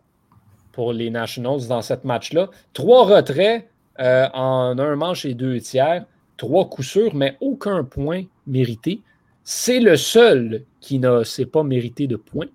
pour 0.72 0.94
les 0.94 1.10
Nationals 1.10 1.68
dans 1.68 1.82
cette 1.82 2.04
match-là. 2.04 2.50
Trois 2.74 3.06
retraits 3.06 3.68
euh, 4.00 4.28
en 4.34 4.78
un 4.78 4.96
manche 4.96 5.26
et 5.26 5.34
deux 5.34 5.60
tiers, 5.60 6.06
trois 6.38 6.70
coups 6.70 6.88
sûrs, 6.88 7.16
mais 7.16 7.38
aucun 7.42 7.84
point 7.84 8.24
mérité. 8.46 9.02
C'est 9.44 9.80
le 9.80 9.98
seul 9.98 10.64
qui 10.82 11.00
ne 11.00 11.24
s'est 11.24 11.46
pas 11.46 11.64
mérité 11.64 12.08
de 12.08 12.16
points 12.16 12.48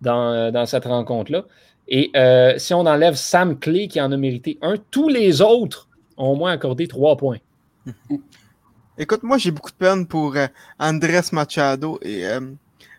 dans, 0.00 0.52
dans 0.52 0.66
cette 0.66 0.84
rencontre-là. 0.84 1.44
Et 1.88 2.10
euh, 2.16 2.54
si 2.58 2.74
on 2.74 2.80
enlève 2.80 3.14
Sam 3.14 3.58
Clay 3.58 3.88
qui 3.88 4.00
en 4.00 4.12
a 4.12 4.16
mérité 4.16 4.58
un, 4.60 4.76
tous 4.90 5.08
les 5.08 5.40
autres 5.40 5.88
ont 6.16 6.32
au 6.32 6.36
moins 6.36 6.52
accordé 6.52 6.86
trois 6.86 7.16
points. 7.16 7.38
Écoute, 8.98 9.22
moi 9.22 9.38
j'ai 9.38 9.50
beaucoup 9.50 9.70
de 9.70 9.76
peine 9.76 10.06
pour 10.06 10.36
euh, 10.36 10.46
Andrés 10.78 11.20
Machado 11.32 11.98
et 12.02 12.24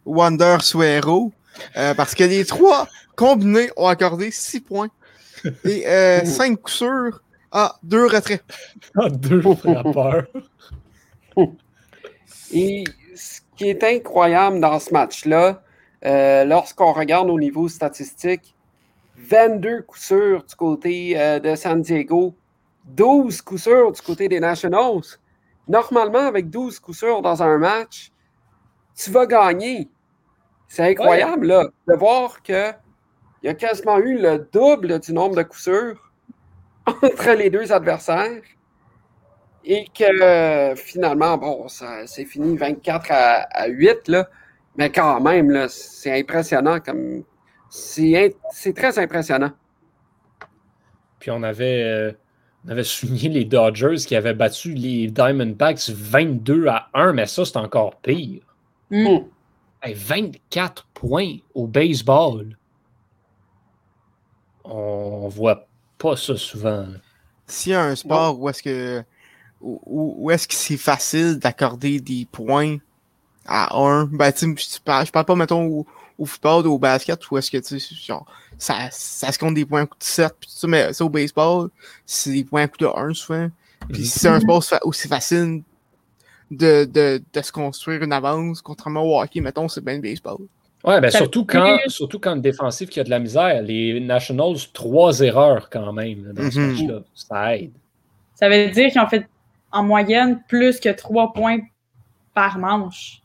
Wander 0.05 0.57
Suero. 0.61 1.33
Euh, 1.77 1.93
parce 1.93 2.15
que 2.15 2.23
les 2.23 2.45
trois 2.45 2.87
combinés 3.15 3.69
ont 3.77 3.87
accordé 3.87 4.31
6 4.31 4.61
points. 4.61 4.89
Et 5.63 5.81
5 6.25 6.51
euh, 6.51 6.55
coups 6.61 6.73
sûrs 6.73 7.21
à 7.51 7.75
2 7.83 8.05
retraits. 8.05 8.43
Ah, 8.95 9.09
deux 9.09 9.41
frappeurs. 9.55 10.27
Et 12.51 12.83
ce 13.15 13.41
qui 13.55 13.69
est 13.69 13.83
incroyable 13.83 14.59
dans 14.59 14.79
ce 14.79 14.93
match-là, 14.93 15.61
euh, 16.05 16.45
lorsqu'on 16.45 16.93
regarde 16.93 17.29
au 17.29 17.39
niveau 17.39 17.67
statistique, 17.67 18.55
22 19.17 19.81
coups 19.83 20.01
sûrs 20.01 20.43
du 20.43 20.55
côté 20.55 21.39
de 21.43 21.55
San 21.55 21.81
Diego, 21.81 22.33
12 22.85 23.41
coups 23.41 23.63
sûrs 23.63 23.91
du 23.91 24.01
côté 24.01 24.27
des 24.27 24.39
Nationals. 24.39 25.17
Normalement, 25.67 26.25
avec 26.25 26.49
12 26.49 26.79
coups 26.79 26.97
sûrs 26.97 27.21
dans 27.21 27.43
un 27.43 27.57
match, 27.57 28.11
tu 28.95 29.11
vas 29.11 29.25
gagner. 29.25 29.89
C'est 30.67 30.83
incroyable 30.83 31.47
là, 31.47 31.65
de 31.87 31.95
voir 31.95 32.41
qu'il 32.41 32.75
y 33.43 33.47
a 33.47 33.53
quasiment 33.53 33.97
eu 33.97 34.17
le 34.17 34.47
double 34.51 34.99
du 34.99 35.13
nombre 35.13 35.35
de 35.35 35.43
coups 35.43 35.63
sûrs 35.63 36.08
entre 37.03 37.31
les 37.37 37.49
deux 37.49 37.71
adversaires 37.71 38.41
et 39.65 39.85
que 39.97 40.73
finalement, 40.75 41.37
bon, 41.37 41.67
c'est 41.67 42.25
fini 42.25 42.57
24 42.57 43.07
à, 43.11 43.67
8, 43.67 44.07
là, 44.07 44.29
mais 44.77 44.89
quand 44.91 45.19
même, 45.21 45.67
c'est 45.67 46.19
impressionnant. 46.19 46.79
comme 46.79 47.23
C'est 47.69 48.33
très 48.75 48.97
impressionnant. 48.97 49.51
Puis 51.19 51.31
on 51.31 51.43
avait, 51.43 51.83
euh, 51.83 52.11
on 52.65 52.69
avait 52.69 52.83
souligné 52.83 53.29
les 53.29 53.45
Dodgers 53.45 53.97
qui 53.97 54.15
avaient 54.15 54.33
battu 54.33 54.73
les 54.73 55.07
Diamondbacks 55.07 55.89
22 55.89 56.67
à 56.67 56.89
1, 56.93 57.13
mais 57.13 57.25
ça, 57.25 57.43
c'est 57.45 57.57
encore 57.57 57.97
pire. 57.97 58.41
Mm. 58.89 59.19
24 59.85 60.87
points 60.93 61.37
au 61.53 61.67
baseball. 61.67 62.57
On 64.63 65.27
voit 65.27 65.68
pas 65.99 66.17
ça 66.17 66.35
souvent. 66.35 66.87
S'il 67.45 67.73
y 67.73 67.75
a 67.75 67.83
un 67.83 67.95
sport 67.95 68.39
où 68.39 68.49
est-ce 68.49 68.63
que 68.63 69.03
où, 69.61 70.31
est-ce 70.31 70.47
que 70.47 70.53
c'est 70.53 70.77
facile 70.77 71.37
d'accorder 71.37 71.99
des 71.99 72.25
points 72.31 72.77
à 73.45 73.75
un, 73.77 74.05
ben 74.05 74.31
tu 74.31 74.45
je 74.45 74.79
parle, 74.79 75.05
je 75.05 75.11
parle 75.11 75.25
pas 75.25 75.35
mettons 75.35 75.85
au, 76.17 76.25
football 76.25 76.67
ou 76.67 76.73
au 76.73 76.79
basket 76.79 77.29
où 77.29 77.37
est-ce 77.37 77.51
que 77.51 77.57
tu 77.57 77.77
genre 78.05 78.25
ça, 78.57 78.89
ça 78.91 79.31
se 79.31 79.39
compte 79.39 79.55
des 79.55 79.65
points 79.65 79.81
à 79.81 79.85
coup 79.85 79.97
de 79.97 80.03
7 80.03 80.33
puis 80.39 80.49
tout 80.49 80.55
ça, 80.57 80.67
mais 80.67 80.93
ça 80.93 81.03
au 81.03 81.09
baseball, 81.09 81.69
c'est 82.05 82.31
des 82.31 82.43
points 82.43 82.63
à 82.63 82.67
coup 82.67 82.77
de 82.77 82.85
1 82.85 83.13
souvent. 83.13 83.49
Puis 83.91 84.05
si 84.05 84.19
c'est 84.19 84.27
un 84.27 84.39
sport 84.39 84.63
aussi 84.83 85.07
facile 85.07 85.63
de, 86.51 86.85
de, 86.85 87.21
de, 87.33 87.41
se 87.41 87.51
construire 87.51 88.03
une 88.03 88.13
avance, 88.13 88.61
contrairement 88.61 89.03
au 89.03 89.21
hockey, 89.21 89.39
mettons, 89.39 89.67
c'est 89.67 89.83
bien 89.83 89.95
le 89.95 90.01
baseball. 90.01 90.39
Ouais, 90.85 91.01
ben 91.01 91.11
surtout, 91.11 91.45
quand, 91.45 91.77
surtout 91.87 92.19
quand 92.19 92.35
le 92.35 92.41
défensif 92.41 92.89
qui 92.89 92.99
a 92.99 93.03
de 93.03 93.09
la 93.09 93.19
misère. 93.19 93.61
Les 93.61 93.99
Nationals, 93.99 94.55
trois 94.73 95.19
erreurs 95.19 95.69
quand 95.69 95.91
même 95.91 96.25
là, 96.27 96.33
dans 96.33 96.49
ce 96.51 96.59
Mhm. 96.59 96.71
match-là. 96.71 96.99
Ça 97.13 97.57
aide. 97.57 97.71
Ça 98.35 98.47
veut 98.47 98.69
dire 98.69 98.89
qu'ils 98.91 99.01
ont 99.01 99.07
fait 99.07 99.27
en 99.71 99.83
moyenne 99.83 100.41
plus 100.47 100.79
que 100.79 100.89
trois 100.89 101.33
points 101.33 101.59
par 102.33 102.57
manche. 102.57 103.21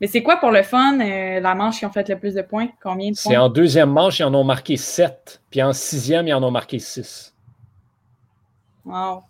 Mais 0.00 0.06
c'est 0.08 0.22
quoi 0.22 0.36
pour 0.38 0.50
le 0.50 0.62
fun, 0.62 1.00
euh, 1.00 1.40
la 1.40 1.54
manche 1.54 1.78
qui 1.78 1.86
ont 1.86 1.90
fait 1.92 2.08
le 2.08 2.18
plus 2.18 2.34
de 2.34 2.42
points? 2.42 2.68
Combien 2.82 3.10
de 3.10 3.16
C'est 3.16 3.30
points? 3.30 3.40
en 3.42 3.48
deuxième 3.48 3.90
manche, 3.90 4.18
ils 4.18 4.24
en 4.24 4.34
ont 4.34 4.44
marqué 4.44 4.76
7. 4.76 5.40
Puis 5.50 5.62
en 5.62 5.72
sixième, 5.72 6.26
ils 6.28 6.34
en 6.34 6.42
ont 6.42 6.50
marqué 6.50 6.78
6. 6.80 7.34
Wow. 8.84 9.22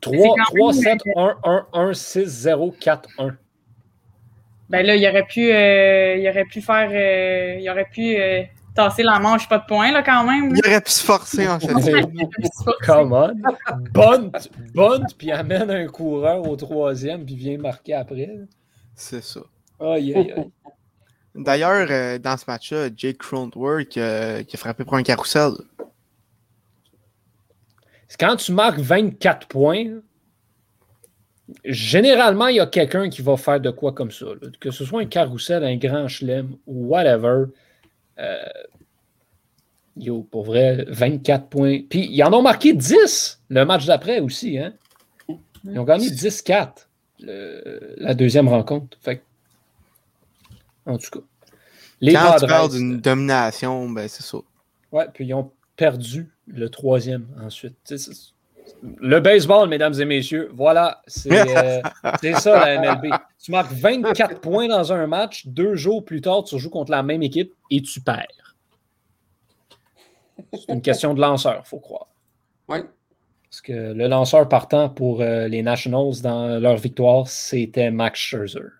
3, 0.00 0.36
quand 0.36 0.44
3 0.56 0.72
même- 0.72 0.82
7, 0.82 1.00
1, 1.16 1.36
1, 1.44 1.66
1, 1.72 1.92
6, 1.94 2.26
0, 2.26 2.74
4, 2.78 3.08
1. 3.18 3.36
Ben 4.72 4.86
là, 4.86 4.96
il 4.96 5.06
aurait 5.06 5.26
pu, 5.26 5.52
euh, 5.52 6.16
il 6.16 6.26
aurait 6.30 6.46
pu 6.46 6.62
faire, 6.62 6.88
euh, 6.90 7.60
il 7.60 7.68
aurait 7.68 7.88
pu 7.92 8.16
euh, 8.16 8.42
tasser 8.74 9.02
la 9.02 9.18
manche, 9.18 9.46
pas 9.46 9.58
de 9.58 9.66
points 9.66 9.92
là 9.92 10.02
quand 10.02 10.24
même. 10.24 10.54
là. 10.54 10.60
Il 10.64 10.70
aurait 10.70 10.80
pu 10.80 10.90
se 10.90 11.04
forcer 11.04 11.46
en 11.46 11.60
fait. 11.60 11.68
Come 12.86 13.12
on. 13.12 13.34
Bunt, 13.92 14.30
bunt, 14.74 15.06
puis 15.18 15.30
amène 15.30 15.70
un 15.70 15.86
coureur 15.88 16.48
au 16.48 16.56
troisième, 16.56 17.26
puis 17.26 17.36
vient 17.36 17.58
marquer 17.58 17.92
après. 17.92 18.30
C'est 18.94 19.22
ça. 19.22 19.40
Aïe, 19.78 20.14
aïe, 20.14 20.32
aïe. 20.34 20.50
D'ailleurs, 21.34 21.88
euh, 21.90 22.18
dans 22.18 22.38
ce 22.38 22.44
match-là, 22.46 22.88
Jake 22.96 23.18
Cronenworth 23.18 23.98
euh, 23.98 24.42
qui 24.42 24.56
a 24.56 24.58
frappé 24.58 24.84
pour 24.84 24.94
un 24.94 25.02
carrousel. 25.02 25.52
Quand 28.18 28.36
tu 28.36 28.52
marques 28.52 28.78
24 28.78 29.48
points, 29.48 30.00
généralement, 31.64 32.46
il 32.48 32.56
y 32.56 32.60
a 32.60 32.66
quelqu'un 32.66 33.08
qui 33.08 33.22
va 33.22 33.36
faire 33.36 33.60
de 33.60 33.70
quoi 33.70 33.92
comme 33.92 34.10
ça. 34.10 34.26
là. 34.26 34.48
Que 34.60 34.70
ce 34.70 34.84
soit 34.84 35.00
un 35.00 35.06
carrousel, 35.06 35.64
un 35.64 35.76
grand 35.76 36.08
chelem 36.08 36.56
ou 36.66 36.86
whatever. 36.88 37.44
Euh, 38.18 38.36
yo, 39.96 40.22
pour 40.30 40.44
vrai, 40.44 40.84
24 40.88 41.48
points. 41.48 41.80
Puis, 41.88 42.08
ils 42.10 42.22
en 42.22 42.32
ont 42.32 42.42
marqué 42.42 42.72
10 42.72 43.40
le 43.48 43.64
match 43.64 43.86
d'après 43.86 44.20
aussi. 44.20 44.58
Hein? 44.58 44.72
Ils 45.64 45.78
ont 45.78 45.84
gagné 45.84 46.08
10-4 46.10 46.88
le- 47.20 47.94
la 47.98 48.14
deuxième 48.14 48.48
rencontre. 48.48 48.96
Fait 49.00 49.18
que- 49.18 49.22
en 50.86 50.98
tout 50.98 51.10
cas. 51.10 51.24
Les 52.00 52.14
Quand 52.14 52.34
tu 52.40 52.46
parles 52.46 52.70
d'une 52.70 53.00
domination, 53.00 53.88
ben 53.88 54.08
c'est 54.08 54.24
ça. 54.24 54.38
Ouais, 54.90 55.06
puis 55.14 55.24
ils 55.26 55.34
ont 55.34 55.52
perdu 55.76 56.28
le 56.48 56.68
troisième 56.68 57.26
ensuite. 57.40 57.76
Le 58.82 59.20
baseball, 59.20 59.68
mesdames 59.68 59.94
et 60.00 60.04
messieurs, 60.04 60.50
voilà, 60.52 61.02
c'est 61.06 61.30
euh, 61.30 61.80
ça 62.34 62.74
la 62.74 62.96
MLB. 62.96 63.14
Tu 63.40 63.52
marques 63.52 63.72
24 63.72 64.40
points 64.40 64.66
dans 64.66 64.92
un 64.92 65.06
match, 65.06 65.46
deux 65.46 65.76
jours 65.76 66.04
plus 66.04 66.20
tard, 66.20 66.42
tu 66.44 66.58
joues 66.58 66.70
contre 66.70 66.90
la 66.90 67.02
même 67.02 67.22
équipe 67.22 67.54
et 67.70 67.80
tu 67.80 68.00
perds. 68.00 68.56
C'est 70.52 70.72
une 70.72 70.82
question 70.82 71.14
de 71.14 71.20
lanceur, 71.20 71.62
il 71.64 71.68
faut 71.68 71.78
croire. 71.78 72.08
Oui. 72.68 72.78
Parce 73.52 73.60
que 73.60 73.92
le 73.92 74.08
lanceur 74.08 74.48
partant 74.48 74.88
pour 74.88 75.20
euh, 75.20 75.46
les 75.46 75.62
Nationals 75.62 76.22
dans 76.22 76.58
leur 76.58 76.76
victoire, 76.76 77.28
c'était 77.28 77.90
Max 77.90 78.18
Scherzer. 78.18 78.70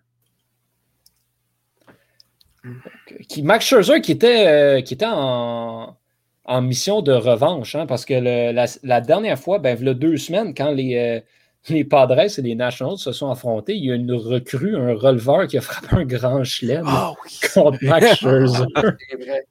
Donc, 2.65 2.75
euh, 3.13 3.17
qui, 3.29 3.43
Max 3.43 3.67
Scherzer 3.67 4.01
qui 4.01 4.13
était, 4.13 4.47
euh, 4.47 4.81
qui 4.81 4.95
était 4.95 5.07
en, 5.07 5.97
en 6.45 6.61
mission 6.63 7.03
de 7.03 7.13
revanche, 7.13 7.75
hein, 7.77 7.87
parce 7.87 8.05
que 8.05 8.15
le- 8.15 8.53
la, 8.53 8.67
la 8.83 9.01
dernière 9.01 9.39
fois, 9.39 9.59
ben, 9.59 9.77
il 9.81 9.87
y 9.87 9.89
a 9.91 9.95
deux 9.95 10.17
semaines, 10.17 10.55
quand 10.55 10.71
les, 10.73 10.97
euh, 10.97 11.21
les 11.69 11.85
Padres 11.85 12.19
et 12.39 12.43
les 12.43 12.55
Nationals 12.57 12.99
se 12.99 13.13
sont 13.13 13.31
affrontés, 13.31 13.75
il 13.77 13.85
y 13.85 13.93
a 13.93 13.95
une 13.95 14.13
recrue, 14.13 14.77
un 14.77 14.95
releveur 14.95 15.47
qui 15.47 15.59
a 15.59 15.61
frappé 15.61 15.89
un 15.95 16.05
grand 16.05 16.43
chelem 16.43 16.85
Ah 16.87 17.13
oui! 17.25 17.39
contre 17.55 17.79
Max 17.85 18.15
Scherzer. 18.21 18.65
C'est 19.11 19.25
vrai. 19.25 19.47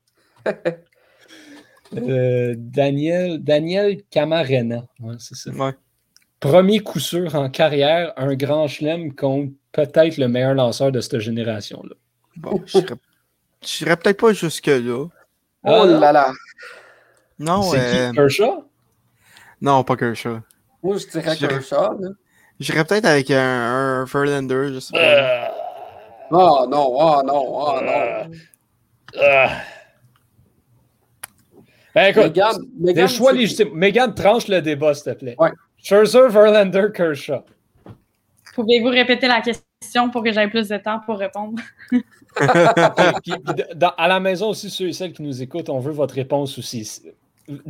Euh, 1.93 2.55
Daniel, 2.57 3.43
Daniel 3.43 4.01
Camarena. 4.09 4.85
Ouais, 5.01 5.15
c'est 5.19 5.35
ça. 5.35 5.51
Ouais. 5.51 5.73
Premier 6.39 6.79
coup 6.79 6.99
sûr 7.01 7.35
en 7.35 7.49
carrière, 7.49 8.13
un 8.15 8.33
grand 8.35 8.67
chelem 8.69 9.13
contre 9.13 9.51
peut-être 9.73 10.15
le 10.15 10.29
meilleur 10.29 10.53
lanceur 10.53 10.93
de 10.93 11.01
cette 11.01 11.19
génération-là. 11.19 11.93
Bon, 12.37 12.61
je 12.65 12.79
serais- 13.61 13.97
peut-être 13.97 14.21
pas 14.21 14.31
jusque-là. 14.31 15.07
Ah, 15.65 15.81
oh 15.81 15.85
non? 15.85 15.99
là 15.99 16.13
là. 16.13 16.31
Non, 17.41 17.61
C'est 17.63 17.79
euh, 17.79 18.09
qui? 18.11 18.15
Kershaw? 18.15 18.63
non, 19.61 19.83
pas 19.83 19.95
Kershaw. 19.97 20.39
Moi, 20.83 20.97
je 20.97 21.07
dirais 21.07 21.35
là. 21.39 22.09
J'irais 22.59 22.85
peut-être 22.85 23.05
avec 23.05 23.29
un, 23.31 23.37
un 24.01 24.05
Verlander, 24.05 24.69
je 24.73 24.79
sais 24.79 24.93
pas. 24.93 24.99
Euh, 24.99 25.47
Oh 26.33 26.65
non, 26.69 26.87
oh 26.97 27.21
non, 27.25 27.43
oh 27.45 27.79
non. 27.81 28.31
euh. 29.21 29.47
Ben, 31.93 32.05
écoute, 32.11 32.23
Megan, 32.27 32.55
des 32.93 33.07
choix 33.09 33.33
légitimes. 33.33 33.71
Megan, 33.73 34.13
tranche 34.15 34.47
le 34.47 34.61
débat, 34.61 34.93
s'il 34.93 35.11
te 35.13 35.19
plaît. 35.19 35.35
Ouais. 35.37 35.51
Scherzer, 35.77 36.29
Verlander, 36.29 36.87
Kershaw. 36.95 37.43
Pouvez-vous 38.55 38.87
répéter 38.89 39.27
la 39.27 39.41
question 39.41 40.09
pour 40.09 40.23
que 40.23 40.31
j'aie 40.31 40.47
plus 40.49 40.69
de 40.69 40.77
temps 40.77 41.01
pour 41.05 41.17
répondre? 41.17 41.61
Puis- 41.91 43.33
puis 43.43 43.63
dans- 43.75 43.93
à 43.97 44.07
la 44.07 44.21
maison 44.21 44.49
aussi, 44.49 44.69
ceux 44.69 44.87
et 44.87 44.93
celles 44.93 45.11
qui 45.11 45.21
nous 45.21 45.41
écoutent, 45.41 45.67
on 45.69 45.79
veut 45.79 45.91
votre 45.91 46.13
réponse 46.15 46.57
aussi. 46.57 47.01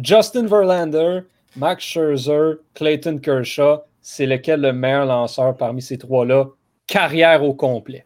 Justin 0.02 0.46
Verlander, 0.48 1.22
Max 1.56 1.84
Scherzer, 1.84 2.58
Clayton 2.74 3.18
Kershaw, 3.20 3.80
c'est 4.02 4.26
lequel 4.26 4.62
le 4.62 4.74
meilleur 4.74 5.06
lanceur 5.06 5.56
parmi 5.58 5.82
ces 5.82 5.98
trois-là? 5.98 6.46
Carrière 6.88 7.44
au 7.44 7.54
complet. 7.54 8.04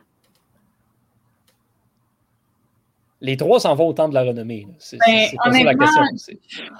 Les 3.21 3.37
trois 3.37 3.59
s'en 3.59 3.73
vont 3.75 3.87
au 3.87 3.93
temps 3.93 4.09
de 4.09 4.13
la 4.13 4.21
renommée. 4.23 4.67
C'est 4.77 4.97
Ben, 4.97 5.27
pas 5.43 5.51
ça 5.51 5.63
la 5.63 5.73
question. 5.75 6.03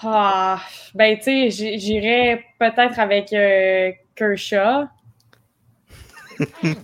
Ah, 0.04 0.60
ben, 0.94 1.18
tu 1.18 1.50
sais, 1.50 1.78
j'irais 1.80 2.44
peut-être 2.60 3.00
avec 3.00 3.34
euh, 3.34 3.92
Kershaw. 4.16 4.86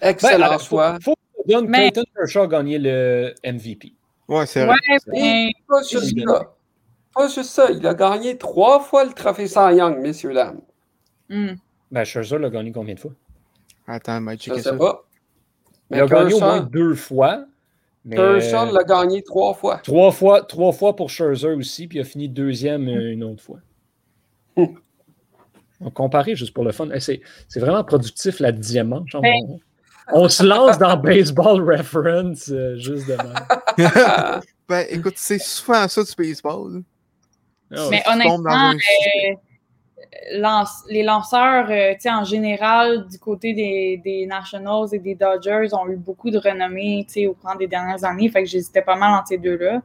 Excellent 0.00 0.48
Ben, 0.50 0.58
faut, 0.58 0.64
choix. 0.64 0.98
faut 1.00 1.14
que 1.14 1.52
donne 1.52 1.68
Mais- 1.68 1.90
Clayton 1.92 2.04
Kershaw 2.14 2.46
gagner 2.48 2.78
le 2.78 3.34
MVP. 3.44 3.92
Ouais, 4.28 4.44
c'est 4.46 4.62
Ouais, 4.66 4.66
vrai. 4.66 4.98
ben, 5.06 5.50
Pas. 6.26 6.55
Pas 7.16 7.28
juste 7.28 7.50
ça. 7.50 7.70
Il 7.70 7.86
a 7.86 7.94
gagné 7.94 8.36
trois 8.36 8.80
fois 8.80 9.04
le 9.04 9.12
trophée 9.12 9.48
Cy 9.48 9.76
Young, 9.76 9.98
messieurs, 10.00 10.34
dames. 10.34 10.60
hmm. 11.30 11.54
Ben, 11.90 12.04
Scherzer 12.04 12.38
l'a 12.38 12.50
gagné 12.50 12.72
combien 12.72 12.94
de 12.94 13.00
fois? 13.00 13.12
Attends, 13.86 14.20
m'a 14.20 14.34
Je 14.34 14.40
checké 14.40 14.56
sais 14.58 14.70
ça. 14.70 14.76
pas. 14.76 15.04
Il 15.90 16.00
a 16.00 16.06
gagné 16.06 16.34
au 16.34 16.40
moins 16.40 16.60
deux 16.60 16.94
fois. 16.94 17.46
Mais... 18.04 18.16
Kershaw 18.16 18.72
l'a 18.72 18.84
gagné 18.84 19.22
trois 19.22 19.54
fois. 19.54 19.78
Trois 19.78 20.12
fois, 20.12 20.42
trois 20.42 20.72
fois 20.72 20.94
pour 20.94 21.10
Scherzer 21.10 21.54
aussi, 21.54 21.88
puis 21.88 21.98
il 21.98 22.02
a 22.02 22.04
fini 22.04 22.28
deuxième 22.28 22.86
euh, 22.88 23.12
une 23.12 23.24
autre 23.24 23.42
fois. 23.42 23.58
On 25.80 25.90
comparer 25.90 26.36
juste 26.36 26.54
pour 26.54 26.64
le 26.64 26.72
fun. 26.72 26.88
Eh, 26.92 27.00
C'est, 27.00 27.20
c'est 27.48 27.60
vraiment 27.60 27.84
productif 27.84 28.40
la 28.40 28.52
dixième 28.52 28.88
manche. 28.88 29.14
On, 29.14 29.20
Ben- 29.20 29.58
on 30.12 30.28
se 30.28 30.42
lance 30.44 30.78
dans 30.78 30.96
Baseball 30.96 31.60
Reference 31.62 32.48
euh, 32.50 32.76
juste 32.76 33.08
de 33.08 33.16
même. 33.16 34.40
ben, 34.68 34.86
écoute, 34.90 35.14
c'est 35.16 35.38
souvent 35.40 35.86
ça 35.88 36.02
du 36.04 36.12
baseball. 36.16 36.82
Ah. 37.74 37.88
Mais 37.90 38.02
honnêtement, 38.08 38.48
un- 38.50 38.74
euh, 38.74 39.34
lance- 40.38 40.84
les 40.88 41.02
lanceurs, 41.02 41.66
euh, 41.70 41.94
tu 41.94 42.00
sais, 42.02 42.10
en 42.10 42.24
général, 42.24 43.06
du 43.08 43.18
côté 43.18 43.52
des, 43.54 44.00
des 44.04 44.26
Nationals 44.26 44.88
et 44.92 44.98
des 44.98 45.14
Dodgers, 45.14 45.68
ont 45.72 45.88
eu 45.88 45.96
beaucoup 45.96 46.30
de 46.30 46.38
renommée, 46.38 47.04
tu 47.08 47.14
sais, 47.14 47.26
au 47.26 47.34
cours 47.34 47.56
des 47.56 47.66
dernières 47.66 48.04
années. 48.04 48.28
Fait 48.28 48.42
que 48.44 48.48
j'hésitais 48.48 48.82
pas 48.82 48.96
mal 48.96 49.12
entre 49.14 49.28
ces 49.28 49.38
deux-là. 49.38 49.82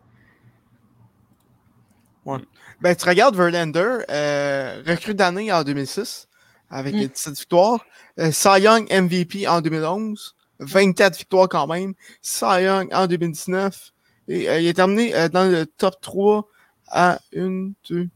Ben, 2.82 2.96
tu 2.96 3.08
regardes 3.08 3.36
Verlander, 3.36 3.98
euh, 4.10 4.82
recrue 4.88 5.14
d'année 5.14 5.52
en 5.52 5.64
2006, 5.64 6.28
avec 6.70 6.94
Mm. 6.96 7.08
17 7.08 7.34
victoires. 7.40 7.86
Euh, 8.20 8.32
Cy 8.32 8.62
Young 8.62 8.88
MVP 8.92 9.48
en 9.48 9.62
2011, 9.62 10.36
24 10.60 11.18
victoires 11.18 11.50
quand 11.50 11.68
même. 11.68 11.94
Cy 12.22 12.64
Young 12.64 12.90
en 12.94 13.08
2019. 13.08 13.92
Et, 14.28 14.50
euh, 14.50 14.60
il 14.60 14.68
est 14.68 14.74
terminé 14.74 15.16
euh, 15.16 15.30
dans 15.30 15.50
le 15.50 15.66
top 15.66 15.96
3 16.02 16.48
à 16.92 17.20
une, 17.32 17.74
deux, 17.90 18.08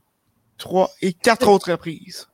trois 0.57 0.91
et 1.01 1.13
quatre 1.13 1.47
autres 1.47 1.71
reprises. 1.71 2.27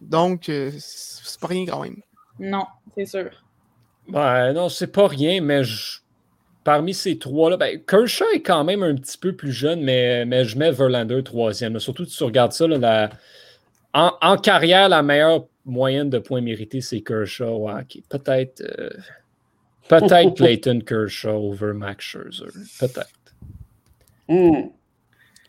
Donc, 0.00 0.48
euh, 0.48 0.70
c'est 0.78 1.40
pas 1.40 1.46
rien 1.48 1.66
quand 1.66 1.82
même. 1.82 1.96
Non, 2.38 2.64
c'est 2.96 3.06
sûr. 3.06 3.30
Ouais, 4.08 4.52
non, 4.52 4.68
c'est 4.68 4.88
pas 4.88 5.06
rien, 5.06 5.40
mais 5.40 5.62
je- 5.62 6.00
parmi 6.64 6.92
ces 6.92 7.18
trois-là, 7.18 7.56
ben, 7.56 7.80
Kershaw 7.84 8.24
est 8.34 8.42
quand 8.42 8.64
même 8.64 8.82
un 8.82 8.94
petit 8.96 9.16
peu 9.18 9.34
plus 9.34 9.52
jeune, 9.52 9.82
mais, 9.82 10.24
mais 10.24 10.44
je 10.44 10.58
mets 10.58 10.72
Verlander 10.72 11.22
troisième. 11.22 11.78
Surtout 11.78 12.04
si 12.04 12.16
tu 12.16 12.24
regardes 12.24 12.52
ça, 12.52 12.66
là, 12.66 12.78
la- 12.78 13.10
en, 13.94 14.12
en 14.20 14.36
carrière, 14.38 14.88
la 14.88 15.02
meilleure 15.02 15.46
moyenne 15.64 16.10
de 16.10 16.18
points 16.18 16.40
mérités, 16.40 16.80
c'est 16.80 17.02
Kershaw. 17.02 17.68
Ouais. 17.70 17.84
Peut-être 18.08 18.62
euh, 18.62 18.90
peut-être 19.88 20.34
Clayton 20.36 20.80
Kershaw 20.80 21.30
over 21.52 21.72
Max 21.74 22.04
Scherzer. 22.04 22.46
Peut-être. 22.80 23.10
Hmm. 24.28 24.68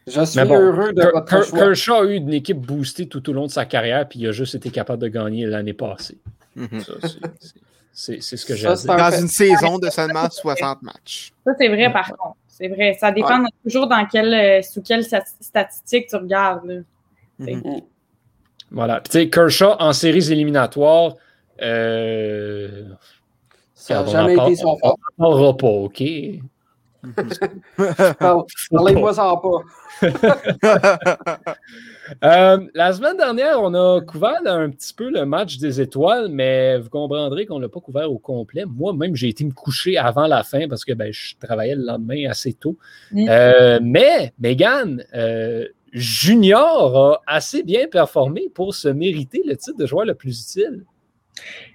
Je 0.05 0.25
suis 0.25 0.39
Mais 0.39 0.45
bon, 0.45 0.55
heureux 0.59 0.91
de 0.93 1.01
Ker- 1.01 1.11
votre 1.13 1.25
Ker- 1.33 1.43
choix. 1.49 1.59
Kershaw 1.59 1.93
a 1.95 2.05
eu 2.05 2.15
une 2.15 2.33
équipe 2.33 2.57
boostée 2.59 3.07
tout 3.07 3.29
au 3.29 3.33
long 3.33 3.45
de 3.45 3.51
sa 3.51 3.65
carrière, 3.65 4.07
puis 4.07 4.19
il 4.19 4.27
a 4.27 4.31
juste 4.33 4.55
été 4.55 4.69
capable 4.69 5.01
de 5.01 5.07
gagner 5.07 5.45
l'année 5.45 5.73
passée. 5.73 6.17
Mhm. 6.55 6.81
Ça, 6.81 6.93
c'est- 8.21 8.21
ce 8.37 8.45
que 8.45 8.55
j'ai 8.55 8.67
Dans 8.67 8.75
fait. 8.75 9.21
une 9.21 9.27
saison 9.27 9.79
de 9.79 9.89
seulement 9.89 10.29
60 10.29 10.81
matchs. 10.81 11.31
Ça, 11.45 11.53
c'est 11.57 11.67
vrai, 11.69 11.91
par 11.93 12.07
contre. 12.09 12.35
C'est 12.47 12.67
vrai. 12.67 12.97
Ça 12.99 13.11
dépend 13.11 13.43
toujours 13.63 13.87
dans 13.87 14.05
quelle, 14.05 14.33
euh, 14.33 14.61
sous 14.61 14.81
quelle 14.81 15.03
stat- 15.03 15.23
statistique 15.39 16.07
tu 16.07 16.15
regardes. 16.17 16.65
là. 16.65 16.79
Mhm. 17.39 17.81
Voilà. 18.71 18.99
Puis, 19.01 19.09
tu 19.11 19.19
sais, 19.19 19.29
Kershaw 19.29 19.75
en 19.79 19.93
séries 19.93 20.31
éliminatoires, 20.31 21.15
euh, 21.61 22.83
Ça 23.73 23.95
n'a 23.95 24.03
on 24.03 24.07
jamais 24.11 24.33
été 24.33 24.55
son 24.57 24.69
on 24.69 24.77
fort. 24.79 24.97
n'en 25.17 25.29
parlera 25.29 25.57
pas, 25.57 25.67
OK? 25.67 26.03
Parle- 28.19 28.45
Parlez-moi 28.71 29.19
en 29.19 29.37
pas. 29.37 29.61
Euh, 32.23 32.57
la 32.73 32.93
semaine 32.93 33.15
dernière, 33.15 33.61
on 33.61 33.73
a 33.73 34.01
couvert 34.01 34.41
un 34.45 34.69
petit 34.69 34.93
peu 34.93 35.09
le 35.09 35.25
match 35.25 35.57
des 35.57 35.79
étoiles, 35.79 36.27
mais 36.29 36.77
vous 36.77 36.89
comprendrez 36.89 37.45
qu'on 37.45 37.57
ne 37.57 37.63
l'a 37.63 37.69
pas 37.69 37.79
couvert 37.79 38.11
au 38.11 38.19
complet. 38.19 38.65
Moi-même, 38.65 39.15
j'ai 39.15 39.29
été 39.29 39.45
me 39.45 39.53
coucher 39.53 39.97
avant 39.97 40.27
la 40.27 40.43
fin 40.43 40.67
parce 40.67 40.83
que 40.83 40.91
ben, 40.93 41.11
je 41.13 41.35
travaillais 41.39 41.75
le 41.75 41.85
lendemain 41.85 42.29
assez 42.29 42.53
tôt. 42.53 42.77
Mm. 43.11 43.27
Euh, 43.29 43.79
mais 43.81 44.33
Megan 44.37 45.03
euh, 45.15 45.65
Junior 45.93 47.21
a 47.25 47.35
assez 47.35 47.63
bien 47.63 47.87
performé 47.87 48.49
pour 48.53 48.75
se 48.75 48.89
mériter 48.89 49.41
le 49.45 49.55
titre 49.55 49.77
de 49.77 49.85
joueur 49.85 50.05
le 50.05 50.13
plus 50.13 50.41
utile. 50.41 50.83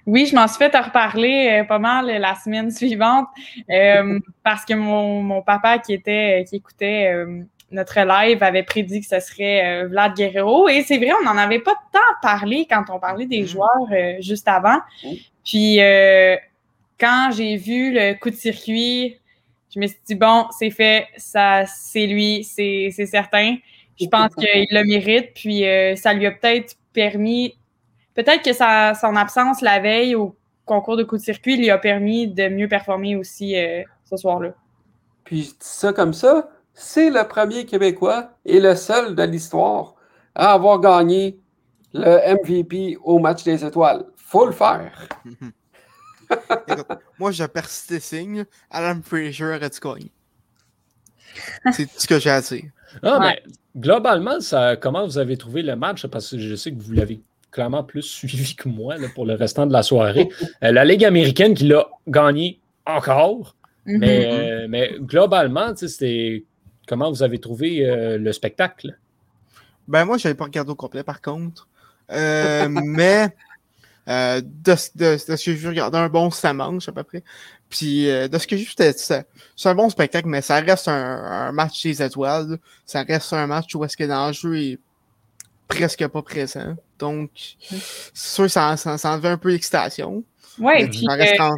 Oui, 0.05 0.25
je 0.25 0.35
m'en 0.35 0.47
suis 0.47 0.57
fait 0.57 0.73
à 0.73 0.81
reparler 0.81 1.59
euh, 1.61 1.63
pas 1.63 1.79
mal 1.79 2.07
la 2.07 2.35
semaine 2.35 2.71
suivante 2.71 3.27
euh, 3.69 4.19
parce 4.43 4.65
que 4.65 4.73
mon, 4.73 5.21
mon 5.21 5.41
papa 5.41 5.79
qui 5.79 5.93
était 5.93 6.45
qui 6.47 6.55
écoutait 6.55 7.11
euh, 7.13 7.43
notre 7.71 7.99
live 7.99 8.41
avait 8.43 8.63
prédit 8.63 9.01
que 9.01 9.07
ce 9.07 9.19
serait 9.19 9.83
euh, 9.83 9.87
Vlad 9.87 10.15
Guerrero. 10.15 10.67
Et 10.67 10.81
c'est 10.83 10.97
vrai, 10.97 11.11
on 11.21 11.25
n'en 11.25 11.37
avait 11.37 11.59
pas 11.59 11.75
tant 11.91 11.99
parlé 12.21 12.65
quand 12.69 12.83
on 12.89 12.99
parlait 12.99 13.25
des 13.25 13.45
joueurs 13.45 13.87
euh, 13.91 14.15
juste 14.19 14.47
avant. 14.47 14.79
Puis 15.45 15.81
euh, 15.81 16.35
quand 16.99 17.31
j'ai 17.35 17.55
vu 17.57 17.93
le 17.93 18.13
coup 18.15 18.29
de 18.29 18.35
circuit, 18.35 19.17
je 19.73 19.79
me 19.79 19.87
suis 19.87 19.99
dit 20.07 20.15
bon, 20.15 20.45
c'est 20.57 20.71
fait, 20.71 21.07
ça 21.17 21.65
c'est 21.65 22.07
lui, 22.07 22.43
c'est 22.43 22.89
c'est 22.91 23.05
certain. 23.05 23.57
Je 23.99 24.07
pense 24.07 24.33
qu'il 24.35 24.67
le 24.71 24.83
mérite. 24.85 25.33
Puis 25.35 25.65
euh, 25.65 25.95
ça 25.95 26.13
lui 26.13 26.25
a 26.25 26.31
peut-être 26.31 26.75
permis 26.93 27.55
peut-être 28.23 28.43
que 28.43 28.53
sa, 28.53 28.93
son 28.95 29.15
absence 29.15 29.61
la 29.61 29.79
veille 29.79 30.15
au 30.15 30.35
concours 30.65 30.97
de 30.97 31.03
coup 31.03 31.17
de 31.17 31.21
circuit 31.21 31.57
lui 31.57 31.69
a 31.69 31.77
permis 31.77 32.27
de 32.27 32.47
mieux 32.49 32.67
performer 32.67 33.15
aussi 33.15 33.55
euh, 33.55 33.81
ce 34.09 34.17
soir-là. 34.17 34.49
Puis 35.23 35.43
je 35.43 35.49
dis 35.51 35.55
ça 35.61 35.93
comme 35.93 36.13
ça, 36.13 36.49
c'est 36.73 37.09
le 37.09 37.27
premier 37.27 37.65
Québécois 37.65 38.31
et 38.45 38.59
le 38.59 38.75
seul 38.75 39.15
de 39.15 39.23
l'histoire 39.23 39.95
à 40.35 40.51
avoir 40.53 40.79
gagné 40.79 41.39
le 41.93 42.33
MVP 42.35 42.97
au 43.03 43.19
match 43.19 43.43
des 43.43 43.63
étoiles. 43.65 44.05
Faut 44.15 44.45
le 44.45 44.51
faire. 44.51 45.07
Écoute, 46.67 46.87
moi, 47.17 47.31
je 47.31 47.43
persiste 47.45 47.91
et 47.91 47.99
signe. 47.99 48.45
Alan 48.69 48.99
Frazier 49.03 49.45
aurait 49.45 49.69
dû 49.69 49.79
gagner. 49.79 50.11
C'est 51.71 51.85
tout 51.85 51.99
ce 51.99 52.07
que 52.07 52.19
j'ai 52.19 52.29
à 52.29 52.41
dire. 52.41 52.65
Ah, 53.01 53.19
Ouais. 53.19 53.41
mais 53.45 53.51
globalement, 53.81 54.39
ça, 54.39 54.75
comment 54.75 55.05
vous 55.05 55.17
avez 55.17 55.37
trouvé 55.37 55.63
le 55.63 55.75
match? 55.75 56.05
Parce 56.07 56.29
que 56.31 56.37
je 56.37 56.55
sais 56.55 56.71
que 56.71 56.79
vous 56.79 56.93
l'avez 56.93 57.21
clairement 57.51 57.83
plus 57.83 58.01
suivi 58.03 58.55
que 58.55 58.67
moi 58.69 58.97
là, 58.97 59.07
pour 59.13 59.25
le 59.25 59.33
restant 59.35 59.65
de 59.65 59.73
la 59.73 59.83
soirée. 59.83 60.29
Euh, 60.63 60.71
la 60.71 60.85
Ligue 60.85 61.05
américaine 61.05 61.53
qui 61.53 61.65
l'a 61.67 61.87
gagné 62.07 62.59
encore. 62.85 63.55
Mhm. 63.85 63.97
Mais, 63.99 64.29
euh, 64.31 64.67
mais 64.69 64.95
globalement, 64.99 65.75
c'était 65.75 66.43
comment 66.87 67.09
vous 67.09 67.23
avez 67.23 67.39
trouvé 67.39 67.85
euh, 67.85 68.17
le 68.17 68.31
spectacle? 68.33 68.97
Ben, 69.87 70.05
moi, 70.05 70.17
je 70.17 70.27
n'avais 70.27 70.37
pas 70.37 70.43
regardé 70.45 70.71
au 70.71 70.75
complet, 70.75 71.03
par 71.03 71.21
contre. 71.21 71.67
Euh, 72.11 72.67
mais 72.83 73.29
euh, 74.07 74.41
de, 74.41 74.73
de- 74.95 75.13
de 75.13 75.17
ce 75.17 75.25
que 75.27 75.35
j'ai 75.37 75.53
vu, 75.53 75.67
regarder 75.69 75.97
un 75.97 76.09
bon 76.09 76.29
ça 76.31 76.53
manche 76.53 76.87
à 76.89 76.91
peu 76.91 77.03
près. 77.03 77.23
Puis 77.69 78.09
euh, 78.09 78.27
de 78.27 78.37
ce 78.39 78.47
que 78.47 78.57
j'ai 78.57 78.63
vu, 78.63 78.69
c'était- 78.69 78.93
c'est 78.93 79.25
c'est 79.55 79.69
un 79.69 79.75
bon 79.75 79.89
spectacle, 79.89 80.27
mais 80.27 80.41
ça 80.41 80.59
reste 80.59 80.87
un, 80.87 80.93
un 80.93 81.51
match 81.51 81.83
des 81.83 82.01
étoiles. 82.01 82.57
Ça 82.85 83.03
reste 83.03 83.33
un 83.33 83.45
match 83.47 83.73
où 83.75 83.83
est-ce 83.85 83.95
que 83.97 84.03
l'enjeu 84.03 84.57
est 84.59 84.79
presque 85.67 86.07
pas 86.07 86.21
présent. 86.23 86.75
Donc, 86.99 87.31
c'est 87.33 87.77
sûr 88.13 88.43
que 88.45 88.51
ça, 88.51 88.77
ça, 88.77 88.97
ça 88.97 89.13
enlevait 89.13 89.29
un 89.29 89.37
peu 89.37 89.49
l'excitation. 89.49 90.23
Mais 90.57 90.87
puis 90.87 91.05
ça, 91.05 91.13
reste 91.13 91.33
euh, 91.33 91.37
quand, 91.37 91.55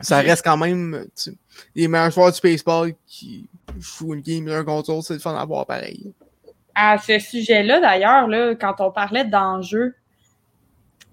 ça 0.00 0.18
reste 0.18 0.44
quand 0.44 0.56
même 0.56 1.06
tu 1.16 1.36
les 1.74 1.88
meilleurs 1.88 2.10
joueurs 2.10 2.32
du 2.32 2.40
baseball 2.40 2.92
qui 3.06 3.48
jouent 3.78 4.14
une 4.14 4.20
game 4.20 4.46
l'un 4.46 4.64
contre 4.64 4.90
l'autre, 4.90 5.06
c'est 5.06 5.14
le 5.14 5.20
fun 5.20 5.36
à 5.36 5.44
voir 5.44 5.66
pareil. 5.66 6.12
à 6.74 6.98
ce 6.98 7.18
sujet-là, 7.18 7.80
d'ailleurs, 7.80 8.26
là, 8.26 8.54
quand 8.54 8.74
on 8.80 8.90
parlait 8.90 9.24
d'enjeux, 9.24 9.94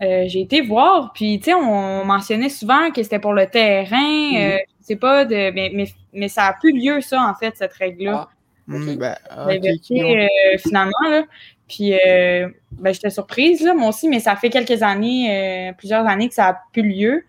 euh, 0.01 0.23
j'ai 0.27 0.41
été 0.41 0.61
voir, 0.61 1.11
puis 1.13 1.39
tu 1.39 1.45
sais, 1.45 1.53
on 1.53 2.05
mentionnait 2.05 2.49
souvent 2.49 2.89
que 2.91 3.03
c'était 3.03 3.19
pour 3.19 3.33
le 3.33 3.47
terrain, 3.47 4.33
euh, 4.35 4.57
je 4.79 4.85
sais 4.85 4.95
pas, 4.95 5.25
de, 5.25 5.51
mais, 5.51 5.71
mais, 5.73 5.87
mais 6.13 6.29
ça 6.29 6.45
a 6.45 6.53
plus 6.53 6.71
lieu, 6.71 7.01
ça, 7.01 7.21
en 7.21 7.35
fait, 7.35 7.57
cette 7.57 7.73
règle-là. 7.73 8.29
Ok. 8.71 8.97
ben, 8.97 9.17
vérité, 9.61 10.03
ok, 10.03 10.09
euh, 10.09 10.57
finalement, 10.59 11.09
là. 11.09 11.23
Puis, 11.69 11.93
euh, 11.93 12.49
ben, 12.71 12.93
j'étais 12.93 13.11
surprise, 13.11 13.61
là, 13.61 13.73
moi 13.73 13.89
aussi, 13.89 14.09
mais 14.09 14.19
ça 14.19 14.35
fait 14.35 14.49
quelques 14.49 14.81
années, 14.83 15.69
euh, 15.69 15.73
plusieurs 15.73 16.05
années 16.07 16.27
que 16.27 16.33
ça 16.35 16.47
a 16.47 16.57
plus 16.73 16.81
lieu. 16.81 17.23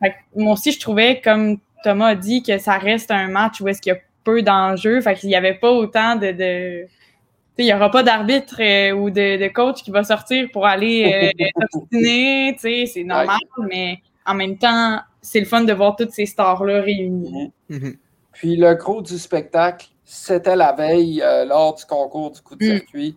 Fait 0.00 0.10
que 0.10 0.16
moi 0.34 0.54
aussi, 0.54 0.72
je 0.72 0.80
trouvais, 0.80 1.20
comme 1.20 1.58
Thomas 1.84 2.08
a 2.08 2.14
dit, 2.14 2.42
que 2.42 2.58
ça 2.58 2.78
reste 2.78 3.10
un 3.10 3.28
match 3.28 3.60
où 3.60 3.68
est-ce 3.68 3.80
qu'il 3.80 3.92
y 3.92 3.96
a 3.96 4.00
peu 4.24 4.42
d'enjeux. 4.42 5.00
Fait 5.00 5.14
qu'il 5.14 5.28
n'y 5.28 5.36
avait 5.36 5.54
pas 5.54 5.70
autant 5.70 6.16
de. 6.16 6.32
de... 6.32 6.84
Tu 6.84 7.56
sais, 7.56 7.64
Il 7.64 7.66
n'y 7.66 7.74
aura 7.74 7.90
pas 7.90 8.02
d'arbitre 8.02 8.60
euh, 8.60 8.92
ou 8.92 9.10
de, 9.10 9.36
de 9.36 9.48
coach 9.48 9.82
qui 9.82 9.90
va 9.90 10.04
sortir 10.04 10.48
pour 10.52 10.66
aller 10.66 11.32
euh, 11.38 11.48
s'obstiner. 11.72 12.54
tu 12.54 12.60
sais, 12.60 12.86
C'est 12.86 13.04
normal, 13.04 13.38
mais 13.68 13.98
en 14.24 14.34
même 14.34 14.56
temps, 14.56 15.00
c'est 15.20 15.40
le 15.40 15.46
fun 15.46 15.64
de 15.64 15.72
voir 15.72 15.96
toutes 15.96 16.12
ces 16.12 16.26
stars-là 16.26 16.80
réunies. 16.80 17.52
Mhm. 17.68 17.96
Puis 18.32 18.56
le 18.56 18.74
gros 18.74 19.02
du 19.02 19.18
spectacle, 19.18 19.88
c'était 20.04 20.56
la 20.56 20.72
veille 20.72 21.22
euh, 21.22 21.44
lors 21.44 21.74
du 21.74 21.84
concours 21.84 22.30
du 22.30 22.40
coup 22.40 22.56
de 22.56 22.64
Mm. 22.64 23.12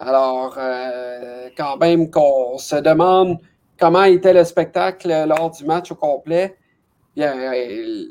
Alors, 0.00 0.54
euh, 0.56 1.48
quand 1.56 1.76
même 1.76 2.10
qu'on 2.10 2.56
se 2.56 2.76
demande 2.76 3.36
comment 3.78 4.04
était 4.04 4.32
le 4.32 4.44
spectacle 4.44 5.08
lors 5.26 5.50
du 5.50 5.64
match 5.64 5.92
au 5.92 5.94
complet. 5.94 6.56
Bien, 7.14 7.38
euh, 7.38 8.04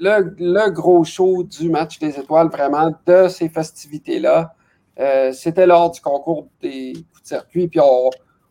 le, 0.00 0.34
le 0.38 0.70
gros 0.70 1.02
show 1.04 1.42
du 1.44 1.70
match 1.70 1.98
des 1.98 2.18
étoiles, 2.18 2.48
vraiment, 2.48 2.92
de 3.06 3.28
ces 3.28 3.48
festivités-là, 3.48 4.54
euh, 4.98 5.32
c'était 5.32 5.66
lors 5.66 5.90
du 5.90 6.00
concours 6.02 6.46
des 6.60 6.92
coups 6.92 7.22
de 7.22 7.28
circuit. 7.28 7.68
Puis 7.68 7.80
on, 7.80 8.10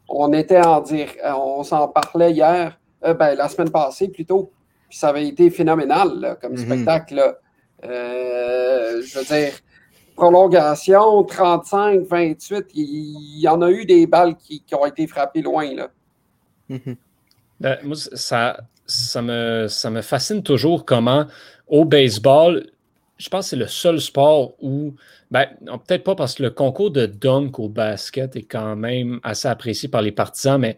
on 0.10 0.34
était 0.34 0.66
en 0.66 0.82
dire, 0.82 1.10
on 1.26 1.64
s'en 1.64 1.88
parlait 1.90 2.32
hier, 2.32 2.80
euh, 3.06 3.14
ben, 3.14 3.36
la 3.36 3.48
semaine 3.50 3.70
passée 3.72 4.08
plutôt. 4.08 4.52
Puis 4.90 4.98
ça 4.98 5.10
avait 5.10 5.28
été 5.28 5.52
phénoménal 5.52 6.20
là, 6.20 6.36
comme 6.36 6.54
Mhm. 6.54 6.58
spectacle. 6.66 7.16
là. 7.16 7.36
Euh, 7.86 9.02
je 9.04 9.20
veux 9.20 9.26
dire, 9.26 9.54
prolongation, 10.20 11.24
35, 11.24 12.02
28, 12.02 12.66
il, 12.76 13.40
y 13.40 13.48
en 13.48 13.62
a 13.62 13.72
eu 13.72 13.86
des 13.86 14.06
balles 14.06 14.36
qui, 14.36 14.62
ont 14.74 14.86
été 14.86 15.08
frappées 15.08 15.42
loin. 15.42 15.74
Là. 15.74 15.90
Mhm. 16.68 16.96
Euh, 17.64 17.76
moi, 17.84 17.96
ça, 17.96 19.22
me, 19.22 19.68
ça 19.70 19.90
me 19.90 20.02
fascine 20.02 20.44
toujours 20.44 20.86
comment, 20.86 21.26
au 21.68 21.86
baseball, 21.86 22.70
je 23.18 23.30
pense 23.30 23.46
que 23.46 23.50
c'est 23.52 23.56
le 23.56 23.68
seul 23.68 24.02
sport 24.02 24.56
où, 24.62 24.94
ben, 25.32 25.48
peut-être 25.88 26.04
pas 26.04 26.16
parce 26.16 26.36
que 26.36 26.44
le 26.44 26.50
concours 26.50 26.92
de 26.92 27.06
dunk 27.06 27.58
au 27.58 27.70
basket 27.70 28.36
est 28.36 28.44
quand 28.44 28.76
même 28.76 29.22
assez 29.24 29.48
apprécié 29.48 29.88
par 29.88 30.02
les 30.02 30.12
partisans, 30.12 30.60
mais 30.60 30.78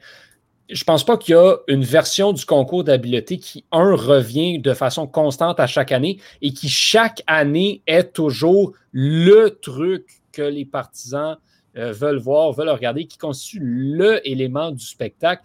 je 0.72 0.84
pense 0.84 1.06
pas 1.06 1.18
qu'il 1.18 1.36
y 1.36 1.38
a 1.38 1.58
une 1.68 1.84
version 1.84 2.34
du 2.34 2.46
concours 2.46 2.84
d'habileté 2.84 3.38
qui, 3.38 3.66
un, 3.72 3.96
revient 3.96 4.60
de 4.60 4.74
façon 4.74 5.08
constante 5.08 5.60
à 5.60 5.68
chaque 5.68 5.92
année 5.92 6.20
et 6.42 6.54
qui, 6.54 6.70
chaque 6.70 7.22
année, 7.28 7.82
est 7.88 8.14
toujours 8.14 8.74
le 8.92 9.50
truc 9.62 10.22
que 10.32 10.42
les 10.42 10.66
partisans 10.66 11.38
euh, 11.78 11.92
veulent 11.92 12.20
voir, 12.20 12.52
veulent 12.54 12.70
regarder, 12.70 13.06
qui 13.06 13.18
constitue 13.18 13.60
le 13.62 14.28
élément 14.28 14.72
du 14.72 14.84
spectacle 14.84 15.44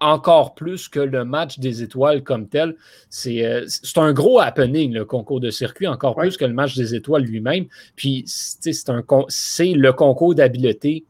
encore 0.00 0.54
plus 0.54 0.88
que 0.88 1.00
le 1.00 1.24
match 1.24 1.58
des 1.58 1.82
étoiles 1.82 2.22
comme 2.22 2.48
tel. 2.48 2.76
C'est 3.08 3.44
euh, 3.44 3.66
un 3.96 4.12
gros 4.12 4.40
happening, 4.40 4.92
le 4.92 5.04
concours 5.04 5.40
de 5.40 5.50
circuit, 5.50 5.86
encore 5.86 6.16
Ouais. 6.16 6.24
plus 6.24 6.36
que 6.36 6.44
le 6.44 6.52
match 6.52 6.76
des 6.76 6.94
étoiles 6.94 7.22
lui-même. 7.22 7.66
Puis, 7.94 8.24
c'est 8.26 9.72
le 9.72 9.90
concours 9.92 10.34
d'habileté 10.34 11.04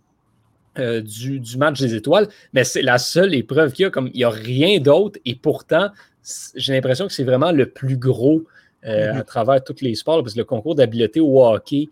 euh, 0.78 1.00
du, 1.00 1.40
du 1.40 1.56
match 1.58 1.80
des 1.80 1.94
étoiles, 1.94 2.28
mais 2.52 2.64
c'est 2.64 2.82
la 2.82 2.98
seule 2.98 3.34
épreuve 3.34 3.72
qu'il 3.72 3.84
y 3.84 3.86
a, 3.86 3.90
comme 3.90 4.08
il 4.12 4.18
n'y 4.18 4.24
a 4.24 4.30
rien 4.30 4.78
d'autre, 4.78 5.18
et 5.24 5.34
pourtant, 5.34 5.88
j'ai 6.54 6.72
l'impression 6.72 7.06
que 7.06 7.12
c'est 7.12 7.24
vraiment 7.24 7.52
le 7.52 7.66
plus 7.66 7.96
gros 7.96 8.44
euh, 8.84 9.12
Mhm. 9.12 9.18
à 9.18 9.22
travers 9.24 9.64
tous 9.64 9.80
les 9.80 9.94
sports, 9.94 10.22
parce 10.22 10.34
que 10.34 10.38
le 10.38 10.44
concours 10.44 10.74
d'habileté 10.74 11.18
au 11.20 11.44
hockey, 11.44 11.88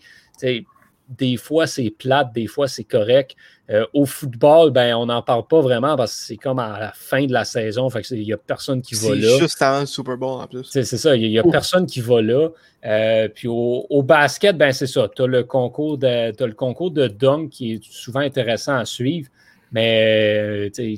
des 1.09 1.37
fois 1.37 1.67
c'est 1.67 1.91
plate, 1.91 2.33
des 2.35 2.47
fois 2.47 2.69
c'est 2.69 2.85
correct. 2.85 3.37
Euh, 3.71 3.87
au 3.95 4.05
football, 4.05 4.71
ben, 4.73 4.95
on 4.95 5.07
n'en 5.07 5.23
parle 5.23 5.47
pas 5.47 5.63
vraiment 5.63 5.97
parce 5.97 6.15
que 6.15 6.21
c'est 6.27 6.37
comme 6.37 6.59
à 6.59 6.79
la 6.79 6.93
fin 6.93 7.25
de 7.25 7.33
la 7.33 7.47
saison, 7.47 7.89
fait 7.89 8.03
c'est- 8.03 8.19
il 8.19 8.25
n'y 8.27 8.33
a 8.35 8.37
personne 8.37 8.83
qui 8.83 8.95
va 8.95 9.01
C'est 9.09 9.15
là. 9.17 9.39
juste 9.39 9.63
avant 9.63 9.81
le 9.81 9.87
Super 9.87 10.19
Bowl 10.19 10.43
en 10.43 10.47
plus. 10.47 10.65
C'est 10.65 10.85
c'est 10.85 10.99
ça, 10.99 11.17
il 11.17 11.31
n'y 11.31 11.39
a, 11.39 11.43
personne 11.43 11.87
qui 11.87 12.01
va 12.03 12.21
là. 12.21 12.51
Euh, 12.85 13.29
puis 13.29 13.49
au, 13.49 13.87
au 13.89 14.03
basket, 14.03 14.59
ben 14.59 14.71
c'est 14.73 14.87
ça. 14.87 15.09
Tu 15.17 15.23
as 15.23 15.27
le 15.27 15.45
concours 15.45 15.97
de 15.97 16.31
t'as 16.33 16.47
le 16.47 16.53
concours 16.53 16.91
de 16.91 17.09
dunk 17.09 17.49
qui 17.49 17.73
est 17.73 17.85
souvent 17.85 18.21
intéressant 18.21 18.77
à 18.77 18.85
suivre, 18.85 19.31
mais 19.73 20.69
euh, 20.69 20.71
c'est 20.75 20.97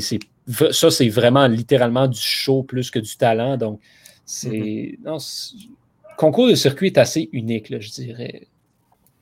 c'est 0.00 0.18
ça, 0.72 0.90
c'est 0.90 1.08
vraiment 1.08 1.46
littéralement 1.46 2.08
du 2.08 2.18
show 2.20 2.64
plus 2.64 2.90
que 2.90 2.98
du 2.98 3.16
talent. 3.16 3.56
Donc, 3.56 3.80
c'est. 4.24 4.98
Mm-hmm. 5.04 5.66
concours 6.16 6.48
de 6.48 6.56
circuit 6.56 6.88
est 6.88 6.98
assez 6.98 7.28
unique, 7.32 7.66
je 7.80 7.90
dirais, 7.92 8.48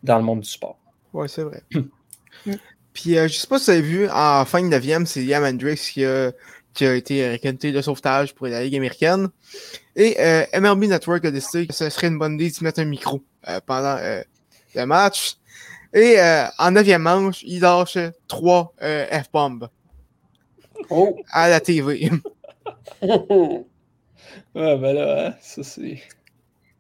dans 0.03 0.17
le 0.17 0.23
monde 0.23 0.41
du 0.41 0.49
sport. 0.49 0.79
Oui, 1.13 1.29
c'est 1.29 1.43
vrai. 1.43 1.63
Puis, 2.93 3.17
euh, 3.17 3.29
je 3.29 3.35
sais 3.35 3.47
pas 3.47 3.59
si 3.59 3.67
vous 3.67 3.71
avez 3.71 3.83
vu, 3.83 4.09
en 4.11 4.45
fin 4.45 4.63
de 4.63 4.75
9e, 4.75 5.07
c'est 5.07 5.23
Liam 5.23 5.45
Hendricks 5.45 5.79
qui 5.93 6.05
a, 6.05 6.33
qui 6.75 6.85
a 6.85 6.95
été 6.95 7.33
recruté 7.33 7.73
de 7.73 7.81
sauvetage 7.81 8.35
pour 8.35 8.47
la 8.49 8.63
Ligue 8.65 8.77
américaine. 8.77 9.29
Et 9.97 10.17
euh, 10.21 10.45
MLB 10.55 10.85
Network 10.85 11.25
a 11.25 11.31
décidé 11.31 11.67
que 11.67 11.75
ce 11.75 11.89
serait 11.89 12.09
une 12.09 12.19
bonne 12.19 12.35
idée 12.35 12.51
de 12.51 12.65
mettre 12.65 12.81
un 12.81 12.85
micro 12.85 13.23
euh, 13.49 13.61
pendant 13.65 13.97
le 14.75 14.87
match. 14.87 15.37
Et 15.93 16.17
en 16.59 16.73
9e 16.73 16.99
manche, 16.99 17.43
il 17.43 17.61
lâche 17.61 17.99
3 18.29 18.75
F-bombs. 18.81 19.69
Oh. 20.89 21.17
À 21.31 21.49
la 21.49 21.61
TV. 21.61 22.11
ouais, 23.03 23.65
ben 24.55 24.93
là, 24.95 25.27
hein, 25.29 25.35
ça 25.43 25.63
c'est. 25.63 26.01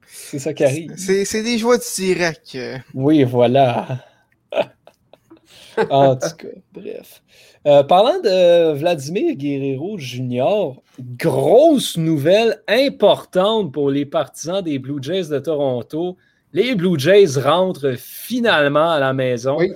C'est 0.07 0.38
ça 0.38 0.55
qui 0.55 0.64
arrive. 0.64 0.94
C'est 0.96 1.42
des 1.42 1.59
joies 1.59 1.78
du 1.78 1.84
direct. 1.96 2.57
Oui, 2.94 3.24
voilà. 3.24 4.01
en 5.91 6.16
tout 6.16 6.37
cas, 6.37 6.49
bref. 6.72 7.22
Euh, 7.66 7.83
parlant 7.83 8.20
de 8.20 8.72
Vladimir 8.72 9.35
Guerrero 9.35 9.99
Jr., 9.99 10.72
grosse 10.99 11.97
nouvelle 11.97 12.62
importante 12.68 13.72
pour 13.72 13.91
les 13.91 14.07
partisans 14.07 14.62
des 14.62 14.78
Blue 14.78 15.03
Jays 15.03 15.28
de 15.28 15.39
Toronto. 15.39 16.16
Les 16.53 16.74
Blue 16.74 16.99
Jays 16.99 17.39
rentrent 17.39 17.95
finalement 17.97 18.91
à 18.91 18.99
la 18.99 19.12
maison. 19.12 19.57
Oui. 19.59 19.72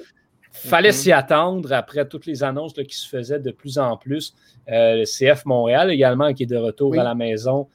Fallait 0.50 0.90
mm-hmm. 0.90 0.92
s'y 0.92 1.12
attendre 1.12 1.72
après 1.72 2.08
toutes 2.08 2.26
les 2.26 2.42
annonces 2.42 2.72
qui 2.72 2.96
se 2.96 3.08
faisaient 3.08 3.40
de 3.40 3.50
plus 3.50 3.76
en 3.76 3.96
plus. 3.96 4.34
Euh, 4.70 5.02
le 5.02 5.04
CF 5.04 5.44
Montréal 5.44 5.90
également 5.90 6.32
qui 6.32 6.44
est 6.44 6.46
de 6.46 6.56
retour 6.56 6.98
à 6.98 7.02
la 7.02 7.14
maison, 7.14 7.68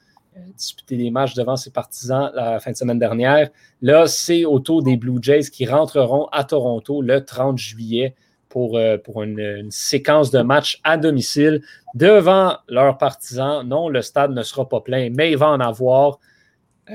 disputer 0.56 0.96
des 0.96 1.10
matchs 1.10 1.34
devant 1.34 1.56
ses 1.56 1.70
partisans 1.70 2.30
la 2.34 2.60
fin 2.60 2.70
de 2.70 2.76
semaine 2.76 2.98
dernière. 2.98 3.50
Là, 3.82 4.06
c'est 4.06 4.44
au 4.44 4.60
tour 4.60 4.82
des 4.82 4.96
Blue 4.96 5.18
Jays 5.20 5.50
qui 5.50 5.66
rentreront 5.66 6.26
à 6.26 6.44
Toronto 6.44 7.02
le 7.02 7.24
30 7.24 7.58
juillet 7.58 8.14
pour, 8.50 8.76
euh, 8.76 8.98
pour 8.98 9.22
une, 9.22 9.70
séquence 9.70 10.30
de 10.30 10.42
matchs 10.42 10.80
à 10.84 10.98
domicile 10.98 11.62
devant 11.94 12.58
leurs 12.68 12.98
partisans. 12.98 13.66
Non, 13.66 13.88
le 13.88 14.02
stade 14.02 14.32
ne 14.32 14.42
sera 14.42 14.68
pas 14.68 14.80
plein, 14.80 15.08
mais 15.10 15.30
il 15.30 15.38
va 15.38 15.48
en 15.48 15.60
avoir. 15.60 16.18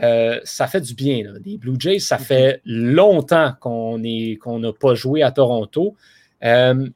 Euh, 0.03 0.39
ça 0.43 0.67
fait 0.67 0.81
du 0.81 0.93
bien. 0.93 1.23
Là. 1.23 1.39
Les 1.43 1.57
Blue 1.57 1.77
Jays, 1.79 1.99
ça 1.99 2.17
fait 2.17 2.61
longtemps 2.65 3.53
qu'on 3.59 3.97
n'a 3.97 4.73
pas 4.73 4.93
joué 4.93 5.23
à 5.23 5.31
Toronto. 5.31 5.95
Euh, 6.43 6.89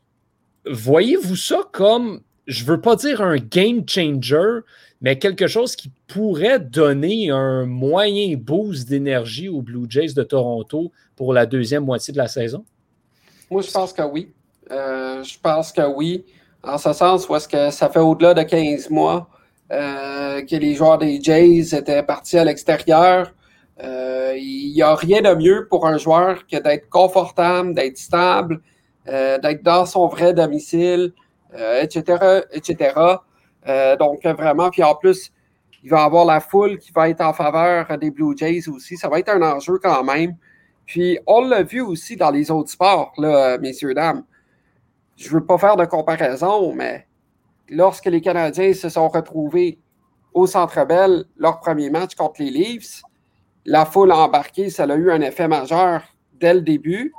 voyez-vous 0.69 1.37
ça 1.37 1.61
comme, 1.71 2.21
je 2.45 2.63
ne 2.63 2.69
veux 2.69 2.81
pas 2.81 2.97
dire 2.97 3.21
un 3.21 3.37
game 3.37 3.83
changer, 3.87 4.59
mais 5.01 5.17
quelque 5.17 5.47
chose 5.47 5.75
qui 5.75 5.91
pourrait 6.07 6.59
donner 6.59 7.29
un 7.29 7.65
moyen 7.65 8.35
boost 8.35 8.89
d'énergie 8.89 9.47
aux 9.47 9.61
Blue 9.61 9.85
Jays 9.89 10.13
de 10.13 10.23
Toronto 10.23 10.91
pour 11.15 11.33
la 11.33 11.45
deuxième 11.45 11.85
moitié 11.85 12.11
de 12.11 12.17
la 12.17 12.27
saison? 12.27 12.65
Moi, 13.49 13.61
je 13.61 13.71
pense 13.71 13.93
que 13.93 14.01
oui. 14.01 14.31
Euh, 14.71 15.23
je 15.23 15.37
pense 15.41 15.71
que 15.71 15.81
oui. 15.81 16.25
En 16.63 16.77
ce 16.77 16.91
sens, 16.91 17.29
où 17.29 17.35
est-ce 17.35 17.47
que 17.47 17.71
ça 17.71 17.89
fait 17.89 17.99
au-delà 17.99 18.33
de 18.33 18.43
15 18.43 18.89
mois 18.89 19.29
euh, 19.71 20.41
que 20.41 20.55
les 20.55 20.75
joueurs 20.75 20.97
des 20.97 21.21
Jays 21.21 21.73
étaient 21.73 22.03
partis 22.03 22.37
à 22.37 22.43
l'extérieur. 22.43 23.33
Euh, 23.81 24.35
il 24.37 24.73
n'y 24.73 24.81
a 24.81 24.93
rien 24.95 25.21
de 25.21 25.33
mieux 25.33 25.67
pour 25.69 25.87
un 25.87 25.97
joueur 25.97 26.45
que 26.45 26.57
d'être 26.57 26.89
confortable, 26.89 27.73
d'être 27.73 27.97
stable, 27.97 28.61
d'être 29.05 29.63
dans 29.63 29.87
son 29.87 30.07
vrai 30.07 30.33
domicile, 30.35 31.13
etc., 31.81 32.43
etc. 32.51 32.91
donc 33.97 34.25
vraiment, 34.25 34.69
puis 34.69 34.83
en 34.83 34.95
plus, 34.95 35.31
il 35.83 35.89
va 35.89 36.03
avoir 36.03 36.25
la 36.25 36.39
foule 36.39 36.77
qui 36.77 36.91
va 36.91 37.09
être 37.09 37.21
en 37.21 37.33
faveur 37.33 37.97
des 37.97 38.11
Blue 38.11 38.35
Jays 38.35 38.67
aussi. 38.67 38.97
Ça 38.97 39.07
va 39.09 39.19
être 39.19 39.29
un 39.29 39.41
enjeu 39.41 39.79
quand 39.81 40.03
même. 40.03 40.35
Puis 40.85 41.19
on 41.27 41.41
l'a 41.41 41.63
vu 41.63 41.81
aussi 41.81 42.15
dans 42.15 42.31
les 42.31 42.51
autres 42.51 42.71
sports, 42.71 43.13
là, 43.17 43.57
messieurs, 43.57 43.93
dames 43.93 44.23
je 45.19 45.27
ne 45.27 45.33
veux 45.33 45.45
pas 45.45 45.57
faire 45.57 45.75
de 45.75 45.83
comparaison, 45.83 46.73
mais 46.73 47.05
lorsque 47.67 48.05
les 48.05 48.21
Canadiens 48.21 48.73
se 48.73 48.87
sont 48.87 49.09
retrouvés 49.09 49.77
au 50.33 50.47
Centre 50.47 50.85
Bell, 50.85 51.25
leur 51.35 51.59
premier 51.59 51.89
match 51.89 52.15
contre 52.15 52.41
les 52.41 52.49
Leafs, 52.49 53.01
la 53.65 53.85
foule 53.85 54.13
embarquée, 54.13 54.69
ça 54.69 54.83
a 54.83 54.95
eu 54.95 55.11
un 55.11 55.19
effet 55.19 55.49
majeur 55.49 56.03
dès 56.39 56.53
le 56.53 56.61
début. 56.61 57.13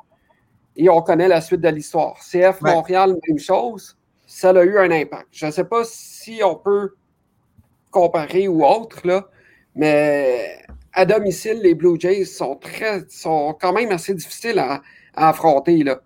Et 0.76 0.88
on 0.88 1.02
connaît 1.02 1.28
la 1.28 1.42
suite 1.42 1.60
de 1.60 1.68
l'histoire. 1.68 2.18
CF 2.20 2.62
Montréal, 2.62 3.14
même 3.28 3.38
chose, 3.38 3.98
ça 4.30 4.50
a 4.50 4.62
eu 4.62 4.78
un 4.78 4.92
impact. 4.92 5.26
Je 5.32 5.46
ne 5.46 5.50
sais 5.50 5.64
pas 5.64 5.82
si 5.84 6.40
on 6.44 6.54
peut 6.54 6.94
comparer 7.90 8.46
ou 8.46 8.64
autre, 8.64 9.04
là, 9.04 9.28
mais 9.74 10.64
à 10.92 11.04
domicile, 11.04 11.60
les 11.60 11.74
Blue 11.74 11.98
Jays 11.98 12.24
sont, 12.24 12.54
très, 12.54 13.04
sont 13.08 13.56
quand 13.60 13.72
même 13.72 13.90
assez 13.90 14.14
difficiles 14.14 14.60
à, 14.60 14.82
affronter. 15.16 15.82
Là. 15.82 16.00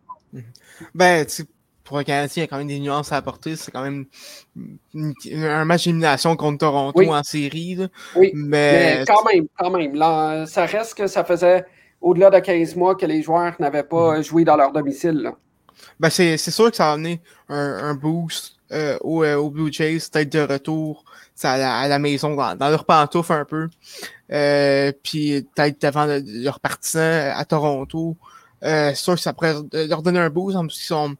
Ben, 0.94 1.26
pour 1.84 1.98
un 1.98 2.04
Canadien, 2.04 2.32
il 2.36 2.40
y 2.40 2.44
a 2.44 2.46
quand 2.46 2.56
même 2.56 2.66
des 2.66 2.80
nuances 2.80 3.12
à 3.12 3.16
apporter. 3.16 3.56
C'est 3.56 3.70
quand 3.70 3.82
même 3.82 4.06
un 5.30 5.66
match 5.66 5.84
d'élimination 5.84 6.34
contre 6.34 6.58
Toronto 6.60 7.02
en 7.02 7.22
série. 7.22 7.78
Oui, 8.16 8.32
mais... 8.34 9.04
quand 9.06 9.22
même, 9.30 9.46
quand 9.58 9.70
même. 9.70 10.46
ça 10.46 10.64
reste 10.64 10.94
que 10.94 11.06
ça 11.06 11.24
faisait 11.24 11.66
au-delà 12.00 12.30
de 12.30 12.38
15 12.38 12.74
mois 12.76 12.94
que 12.94 13.04
les 13.04 13.20
joueurs 13.20 13.54
n'avaient 13.60 13.84
pas 13.84 14.18
mm. 14.18 14.22
joué 14.22 14.44
dans 14.44 14.56
leur 14.56 14.72
domicile. 14.72 15.34
Ben 16.00 16.10
c'est 16.10 16.36
sûr 16.36 16.70
que 16.70 16.76
ça 16.76 16.90
a 16.90 16.92
amené 16.94 17.20
un, 17.48 17.94
boost 17.94 18.56
euh, 18.72 18.98
euh, 19.04 19.36
au, 19.36 19.50
Blue 19.50 19.72
Jays, 19.72 20.00
peut-être 20.10 20.32
de 20.32 20.40
retour 20.40 21.04
à 21.42 21.88
la, 21.88 21.98
maison, 21.98 22.34
dans, 22.34 22.68
leur 22.68 22.84
pantoufle 22.84 23.32
un 23.32 23.44
peu. 23.44 23.68
Euh, 24.32 24.92
puis 25.02 25.46
peut-être 25.54 25.80
devant 25.82 26.06
leur 26.26 26.60
partisans 26.60 27.32
à 27.34 27.44
Toronto. 27.44 28.16
c'est 28.62 28.94
sûr 28.94 29.14
que 29.14 29.20
ça 29.20 29.32
pourrait 29.32 29.54
leur 29.72 30.02
donner 30.02 30.20
un 30.20 30.30
boost, 30.30 30.58
plus 30.58 30.68
qu'ils 30.68 30.86
sont 30.86 31.16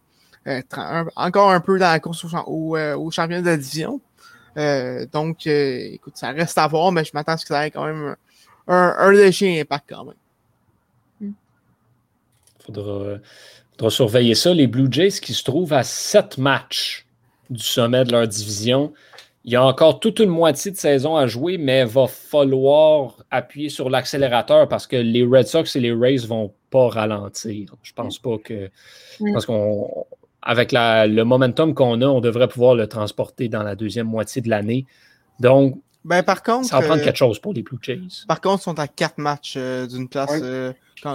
encore 1.17 1.51
un 1.51 1.61
peu 1.61 1.79
dans 1.79 1.91
la 1.91 2.01
course 2.01 2.25
au, 2.47 2.77
au, 2.77 3.11
championnat 3.11 3.43
de 3.43 3.47
la 3.47 3.57
division. 3.57 4.01
Donc, 5.13 5.47
écoute, 5.47 6.17
ça 6.17 6.31
reste 6.31 6.59
à 6.59 6.67
voir, 6.67 6.93
mais 6.93 7.05
je 7.05 7.11
m'attends 7.15 7.33
à 7.33 7.37
ce 7.37 7.45
que 7.45 7.55
ça 7.55 7.67
ait 7.67 7.71
quand 7.71 7.85
même 7.85 8.17
un, 8.67 8.95
un 8.99 9.13
léger 9.13 9.61
impact 9.61 9.85
quand 9.89 10.05
même. 10.05 10.15
Faudra, 12.65 13.19
faudra, 13.79 13.91
surveiller 13.91 14.35
ça. 14.35 14.53
Les 14.55 14.67
Blue 14.67 14.89
Jays 14.91 15.21
qui 15.21 15.35
se 15.35 15.45
trouvent 15.45 15.73
à 15.73 15.83
sept 15.83 16.39
matchs 16.39 17.07
du 17.51 17.63
sommet 17.63 18.05
de 18.05 18.13
leur 18.13 18.27
division. 18.27 18.93
Il 19.45 19.53
y 19.53 19.57
a 19.57 19.65
encore 19.65 20.01
toute 20.01 20.21
une 20.21 20.31
moitié 20.31 20.71
de 20.71 20.77
saison 20.77 21.17
à 21.17 21.27
jouer, 21.27 21.59
mais 21.59 21.81
il 21.81 21.87
va 21.87 22.07
falloir 22.07 23.19
appuyer 23.31 23.69
sur 23.69 23.91
l'accélérateur 23.91 24.69
parce 24.69 24.87
que 24.87 24.97
les 24.97 25.23
Red 25.23 25.47
Sox 25.47 25.77
et 25.77 25.81
les 25.81 25.93
Rays 25.93 26.27
vont 26.27 26.53
pas 26.71 26.89
ralentir. 26.89 27.75
Je 27.83 27.93
pense 27.93 28.19
pas 28.19 28.39
que. 28.39 28.71
Parce 29.33 29.45
qu'on 29.45 30.07
avec 30.45 30.73
le 30.73 31.23
momentum 31.23 31.75
qu'on 31.75 32.01
a, 32.03 32.07
on 32.07 32.21
devrait 32.21 32.49
pouvoir 32.49 32.75
le 32.75 32.87
transporter 32.87 33.49
dans 33.49 33.63
la 33.63 33.75
deuxième 33.75 34.07
moitié 34.07 34.43
de 34.43 34.51
l'année. 34.51 34.87
Donc, 35.41 35.81
ben, 36.05 36.23
par 36.23 36.43
contre, 36.43 36.69
ça 36.69 36.81
va 36.81 36.87
prendre 36.87 37.01
euh, 37.01 37.05
quelque 37.05 37.17
chose 37.17 37.39
pour 37.39 37.55
les 37.55 37.63
Blue 37.63 37.79
Jays. 37.81 38.27
Par 38.29 38.41
contre, 38.41 38.61
ils 38.61 38.65
sont 38.65 38.79
à 38.79 38.87
quatre 38.87 39.17
matchs 39.17 39.55
euh, 39.57 39.87
d'une 39.87 40.07
place 40.07 40.31
euh, 40.35 40.73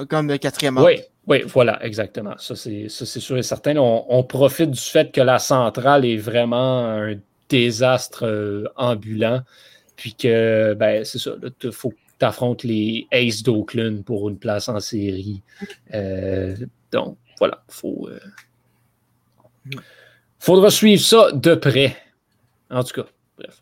comme, 0.09 0.27
le 0.27 0.37
quatrième 0.37 0.73
match. 0.73 0.85
Oui, 0.85 1.01
oui, 1.29 1.43
voilà, 1.45 1.83
exactement. 1.85 2.37
Ça, 2.37 2.55
c'est 2.55 2.89
sûr 2.89 3.37
et 3.37 3.43
certain. 3.43 3.77
On, 3.77 4.23
profite 4.23 4.71
du 4.71 4.79
fait 4.79 5.11
que 5.11 5.21
la 5.21 5.39
centrale 5.39 6.05
est 6.05 6.17
vraiment 6.17 6.85
un 6.87 7.15
désastre 7.47 8.71
ambulant. 8.75 9.41
Puis 9.95 10.15
que, 10.15 10.73
ben, 10.73 11.05
c'est 11.05 11.19
ça, 11.19 11.31
il 11.63 11.71
faut 11.71 11.89
que 11.89 11.95
tu 12.19 12.25
affrontes 12.25 12.63
les 12.63 13.07
Aces 13.11 13.43
d'Oakland 13.43 14.03
pour 14.03 14.29
une 14.29 14.37
place 14.37 14.67
en 14.69 14.79
série. 14.79 15.41
donc, 16.91 17.17
voilà, 17.39 17.63
il 17.69 17.73
faut 17.73 18.09
Faudra 20.39 20.71
suivre 20.71 21.01
ça 21.01 21.31
de 21.33 21.53
près. 21.55 21.97
En 22.69 22.83
tout 22.83 23.01
cas, 23.01 23.09
bref, 23.37 23.61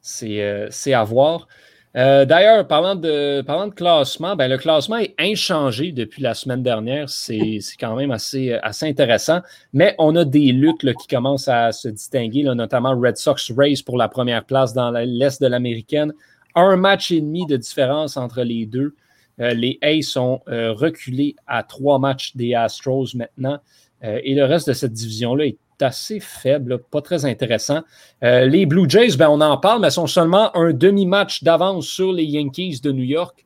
c'est 0.00 0.42
euh, 0.42 0.68
à 0.94 1.04
voir. 1.04 1.48
Euh, 1.96 2.24
d'ailleurs, 2.24 2.66
parlant 2.66 2.94
de, 2.94 3.42
parlant 3.42 3.68
de 3.68 3.74
classement, 3.74 4.36
ben, 4.36 4.48
le 4.48 4.58
classement 4.58 4.98
est 4.98 5.14
inchangé 5.18 5.90
depuis 5.92 6.22
la 6.22 6.34
semaine 6.34 6.62
dernière. 6.62 7.08
C'est 7.08 7.60
quand 7.80 7.96
même 7.96 8.10
assez, 8.10 8.52
assez 8.52 8.86
intéressant. 8.86 9.40
Mais 9.72 9.94
on 9.98 10.14
a 10.16 10.24
des 10.24 10.52
luttes 10.52 10.84
qui 10.94 11.06
commencent 11.08 11.48
à 11.48 11.72
se 11.72 11.88
distinguer, 11.88 12.42
notamment 12.42 12.98
Red 12.98 13.16
Sox 13.16 13.52
Race 13.56 13.82
pour 13.82 13.96
la 13.96 14.08
première 14.08 14.44
place 14.44 14.74
dans 14.74 14.90
l'Est 14.90 15.40
de 15.40 15.46
l'Américaine. 15.46 16.12
Un 16.54 16.76
match 16.76 17.10
et 17.10 17.20
demi 17.20 17.46
de 17.46 17.56
différence 17.56 18.16
entre 18.16 18.42
les 18.42 18.66
deux. 18.66 18.94
Euh, 19.40 19.54
les 19.54 19.78
A's 19.82 20.06
sont 20.06 20.42
reculés 20.46 21.36
à 21.46 21.62
trois 21.62 21.98
matchs 21.98 22.36
des 22.36 22.54
Astros 22.54 23.14
maintenant. 23.14 23.60
Euh, 24.04 24.20
et 24.22 24.34
le 24.34 24.44
reste 24.44 24.68
de 24.68 24.72
cette 24.72 24.92
division-là 24.92 25.46
est 25.46 25.58
assez 25.82 26.20
faible, 26.20 26.78
pas 26.78 27.00
très 27.00 27.24
intéressant. 27.24 27.82
Euh, 28.22 28.46
les 28.46 28.66
Blue 28.66 28.88
Jays, 28.88 29.16
ben, 29.16 29.28
on 29.28 29.40
en 29.40 29.56
parle, 29.58 29.80
mais 29.80 29.90
sont 29.90 30.06
seulement 30.06 30.54
un 30.56 30.72
demi-match 30.72 31.42
d'avance 31.42 31.86
sur 31.86 32.12
les 32.12 32.24
Yankees 32.24 32.80
de 32.82 32.92
New 32.92 33.04
York, 33.04 33.44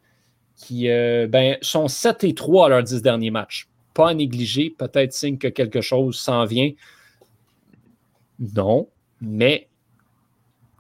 qui 0.56 0.88
euh, 0.88 1.26
ben, 1.28 1.56
sont 1.60 1.88
7 1.88 2.24
et 2.24 2.34
3 2.34 2.66
à 2.66 2.68
leurs 2.68 2.82
10 2.82 3.02
derniers 3.02 3.30
matchs. 3.30 3.68
Pas 3.94 4.10
à 4.10 4.14
négliger, 4.14 4.70
peut-être 4.70 5.12
signe 5.12 5.38
que 5.38 5.48
quelque 5.48 5.80
chose 5.80 6.18
s'en 6.18 6.44
vient. 6.44 6.70
Non, 8.54 8.88
mais 9.20 9.68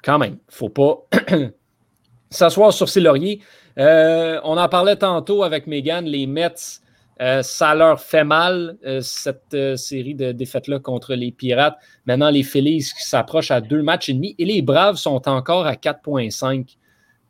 quand 0.02 0.18
même, 0.18 0.32
il 0.32 0.52
ne 0.52 0.54
faut 0.54 0.68
pas 0.68 1.06
s'asseoir 2.30 2.72
sur 2.72 2.88
ses 2.88 3.00
lauriers. 3.00 3.40
Euh, 3.78 4.40
on 4.44 4.56
en 4.56 4.68
parlait 4.68 4.96
tantôt 4.96 5.42
avec 5.42 5.66
Megan, 5.66 6.04
les 6.04 6.26
Mets, 6.26 6.80
euh, 7.20 7.42
ça 7.42 7.74
leur 7.74 8.00
fait 8.00 8.24
mal, 8.24 8.78
euh, 8.84 9.00
cette 9.00 9.76
série 9.76 10.14
de 10.14 10.32
défaites-là 10.32 10.78
contre 10.78 11.14
les 11.14 11.30
Pirates. 11.30 11.76
Maintenant, 12.06 12.30
les 12.30 12.42
Phillies 12.42 12.90
qui 12.96 13.04
s'approchent 13.04 13.50
à 13.50 13.60
deux 13.60 13.82
matchs 13.82 14.08
et 14.08 14.14
demi 14.14 14.34
et 14.38 14.44
les 14.44 14.62
Braves 14.62 14.96
sont 14.96 15.28
encore 15.28 15.66
à 15.66 15.74
4,5 15.74 16.76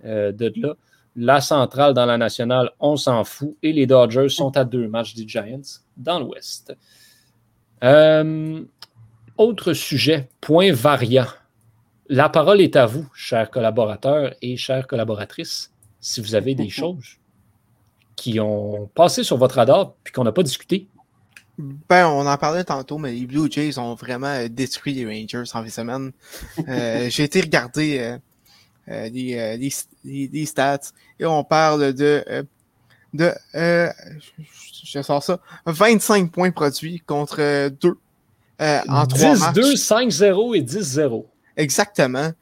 de 0.05 0.53
là. 0.61 0.74
La 1.14 1.43
centrale 1.43 1.93
dans 1.93 2.07
la 2.07 2.16
nationale, 2.16 2.70
on 2.80 2.97
s'en 2.97 3.22
fout. 3.24 3.55
Et 3.62 3.72
les 3.72 3.87
Dodgers 3.87 4.30
sont 4.30 4.57
à 4.57 4.64
deux 4.64 4.89
matchs 4.89 5.14
des 5.14 5.28
Giants 5.28 5.61
dans 5.97 6.18
l'Ouest. 6.20 6.74
autre 9.37 9.72
sujet, 9.74 10.28
point 10.41 10.72
variant. 10.72 11.26
La 12.09 12.28
parole 12.28 12.61
est 12.61 12.76
à 12.76 12.87
vous, 12.87 13.09
chers 13.14 13.51
collaborateurs 13.51 14.35
et 14.41 14.57
chères 14.57 14.87
collaboratrices, 14.87 15.72
si 16.01 16.20
vous 16.20 16.35
avez 16.35 16.55
des 16.55 16.68
choses 16.70 17.18
qui 18.17 18.41
ont 18.41 18.91
passé 18.95 19.25
sur 19.25 19.37
votre 19.37 19.57
radar 19.57 19.95
puis 20.05 20.13
qu'on 20.13 20.25
n'a 20.25 20.33
pas 20.33 20.43
discuté? 20.43 20.89
Ben, 21.59 22.09
on 22.09 22.27
en 22.27 22.37
parlait 22.39 22.65
tantôt, 22.65 22.99
mais 22.99 23.13
les 23.13 23.27
Blue 23.27 23.51
Jays 23.51 23.79
ont 23.79 23.95
vraiment 23.95 24.47
détruit 24.49 24.95
les 24.95 25.05
Rangers 25.05 25.51
en 25.53 25.61
fin 25.61 25.63
de 25.63 25.71
semaine. 25.71 26.13
Euh, 26.69 27.09
j'ai 27.11 27.25
été 27.25 27.41
regarder 27.41 27.99
euh, 27.99 28.19
euh, 28.89 29.57
les, 30.05 30.47
stats 30.47 30.93
et 31.19 31.27
on 31.27 31.45
parle 31.45 31.93
de, 31.93 32.25
de 33.15 33.33
je 33.53 35.01
sors 35.03 35.23
ça, 35.23 35.41
25 35.67 36.31
points 36.31 36.51
produits 36.51 37.01
contre 37.01 37.69
2 37.69 37.97
en 38.61 39.07
3 39.07 39.37
matchs. 39.37 39.57
10-2, 39.57 40.11
5-0 40.11 40.57
et 40.57 40.63
10-0. 40.63 41.27
Exactement. 41.57 42.33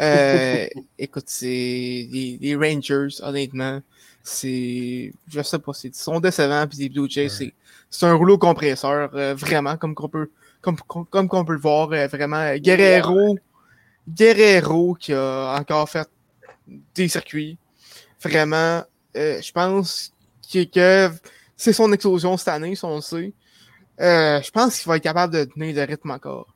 Euh, 0.00 0.66
écoute, 0.98 1.24
c'est 1.26 1.46
les, 1.46 2.56
Rangers, 2.56 3.22
honnêtement, 3.22 3.80
c'est, 4.22 5.12
je 5.28 5.42
sais 5.42 5.58
pas, 5.58 5.72
ils 5.84 5.94
sont 5.94 6.20
décevants, 6.20 6.66
puis 6.66 6.78
les 6.78 6.88
Blue 6.88 7.08
Jays, 7.08 7.52
c'est 7.90 8.06
un 8.06 8.14
rouleau 8.14 8.38
compresseur, 8.38 9.10
euh, 9.14 9.34
vraiment, 9.34 9.76
comme 9.76 9.94
qu'on 9.94 10.08
peut, 10.08 10.30
comme, 10.60 10.76
comme 10.76 11.28
qu'on 11.28 11.44
peut 11.44 11.54
le 11.54 11.60
voir, 11.60 11.92
euh, 11.92 12.06
vraiment, 12.06 12.54
Guerrero, 12.56 13.36
Guerrero 14.08 14.94
qui 14.94 15.12
a 15.12 15.56
encore 15.58 15.88
fait 15.88 16.08
des 16.94 17.08
circuits, 17.08 17.58
vraiment, 18.22 18.82
je 19.14 19.52
pense 19.52 20.12
que, 20.52 20.64
que 20.64 21.14
c'est 21.56 21.72
son 21.72 21.92
explosion 21.92 22.36
cette 22.36 22.48
année, 22.48 22.74
si 22.74 22.84
on 22.84 22.96
le 22.96 23.00
sait. 23.02 23.32
je 23.98 24.50
pense 24.50 24.78
qu'il 24.78 24.88
va 24.88 24.96
être 24.96 25.02
capable 25.02 25.34
de 25.34 25.44
tenir 25.44 25.74
le 25.74 25.84
rythme 25.84 26.10
encore. 26.10 26.54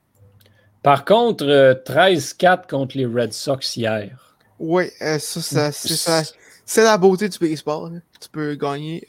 Par 0.84 1.06
contre, 1.06 1.46
13-4 1.86 2.44
euh, 2.44 2.56
contre 2.68 2.98
les 2.98 3.06
Red 3.06 3.32
Sox 3.32 3.74
hier. 3.74 4.36
Oui, 4.58 4.90
euh, 5.00 5.18
ça, 5.18 5.72
c'est 5.72 5.96
ça. 5.96 6.22
C'est 6.66 6.82
la 6.82 6.96
beauté 6.96 7.28
du 7.28 7.38
baseball. 7.38 8.00
Tu 8.20 8.28
peux 8.28 8.54
gagner 8.54 9.04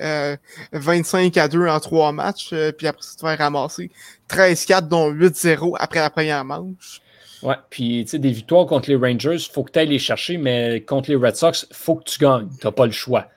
25 0.71 1.37
euh, 1.37 1.41
à 1.41 1.47
2 1.47 1.67
en 1.67 1.79
3 1.79 2.11
matchs, 2.11 2.53
puis 2.77 2.87
après 2.87 3.01
ça, 3.01 3.15
te 3.15 3.21
faire 3.21 3.37
ramasser 3.37 3.89
13-4, 4.29 4.87
dont 4.87 5.11
8-0 5.13 5.75
après 5.79 5.99
la 5.99 6.09
première 6.09 6.43
manche. 6.43 7.01
Ouais, 7.43 7.55
puis 7.69 8.03
tu 8.05 8.11
sais, 8.11 8.19
des 8.19 8.31
victoires 8.31 8.65
contre 8.65 8.89
les 8.89 8.95
Rangers, 8.95 9.35
il 9.35 9.51
faut 9.51 9.63
que 9.63 9.71
tu 9.71 9.79
ailles 9.79 9.87
les 9.87 9.99
chercher, 9.99 10.37
mais 10.37 10.81
contre 10.81 11.09
les 11.09 11.15
Red 11.15 11.35
Sox, 11.35 11.67
il 11.69 11.75
faut 11.75 11.95
que 11.95 12.03
tu 12.03 12.19
gagnes. 12.19 12.49
Tu 12.59 12.65
n'as 12.65 12.71
pas 12.71 12.85
le 12.85 12.91
choix. 12.91 13.27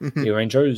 Mhm. 0.00 0.24
Les 0.24 0.32
Rangers, 0.32 0.72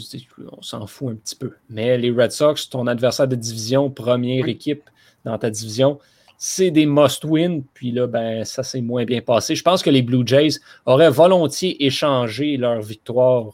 on 0.50 0.62
s'en 0.62 0.86
fout 0.86 1.12
un 1.12 1.14
petit 1.14 1.36
peu. 1.36 1.52
Mais 1.68 1.96
les 1.98 2.10
Red 2.10 2.32
Sox, 2.32 2.68
ton 2.70 2.86
adversaire 2.86 3.28
de 3.28 3.36
division, 3.36 3.90
première 3.90 4.48
équipe 4.48 4.82
dans 5.24 5.38
ta 5.38 5.50
division, 5.50 5.98
c'est 6.42 6.70
des 6.70 6.86
must-win. 6.86 7.62
Puis 7.74 7.92
là, 7.92 8.06
ben, 8.06 8.44
ça 8.44 8.62
s'est 8.62 8.80
moins 8.80 9.04
bien 9.04 9.20
passé. 9.20 9.54
Je 9.54 9.62
pense 9.62 9.82
que 9.82 9.90
les 9.90 10.00
Blue 10.00 10.26
Jays 10.26 10.58
auraient 10.86 11.10
volontiers 11.10 11.84
échangé 11.84 12.56
leur 12.56 12.80
victoire 12.80 13.52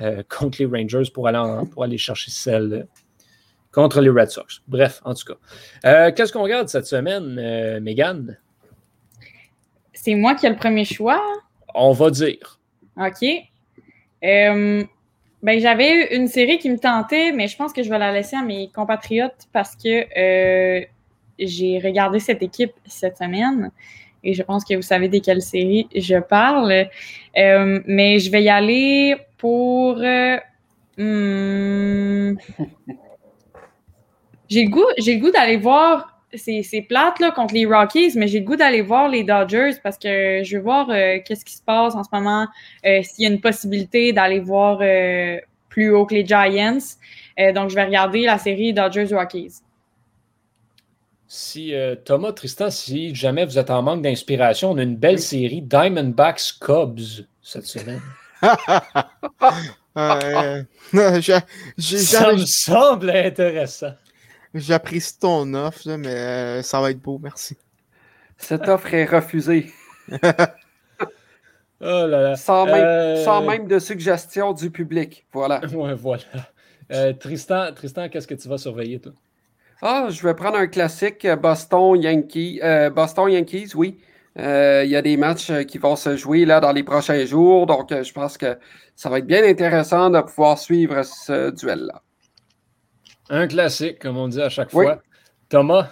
euh, 0.00 0.24
contre 0.28 0.58
les 0.58 0.66
Rangers 0.66 1.08
pour 1.14 1.28
aller, 1.28 1.40
pour 1.70 1.84
aller 1.84 1.96
chercher 1.96 2.32
celle 2.32 2.72
euh, 2.72 2.82
contre 3.70 4.00
les 4.00 4.10
Red 4.10 4.30
Sox. 4.30 4.60
Bref, 4.66 5.00
en 5.04 5.14
tout 5.14 5.24
cas. 5.24 5.38
Euh, 5.88 6.10
qu'est-ce 6.12 6.32
qu'on 6.32 6.42
regarde 6.42 6.68
cette 6.68 6.86
semaine, 6.86 7.80
Megan? 7.80 8.36
C'est 9.92 10.16
moi 10.16 10.34
qui 10.34 10.46
ai 10.46 10.50
le 10.50 10.56
premier 10.56 10.84
choix? 10.84 11.22
On 11.76 11.92
va 11.92 12.10
dire. 12.10 12.58
OK. 12.96 13.24
ben, 14.20 14.88
j'avais 15.60 16.16
une 16.16 16.26
série 16.26 16.58
qui 16.58 16.70
me 16.70 16.78
tentait, 16.78 17.30
mais 17.30 17.46
je 17.46 17.56
pense 17.56 17.72
que 17.72 17.84
je 17.84 17.90
vais 17.90 17.98
la 18.00 18.10
laisser 18.10 18.34
à 18.34 18.42
mes 18.42 18.68
compatriotes 18.70 19.46
parce 19.52 19.76
que 19.76 20.86
j'ai 21.38 21.78
regardé 21.78 22.18
cette 22.18 22.42
équipe 22.42 22.72
cette 22.86 23.16
semaine 23.16 23.70
et 24.26 24.34
je 24.34 24.42
pense 24.42 24.64
que 24.64 24.74
vous 24.74 24.82
savez 24.82 25.08
de 25.08 25.18
quelle 25.18 25.40
série 25.40 25.88
je 25.94 26.16
parle. 26.16 26.88
Euh, 27.38 27.80
mais 27.86 28.18
je 28.18 28.30
vais 28.30 28.42
y 28.42 28.48
aller 28.48 29.16
pour. 29.38 29.98
Euh, 29.98 30.36
hmm, 30.98 32.36
j'ai 34.48 34.64
le 34.64 34.70
goût, 34.70 34.86
j'ai 34.98 35.14
le 35.14 35.20
goût 35.20 35.30
d'aller 35.30 35.56
voir. 35.56 36.12
C'est 36.34 36.84
plate 36.86 37.20
là, 37.20 37.30
contre 37.30 37.54
les 37.54 37.64
Rockies, 37.64 38.12
mais 38.16 38.26
j'ai 38.26 38.40
le 38.40 38.44
goût 38.44 38.56
d'aller 38.56 38.82
voir 38.82 39.08
les 39.08 39.22
Dodgers 39.22 39.76
parce 39.82 39.96
que 39.96 40.42
je 40.44 40.56
veux 40.56 40.62
voir 40.62 40.90
euh, 40.90 41.18
qu'est-ce 41.24 41.44
qui 41.46 41.54
se 41.54 41.62
passe 41.62 41.94
en 41.94 42.02
ce 42.02 42.10
moment, 42.12 42.46
s'il 42.84 43.24
y 43.24 43.26
a 43.26 43.30
une 43.30 43.40
possibilité 43.40 44.12
d'aller 44.12 44.40
voir 44.40 44.80
plus 45.70 45.94
haut 45.94 46.04
que 46.04 46.14
les 46.14 46.26
Giants. 46.26 46.98
donc, 47.54 47.70
je 47.70 47.74
vais 47.74 47.84
regarder 47.84 48.22
la 48.22 48.36
série 48.36 48.74
Dodgers-Rockies. 48.74 49.62
Si 51.28 51.74
euh, 51.74 51.96
Thomas, 51.96 52.32
Tristan, 52.32 52.70
si 52.70 53.14
jamais 53.14 53.44
vous 53.44 53.58
êtes 53.58 53.70
en 53.70 53.82
manque 53.82 54.02
d'inspiration, 54.02 54.70
on 54.70 54.78
a 54.78 54.82
une 54.82 54.96
belle 54.96 55.18
série 55.18 55.60
Diamondbacks 55.60 56.54
Cubs 56.60 57.26
cette 57.42 57.66
semaine. 57.66 58.00
euh, 59.96 60.62
ça 60.92 62.32
me 62.32 62.44
semble 62.46 63.10
intéressant. 63.10 63.94
J'apprécie 64.54 65.18
ton 65.18 65.52
offre, 65.54 65.96
mais 65.96 66.08
euh, 66.08 66.62
ça 66.62 66.80
va 66.80 66.90
être 66.90 67.00
beau, 67.00 67.18
merci. 67.18 67.56
Cette 68.38 68.68
offre 68.68 68.94
est 68.94 69.04
refusée. 69.06 69.72
oh 70.12 70.24
là 71.80 72.06
là. 72.06 72.36
Sans, 72.36 72.66
même, 72.66 72.74
euh, 72.74 73.24
sans 73.24 73.42
même 73.42 73.66
de 73.66 73.78
suggestion 73.80 74.52
du 74.52 74.70
public. 74.70 75.26
Voilà. 75.32 75.60
Ouais, 75.72 75.94
voilà. 75.94 76.22
Tristan, 77.14 77.72
Tristan 77.74 78.08
qu'est-ce 78.08 78.28
que 78.28 78.34
tu 78.34 78.48
vas 78.48 78.58
surveiller, 78.58 79.00
toi? 79.00 79.12
Ah, 79.82 80.08
je 80.10 80.22
vais 80.22 80.34
prendre 80.34 80.56
un 80.56 80.66
classique 80.66 81.24
euh, 81.24 81.36
Boston 81.36 82.00
Yankees. 82.00 82.60
Euh, 82.62 82.88
Boston 82.90 83.30
Yankees, 83.30 83.72
oui. 83.74 83.98
Euh, 84.38 84.82
il 84.84 84.90
y 84.90 84.96
a 84.96 85.02
des 85.02 85.16
matchs 85.16 85.50
qui 85.66 85.78
vont 85.78 85.96
se 85.96 86.16
jouer 86.16 86.44
là 86.44 86.60
dans 86.60 86.72
les 86.72 86.82
prochains 86.82 87.24
jours, 87.24 87.66
donc 87.66 87.88
je 87.90 88.12
pense 88.12 88.36
que 88.36 88.58
ça 88.94 89.08
va 89.08 89.18
être 89.18 89.26
bien 89.26 89.42
intéressant 89.42 90.10
de 90.10 90.20
pouvoir 90.20 90.58
suivre 90.58 91.02
ce 91.02 91.50
duel-là. 91.50 92.02
Un 93.30 93.46
classique, 93.46 93.98
comme 93.98 94.18
on 94.18 94.28
dit 94.28 94.42
à 94.42 94.50
chaque 94.50 94.70
fois. 94.70 95.00
Thomas? 95.48 95.90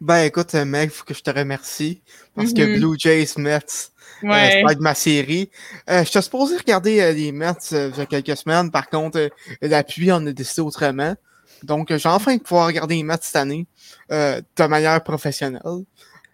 Ben 0.00 0.22
écoute, 0.22 0.54
mec, 0.54 0.84
il 0.84 0.90
faut 0.90 1.04
que 1.04 1.14
je 1.14 1.22
te 1.22 1.30
remercie 1.30 2.00
parce 2.36 2.52
que 2.52 2.62
mm-hmm. 2.62 2.78
Blue 2.78 2.96
Jays 2.96 3.32
Mets, 3.38 3.90
ouais. 4.22 4.52
ça 4.52 4.62
va 4.64 4.72
être 4.72 4.80
ma 4.80 4.94
série. 4.94 5.50
je 5.88 6.10
t'ai 6.10 6.22
supposé 6.22 6.56
regarder 6.56 7.12
les 7.12 7.32
Mets 7.32 7.54
il 7.72 7.96
y 7.96 8.00
a 8.00 8.06
quelques 8.06 8.36
semaines. 8.36 8.70
Par 8.70 8.88
contre, 8.88 9.30
la 9.60 9.82
pluie, 9.82 10.12
on 10.12 10.24
a 10.26 10.32
décidé 10.32 10.62
autrement. 10.62 11.16
Donc, 11.62 11.94
j'ai 11.94 12.08
enfin 12.08 12.38
pouvoir 12.38 12.66
regarder 12.66 12.96
les 12.96 13.02
matchs 13.02 13.24
cette 13.24 13.36
année 13.36 13.66
euh, 14.10 14.40
de 14.56 14.64
manière 14.64 15.02
professionnelle. 15.02 15.62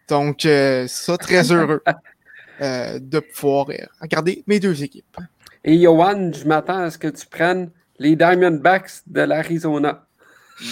Donc, 0.09 0.45
euh, 0.45 0.87
ça, 0.89 1.19
très 1.19 1.43
heureux 1.53 1.83
euh, 2.61 2.99
de 3.01 3.21
pouvoir 3.21 3.67
regarder 4.01 4.45
mes 4.47 4.61
deux 4.61 4.83
équipes. 4.83 5.19
Et 5.65 5.81
Johan, 5.81 6.33
je 6.33 6.47
m'attends 6.47 6.83
à 6.83 6.91
ce 6.91 6.99
que 6.99 7.09
tu 7.09 7.27
prennes 7.27 7.71
les 7.99 8.15
Diamondbacks 8.15 9.03
de 9.07 9.23
l'Arizona. 9.23 10.07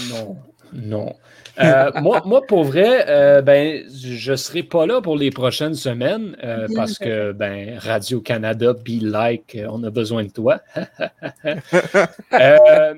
Non, 0.08 0.38
non. 0.72 1.16
Euh, 1.58 1.90
moi, 2.00 2.22
moi, 2.24 2.42
pour 2.46 2.64
vrai, 2.64 3.04
euh, 3.08 3.42
ben, 3.42 3.84
je 3.88 4.32
ne 4.32 4.36
serai 4.36 4.62
pas 4.62 4.86
là 4.86 5.00
pour 5.00 5.16
les 5.16 5.30
prochaines 5.30 5.74
semaines 5.74 6.36
euh, 6.42 6.66
parce 6.74 6.98
que 6.98 7.32
ben, 7.32 7.78
Radio-Canada, 7.78 8.72
be 8.72 9.02
like, 9.02 9.56
on 9.68 9.82
a 9.84 9.90
besoin 9.90 10.24
de 10.24 10.30
toi. 10.30 10.60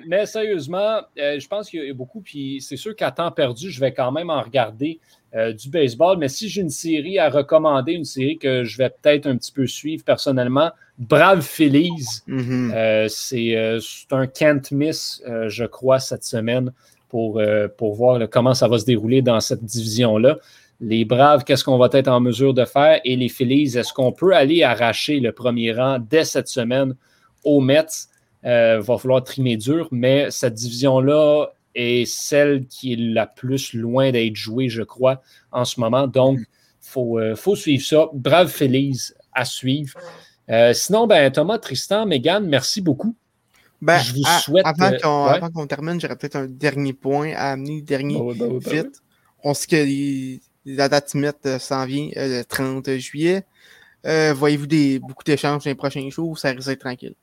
mais 0.06 0.26
sérieusement, 0.26 1.00
je 1.16 1.46
pense 1.46 1.68
qu'il 1.68 1.84
y 1.84 1.90
a 1.90 1.94
beaucoup, 1.94 2.20
puis 2.20 2.60
c'est 2.60 2.76
sûr 2.76 2.96
qu'à 2.96 3.10
temps 3.10 3.30
perdu, 3.30 3.70
je 3.70 3.80
vais 3.80 3.92
quand 3.92 4.12
même 4.12 4.30
en 4.30 4.42
regarder 4.42 5.00
du 5.34 5.68
baseball. 5.68 6.16
Mais 6.16 6.28
si 6.28 6.48
j'ai 6.48 6.62
une 6.62 6.70
série 6.70 7.18
à 7.18 7.28
recommander, 7.28 7.92
une 7.92 8.04
série 8.04 8.38
que 8.38 8.64
je 8.64 8.78
vais 8.78 8.88
peut-être 8.90 9.26
un 9.26 9.36
petit 9.36 9.52
peu 9.52 9.66
suivre 9.66 10.02
personnellement, 10.04 10.70
Brave 10.98 11.42
Phillies, 11.42 12.22
mm-hmm. 12.26 13.08
c'est 13.08 14.06
un 14.12 14.26
can't 14.26 14.62
miss, 14.70 15.22
je 15.48 15.64
crois, 15.64 15.98
cette 15.98 16.24
semaine 16.24 16.72
pour, 17.08 17.38
euh, 17.38 17.68
pour 17.68 17.94
voir 17.94 18.28
comment 18.30 18.54
ça 18.54 18.68
va 18.68 18.78
se 18.78 18.84
dérouler 18.84 19.22
dans 19.22 19.40
cette 19.40 19.64
division-là. 19.64 20.38
Les 20.80 21.04
Braves, 21.04 21.44
qu'est-ce 21.44 21.64
qu'on 21.64 21.78
va 21.78 21.88
être 21.92 22.08
en 22.08 22.20
mesure 22.20 22.52
de 22.52 22.64
faire? 22.64 23.00
Et 23.04 23.16
les 23.16 23.28
Phillies, 23.28 23.78
est-ce 23.78 23.92
qu'on 23.92 24.12
peut 24.12 24.34
aller 24.34 24.62
arracher 24.62 25.20
le 25.20 25.32
premier 25.32 25.72
rang 25.72 25.98
dès 25.98 26.24
cette 26.24 26.48
semaine 26.48 26.94
aux 27.44 27.60
Mets? 27.60 27.86
Il 28.42 28.50
euh, 28.50 28.80
va 28.80 28.98
falloir 28.98 29.24
trimer 29.24 29.56
dur, 29.56 29.88
mais 29.90 30.30
cette 30.30 30.54
division-là 30.54 31.48
est 31.74 32.04
celle 32.04 32.66
qui 32.66 32.92
est 32.92 32.96
la 32.96 33.26
plus 33.26 33.74
loin 33.74 34.10
d'être 34.10 34.36
jouée, 34.36 34.68
je 34.68 34.82
crois, 34.82 35.22
en 35.52 35.64
ce 35.64 35.80
moment. 35.80 36.06
Donc, 36.06 36.40
faut, 36.80 37.18
euh, 37.18 37.34
faut 37.34 37.56
suivre 37.56 37.84
ça. 37.84 38.08
Brave 38.12 38.48
Félix 38.48 39.14
à 39.32 39.44
suivre. 39.44 39.98
Euh, 40.50 40.72
sinon, 40.72 41.06
ben, 41.06 41.30
Thomas, 41.30 41.58
Tristan, 41.58 42.06
Megan, 42.06 42.46
merci 42.46 42.80
beaucoup. 42.80 43.16
Ben, 43.82 43.98
Je 43.98 44.14
vous 44.14 44.22
à- 44.26 44.38
souhaite, 44.40 44.66
Avant 44.66 44.92
euh, 44.92 44.98
qu'on 44.98 45.24
ouais. 45.26 45.30
avant 45.36 45.50
qu'on 45.50 45.66
termine, 45.66 46.00
j'aurais 46.00 46.16
peut-être 46.16 46.36
un 46.36 46.46
dernier 46.46 46.92
point 46.94 47.32
à 47.34 47.52
amener, 47.52 47.82
dernier 47.82 48.14
ben 48.18 48.24
oui, 48.24 48.38
ben 48.38 48.48
oui. 48.52 48.58
vite. 48.82 49.02
On 49.44 49.52
sait 49.54 49.66
que 49.66 49.76
les- 49.76 50.40
la 50.64 50.88
date 50.88 51.12
limite 51.14 51.36
euh, 51.46 51.58
s'en 51.58 51.84
vient 51.84 52.08
euh, 52.16 52.38
le 52.38 52.44
30 52.44 52.90
juillet. 52.96 53.44
Euh, 54.06 54.32
Voyez-vous 54.34 54.66
beaucoup 55.06 55.24
d'échanges 55.24 55.64
dans 55.64 55.70
les 55.70 55.74
prochains 55.74 56.08
jours 56.10 56.30
ou 56.30 56.36
ça 56.36 56.50
risque 56.50 56.68
d'être 56.68 56.80
tranquille? 56.80 57.14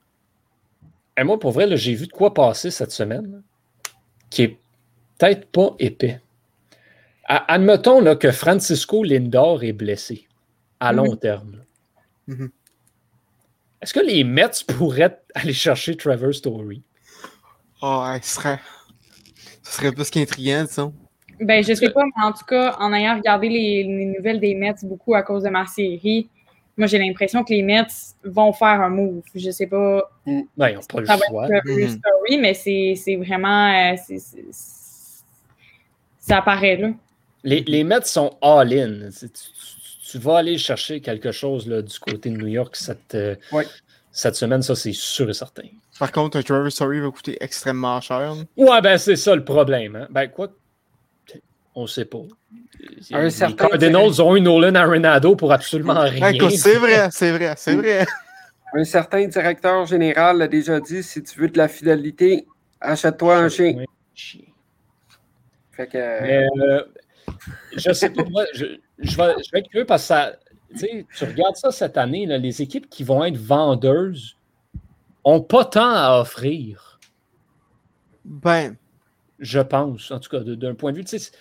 Et 1.18 1.24
moi, 1.24 1.39
pour 1.39 1.51
vrai, 1.51 1.76
j'ai 1.78 1.93
vu 1.95 2.08
de 2.08 2.12
quoi 2.12 2.34
passer 2.34 2.72
cette 2.72 2.91
semaine 2.91 3.32
là, 3.32 3.38
qui 4.30 4.43
est 4.43 4.58
peut-être 5.18 5.45
pas 5.51 5.76
épais. 5.80 6.20
Admettons 7.26 8.01
là, 8.01 8.16
que 8.16 8.32
Francisco 8.32 9.04
Lindor 9.04 9.64
est 9.64 9.74
blessé 9.74 10.28
à 10.80 10.91
long 10.91 11.12
Mhm. 11.12 11.18
terme. 11.18 11.51
là. 11.58 12.36
Mhm. 12.36 12.49
Est-ce 13.84 13.94
que 13.94 14.00
les 14.00 14.24
Mets 14.24 14.64
pourraient 14.78 15.20
aller 15.36 15.52
chercher 15.54 15.98
Trevor 15.98 16.34
Story? 16.34 16.82
Ah, 17.82 18.14
ouais, 18.14 18.20
ce 18.22 18.36
serait, 18.36 18.60
ce 19.62 19.74
serait 19.74 19.92
plus 19.92 20.10
qu'intriguant, 20.10 20.64
disons. 20.64 20.94
Ben, 21.42 21.62
je 21.62 21.74
sais 21.74 21.90
pas, 21.90 22.04
mais 22.06 22.24
en 22.24 22.32
tout 22.32 22.46
cas, 22.46 22.78
en 22.80 22.94
ayant 22.94 23.16
regardé 23.18 23.50
les, 23.50 23.84
les 23.84 24.06
nouvelles 24.06 24.40
des 24.40 24.56
Mets 24.56 24.74
beaucoup 24.84 25.14
à 25.16 25.22
cause 25.24 25.44
de 25.44 25.50
ma 25.50 25.66
série, 25.66 26.30
moi, 26.78 26.88
j'ai 26.88 26.98
l'impression 26.98 27.44
que 27.44 27.52
les 27.54 27.62
Mets 27.62 27.84
vont 28.24 28.54
faire 28.54 28.80
un 28.82 28.90
move. 28.90 29.22
Je 29.36 29.52
sais 29.52 29.68
pas 29.68 30.10
Ben, 30.26 30.46
ils 30.70 30.76
n'ont 30.76 30.82
pas 30.82 31.02
le 31.02 31.06
ça 31.06 31.18
va 31.18 31.26
choix. 31.28 31.48
être 31.50 31.64
Trevor 31.66 31.78
Mhm. 31.90 31.90
Story, 32.00 32.38
mais 32.38 32.54
c'est 32.54 32.94
c'est 32.96 33.18
vraiment... 33.18 33.68
euh, 33.68 33.96
c'est- 34.02 34.18
c'est- 34.20 34.46
c'est- 34.52 35.24
ça 36.20 36.38
apparaît, 36.38 36.78
là. 36.78 36.92
Les, 37.44 37.60
les 37.60 37.84
Mets 37.84 38.06
sont 38.06 38.38
all-in. 38.42 39.10
Tu, 39.12 39.30
tu- 39.30 39.50
tu 40.14 40.20
vas 40.20 40.38
aller 40.38 40.59
chercher 40.59 41.01
quelque 41.01 41.32
chose 41.32 41.68
là, 41.68 41.82
du 41.82 41.97
côté 41.97 42.30
de 42.30 42.38
New 42.38 42.45
York 42.47 42.76
cette, 42.76 43.16
euh, 43.16 43.36
Ouais. 43.51 43.66
cette 44.11 44.36
semaine, 44.36 44.61
ça 44.61 44.76
c'est 44.76 44.91
sûr 44.93 45.28
et 45.28 45.34
certain. 45.34 45.64
Par 45.97 46.11
contre, 46.11 46.38
un 46.38 46.43
Trevor 46.43 46.72
Story 46.72 46.99
va 46.99 47.09
coûter 47.09 47.36
extrêmement 47.41 47.99
cher. 47.99 48.36
Ouais, 48.55 48.80
ben 48.82 48.97
c'est 48.99 49.16
ça 49.16 49.36
le 49.36 49.43
problème. 49.43 49.95
hein. 49.95 50.07
Ben 50.11 50.28
quoi, 50.28 50.49
on 51.74 51.88
sait 51.88 52.05
pas. 52.05 52.20
Un 53.11 53.24
les 53.24 53.30
certain 53.32 53.70
Cardinals 53.70 54.22
ont 54.22 54.36
eu 54.36 54.41
Nolan 54.41 54.76
Arenado 54.76 55.36
pour 55.36 55.51
absolument 55.51 56.01
rien. 56.01 56.30
Écoute, 56.30 56.51
c'est 56.51 56.76
vrai, 56.76 57.09
c'est 57.11 57.32
vrai, 57.32 57.55
c'est 57.57 57.76
vrai. 57.76 58.05
Un 58.76 58.84
certain 58.84 59.26
directeur 59.28 59.86
général 59.88 60.38
l'a 60.38 60.47
déjà 60.47 60.80
dit 60.80 61.01
si 61.01 61.24
tu 61.24 61.39
veux 61.39 61.47
de 61.47 61.57
la 61.57 61.68
fidélité, 61.68 62.45
achète-toi 62.82 63.38
un 63.38 63.49
chien. 63.49 63.84
Fait 65.72 65.88
que, 65.88 65.97
euh, 65.97 66.20
Mais, 66.22 66.45
euh, 66.64 66.84
je 67.76 67.91
sais 67.93 68.09
pas, 68.11 68.24
moi, 68.26 68.45
je, 68.53 68.66
je 69.00 69.18
vais, 69.18 69.34
je 69.46 69.52
vais 69.52 69.60
être 69.60 69.70
curieux 69.70 69.86
parce 69.86 70.04
que 70.04 70.08
ça, 70.08 70.34
tu 70.72 70.78
sais, 70.80 71.06
tu 71.18 71.24
regardes 71.26 71.56
ça 71.56 71.72
cette 71.72 71.98
année, 71.98 72.26
là, 72.26 72.38
les 72.38 72.62
équipes 72.62 72.89
qui 72.89 73.04
vont 73.04 73.24
être 73.24 73.38
vendeuses 73.38 74.38
n'ont 75.26 75.41
pas 75.41 75.66
tant 75.66 75.89
à 75.91 76.20
offrir, 76.20 77.00
Ben, 78.26 78.76
je 79.39 79.60
pense, 79.60 80.12
en 80.12 80.20
tout 80.20 80.30
cas, 80.30 80.39
d'un 80.41 80.76
point 80.76 80.91
de 80.91 80.98
vue. 80.98 81.06
tu 81.06 81.18
sais, 81.20 81.32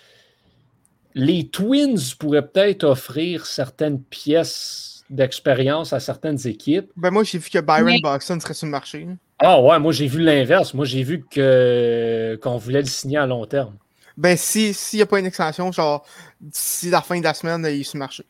les 1.15 1.47
Twins 1.47 1.97
pourraient 2.19 2.47
peut-être 2.47 2.83
offrir 2.83 3.45
certaines 3.45 4.01
pièces 4.01 5.03
d'expérience 5.09 5.93
à 5.93 5.99
certaines 5.99 6.47
équipes. 6.47 6.89
ben 6.97 7.11
moi, 7.11 7.23
j'ai 7.23 7.37
vu 7.37 7.49
que 7.49 7.59
Byron 7.59 7.85
Mais- 7.85 7.99
Buxton 8.01 8.39
serait 8.39 8.53
sur 8.55 8.65
le 8.65 8.71
marché. 8.71 9.07
Ah 9.39 9.61
ouais, 9.61 9.77
moi 9.77 9.91
j'ai 9.91 10.07
vu 10.07 10.21
l'inverse. 10.21 10.73
Moi 10.73 10.85
j'ai 10.85 11.03
vu 11.03 11.25
que 11.29 12.39
qu'on 12.41 12.57
voulait 12.57 12.79
le 12.81 12.87
signer 12.87 13.17
à 13.17 13.25
long 13.27 13.45
terme. 13.45 13.75
Ben, 14.17 14.37
si- 14.37 14.73
s'il 14.73 14.97
n'y 14.99 15.03
a 15.03 15.05
pas 15.05 15.19
une 15.19 15.25
extension, 15.25 15.71
genre, 15.71 16.05
d'ici 16.39 16.89
la 16.89 17.01
fin 17.01 17.17
de 17.19 17.23
la 17.23 17.33
semaine, 17.33 17.65
il 17.69 17.81
est 17.81 17.83
sur 17.83 17.95
le 17.97 17.99
marché. 17.99 18.23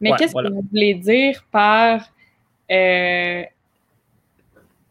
Mais 0.00 0.10
Ouais, 0.10 0.16
qu'est-ce 0.18 0.32
voilà. 0.32 0.48
que 0.50 0.54
vous 0.54 0.64
voulez 0.70 0.94
dire 0.94 1.44
par... 1.50 2.10
euh, 2.70 3.42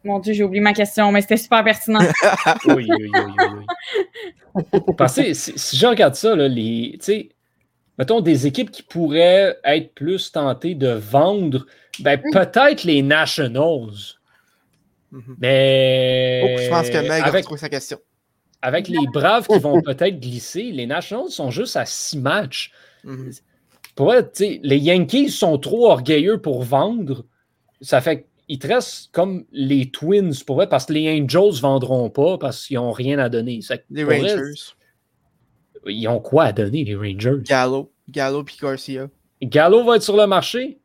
Mon 0.04 0.18
Dieu, 0.20 0.32
j'ai 0.32 0.44
oublié 0.44 0.60
ma 0.62 0.72
question, 0.72 1.10
mais 1.10 1.20
c'était 1.22 1.36
super 1.36 1.64
pertinent. 1.64 2.00
Oui, 2.66 2.86
oui, 2.88 3.10
oui, 3.12 3.20
oui, 3.38 3.64
oui. 4.54 4.92
Parce 4.96 5.16
que 5.16 5.34
si, 5.34 5.52
si 5.58 5.76
je 5.76 5.86
regarde 5.86 6.14
ça, 6.14 6.34
là, 6.36 6.48
les, 6.48 6.92
tu 6.98 7.04
sais, 7.04 7.28
mettons 7.98 8.20
des 8.20 8.46
équipes 8.46 8.70
qui 8.70 8.82
pourraient 8.82 9.56
être 9.64 9.94
plus 9.94 10.30
tentées 10.32 10.74
de 10.74 10.88
vendre, 10.88 11.66
ben, 12.00 12.20
peut-être 12.32 12.84
les 12.84 13.02
Nationals. 13.02 13.90
Mhm. 15.12 15.36
Mais 15.40 16.40
Oh, 16.44 16.60
je 16.62 16.68
pense 16.68 16.90
que 16.90 16.98
Meg 16.98 17.22
a 17.22 17.26
avec, 17.26 17.44
trouvé 17.44 17.58
sa 17.60 17.68
question. 17.68 17.98
Avec 18.66 18.88
les 18.88 19.06
Braves 19.12 19.46
qui 19.46 19.60
vont 19.60 19.80
peut-être 19.80 20.18
glisser, 20.18 20.72
les 20.72 20.86
Nationals 20.86 21.30
sont 21.30 21.52
juste 21.52 21.76
à 21.76 21.86
six 21.86 22.18
matchs. 22.18 22.72
Mhm. 23.04 23.30
Pour 23.94 24.12
sais, 24.32 24.58
les 24.64 24.78
Yankees 24.78 25.30
sont 25.30 25.56
trop 25.56 25.88
orgueilleux 25.88 26.42
pour 26.42 26.64
vendre. 26.64 27.24
Ça 27.80 28.00
fait 28.00 28.26
qu'ils 28.48 28.58
te 28.58 28.66
restent 28.66 29.10
comme 29.12 29.44
les 29.52 29.92
Twins, 29.92 30.34
pour 30.44 30.56
vrai, 30.56 30.68
parce 30.68 30.86
que 30.86 30.94
les 30.94 31.08
Angels 31.08 31.54
ne 31.54 31.60
vendront 31.60 32.10
pas 32.10 32.38
parce 32.38 32.66
qu'ils 32.66 32.78
n'ont 32.78 32.90
rien 32.90 33.20
à 33.20 33.28
donner. 33.28 33.60
Les 33.88 34.02
vrai, 34.02 34.18
Rangers. 34.18 34.54
ils 35.86 36.08
ont 36.08 36.18
quoi 36.18 36.46
à 36.46 36.52
donner, 36.52 36.82
les 36.82 36.96
Rangers? 36.96 37.42
Gallo. 37.44 37.92
Gallo 38.08 38.42
puis 38.42 38.56
Garcia. 38.60 39.08
Gallo 39.42 39.84
va 39.84 39.94
être 39.94 40.02
sur 40.02 40.16
le 40.16 40.26
marché? 40.26 40.80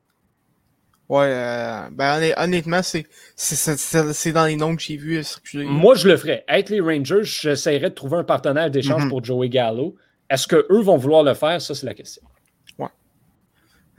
Ouais, 1.12 1.26
euh, 1.28 1.90
ben 1.92 2.16
honn- 2.22 2.34
honnêtement, 2.38 2.82
c'est 2.82 3.06
c'est- 3.36 3.56
c'est- 3.78 4.14
c'est 4.14 4.32
dans 4.32 4.46
les 4.46 4.56
noms 4.56 4.76
que 4.78 4.82
j'ai 4.82 4.96
vus 4.96 5.18
euh, 5.18 5.24
circuler. 5.24 5.66
Moi, 5.66 5.94
je 5.96 6.08
le 6.08 6.16
ferais. 6.16 6.46
Être 6.48 6.70
les 6.70 6.80
Rangers, 6.80 7.24
j'essaierais 7.24 7.90
de 7.90 7.96
trouver 7.96 8.16
un 8.18 8.24
partenaire 8.24 8.72
d'échange 8.72 9.04
Mhm. 9.04 9.10
pour 9.10 9.22
Joey 9.24 9.50
Gallo. 9.50 9.96
Est-ce 10.30 10.48
qu'eux 10.48 10.82
vont 10.82 10.96
vouloir 10.96 11.24
le 11.24 11.34
faire? 11.34 11.62
Ça, 11.62 11.76
c'est 11.76 11.86
la 11.86 11.94
question. 11.94 12.22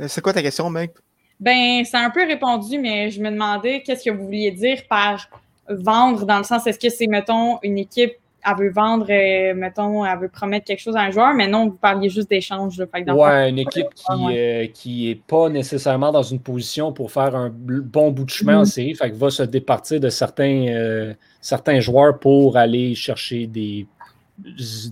Euh, 0.01 0.09
C'est 0.09 0.23
quoi 0.23 0.33
ta 0.33 0.41
question, 0.43 0.71
Meg? 0.71 0.91
Ben, 1.39 1.85
c'est 1.85 1.99
un 1.99 2.09
peu 2.09 2.27
répondu, 2.27 2.79
mais 2.79 3.11
je 3.11 3.21
me 3.21 3.31
demandais 3.31 3.83
qu'est-ce 3.83 4.05
que 4.05 4.11
vous 4.11 4.25
vouliez 4.25 4.51
dire 4.53 4.79
par 4.89 5.29
vendre, 5.69 6.25
dans 6.25 6.39
le 6.39 6.45
sens, 6.45 6.67
est-ce 6.67 6.79
que 6.79 6.89
c'est, 6.89 7.07
mettons, 7.09 7.59
une 7.63 7.77
équipe, 7.77 8.15
elle 8.45 8.57
veut 8.57 8.71
vendre, 8.73 9.07
euh, 9.09 9.55
mettons, 9.55 10.05
elle 10.05 10.19
veut 10.19 10.29
promettre 10.29 10.67
quelque 10.67 10.81
chose 10.81 10.97
à 10.97 11.01
un 11.03 11.11
joueur, 11.11 11.33
mais 11.35 11.47
non, 11.47 11.67
vous 11.69 11.77
parliez 11.77 12.09
juste 12.09 12.29
d'échange. 12.29 12.77
le 12.79 12.89
Ouais, 13.15 13.51
une 13.51 13.59
équipe 13.59 13.95
qui 13.95 14.05
Ouais. 14.13 14.37
euh, 14.39 14.67
qui 14.73 15.11
est 15.11 15.15
pas 15.15 15.49
nécessairement 15.49 16.11
dans 16.11 16.23
une 16.25 16.41
position 16.41 16.93
pour 16.93 17.13
faire 17.13 17.37
un 17.37 17.51
bon 17.53 18.11
bout 18.11 18.25
de 18.25 18.31
chemin 18.31 18.57
en 18.57 18.61
Mhm. 18.61 18.65
série, 18.67 18.95
fait 18.95 19.11
que 19.11 19.17
va 19.17 19.31
se 19.31 19.45
départir 19.45 20.01
de 20.01 20.09
certains, 20.09 20.67
euh, 20.69 21.15
certains 21.41 21.79
joueurs 21.81 22.19
pour 22.19 22.57
aller 22.57 22.95
chercher 22.97 23.47
des, 23.47 23.87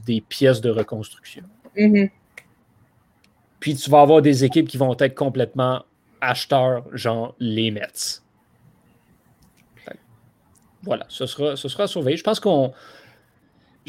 des 0.07 0.21
pièces 0.21 0.61
de 0.61 0.71
reconstruction. 0.71 1.43
mhm. 1.77 2.09
Puis 3.59 3.75
tu 3.75 3.91
vas 3.91 4.01
avoir 4.01 4.23
des 4.23 4.45
équipes 4.45 4.67
qui 4.69 4.77
vont 4.79 4.97
être 4.99 5.15
complètement 5.15 5.83
acheteurs, 6.21 6.85
genre 6.93 7.35
les 7.41 7.71
Mets. 7.71 8.21
Voilà, 10.83 11.05
ce 11.09 11.27
sera, 11.27 11.57
ce 11.57 11.69
sera 11.69 11.83
à 11.85 11.87
surveiller. 11.87 12.17
Je 12.17 12.23
pense 12.25 12.41
qu'on. 12.41 12.73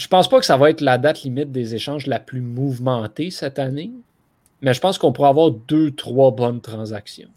Je 0.01 0.07
pense 0.07 0.27
pas 0.27 0.39
que 0.39 0.45
ça 0.47 0.57
va 0.57 0.71
être 0.71 0.81
la 0.81 0.97
date 0.97 1.21
limite 1.21 1.51
des 1.51 1.75
échanges 1.75 2.07
la 2.07 2.19
plus 2.19 2.41
mouvementée 2.41 3.29
cette 3.29 3.59
année, 3.59 3.91
mais 4.61 4.73
je 4.73 4.81
pense 4.81 4.97
qu'on 4.97 5.11
pourra 5.11 5.29
avoir 5.29 5.51
deux, 5.51 5.91
trois 5.91 6.31
bonnes 6.31 6.59
transactions. 6.59 7.29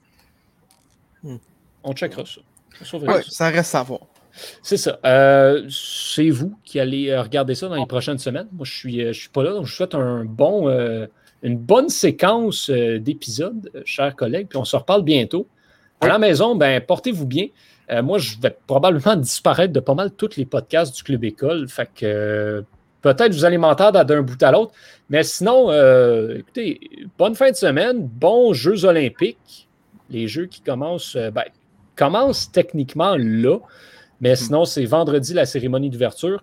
Hmm. 1.22 1.36
On 1.82 1.92
checkera 1.92 2.24
ça. 2.24 2.40
On 2.80 2.84
surveillera 2.86 3.16
Ouais, 3.16 3.22
ça. 3.22 3.30
ça 3.30 3.50
reste 3.50 3.74
à 3.74 3.82
voir. 3.82 4.00
C'est 4.62 4.78
ça. 4.78 4.98
Euh, 5.04 5.68
c'est 5.68 6.30
vous 6.30 6.56
qui 6.64 6.80
allez 6.80 7.10
euh, 7.10 7.20
regarder 7.20 7.54
ça 7.54 7.68
dans 7.68 7.74
les 7.74 7.84
prochaines 7.84 8.18
semaines. 8.18 8.48
Moi, 8.52 8.64
je 8.64 8.72
suis, 8.72 9.04
euh, 9.04 9.12
je 9.12 9.20
suis 9.20 9.28
pas 9.28 9.42
là, 9.42 9.50
donc 9.50 9.66
je 9.66 9.70
vous 9.70 9.76
souhaite 9.76 9.94
un 9.94 10.24
bon, 10.24 10.66
euh, 10.70 11.06
une 11.42 11.58
bonne 11.58 11.90
séquence 11.90 12.70
d'épisodes, 12.70 13.70
chers 13.84 14.16
collègues, 14.16 14.48
puis 14.48 14.56
on 14.56 14.64
se 14.64 14.74
reparle 14.74 15.02
bientôt. 15.02 15.46
À 16.00 16.08
la 16.08 16.18
maison, 16.18 16.54
ben, 16.54 16.80
portez-vous 16.80 17.26
bien. 17.26 17.48
Euh, 17.91 18.03
moi, 18.03 18.18
je 18.18 18.39
vais 18.41 18.57
probablement 18.66 19.16
disparaître 19.16 19.72
de 19.72 19.80
pas 19.80 19.95
mal 19.95 20.11
tous 20.12 20.37
les 20.37 20.45
podcasts 20.45 20.95
du 20.95 21.03
Club 21.03 21.24
École. 21.24 21.68
Fait 21.68 21.89
que 21.95 22.05
euh, 22.05 22.62
peut-être 23.03 23.32
vous 23.32 23.45
allez 23.45 23.59
m'entendre 23.59 24.03
d'un 24.05 24.22
bout 24.22 24.43
à 24.43 24.51
l'autre. 24.51 24.72
Mais 25.11 25.22
sinon, 25.22 25.70
euh, 25.70 26.39
écoutez, 26.39 26.80
bonne 27.18 27.35
fin 27.35 27.51
de 27.51 27.57
semaine, 27.57 28.01
bons 28.01 28.53
Jeux 28.53 28.85
olympiques. 28.85 29.68
Les 30.11 30.28
Jeux 30.28 30.47
qui 30.47 30.61
commencent, 30.61 31.16
ben, 31.16 31.45
commencent 31.97 32.51
techniquement 32.51 33.16
là. 33.18 33.59
Mais 34.20 34.37
sinon, 34.37 34.64
c'est 34.64 34.85
vendredi 34.85 35.35
la 35.35 35.45
cérémonie 35.45 35.91
d'ouverture. 35.91 36.43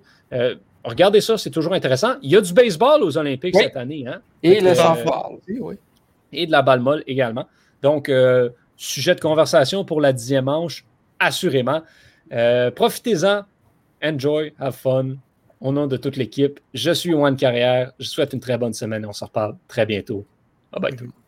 Regardez 0.84 1.22
ça, 1.22 1.38
c'est 1.38 1.52
toujours 1.52 1.74
intéressant. 1.74 2.16
Il 2.24 2.32
y 2.32 2.36
a 2.36 2.42
du 2.42 2.54
baseball 2.54 3.04
aux 3.04 3.18
Olympiques 3.18 3.56
Oui. 3.56 3.64
cette 3.64 3.78
année, 3.78 4.06
hein? 4.08 4.22
Et 4.42 4.60
le 4.60 4.74
softball. 4.74 5.38
Oui, 5.48 5.60
oui. 5.62 5.76
et 6.34 6.48
de 6.48 6.52
la 6.52 6.64
balle 6.64 6.80
molle 6.80 7.04
également. 7.06 7.48
Donc, 7.84 8.12
sujet 8.78 9.14
de 9.14 9.22
conversation 9.22 9.86
pour 9.86 10.02
la 10.02 10.12
dixième 10.12 10.46
manche, 10.46 10.86
assurément. 11.22 11.82
Euh, 12.34 12.72
Profitez-en, 12.72 13.44
enjoy, 14.04 14.54
have 14.60 14.74
fun. 14.76 15.16
Au 15.62 15.72
nom 15.72 15.86
de 15.86 15.96
toute 15.96 16.18
l'équipe, 16.18 16.60
je 16.74 16.92
suis 16.92 17.12
Juan 17.12 17.36
Carrière. 17.36 17.92
Je 18.00 18.08
souhaite 18.08 18.34
une 18.34 18.40
très 18.40 18.58
bonne 18.58 18.74
semaine. 18.74 19.06
On 19.06 19.14
se 19.14 19.24
reparle 19.24 19.56
très 19.68 19.86
bientôt. 19.86 20.26
Bye 20.72 20.82
bye. 20.82 20.96
tout 20.96 21.04
le 21.04 21.10
monde. 21.12 21.21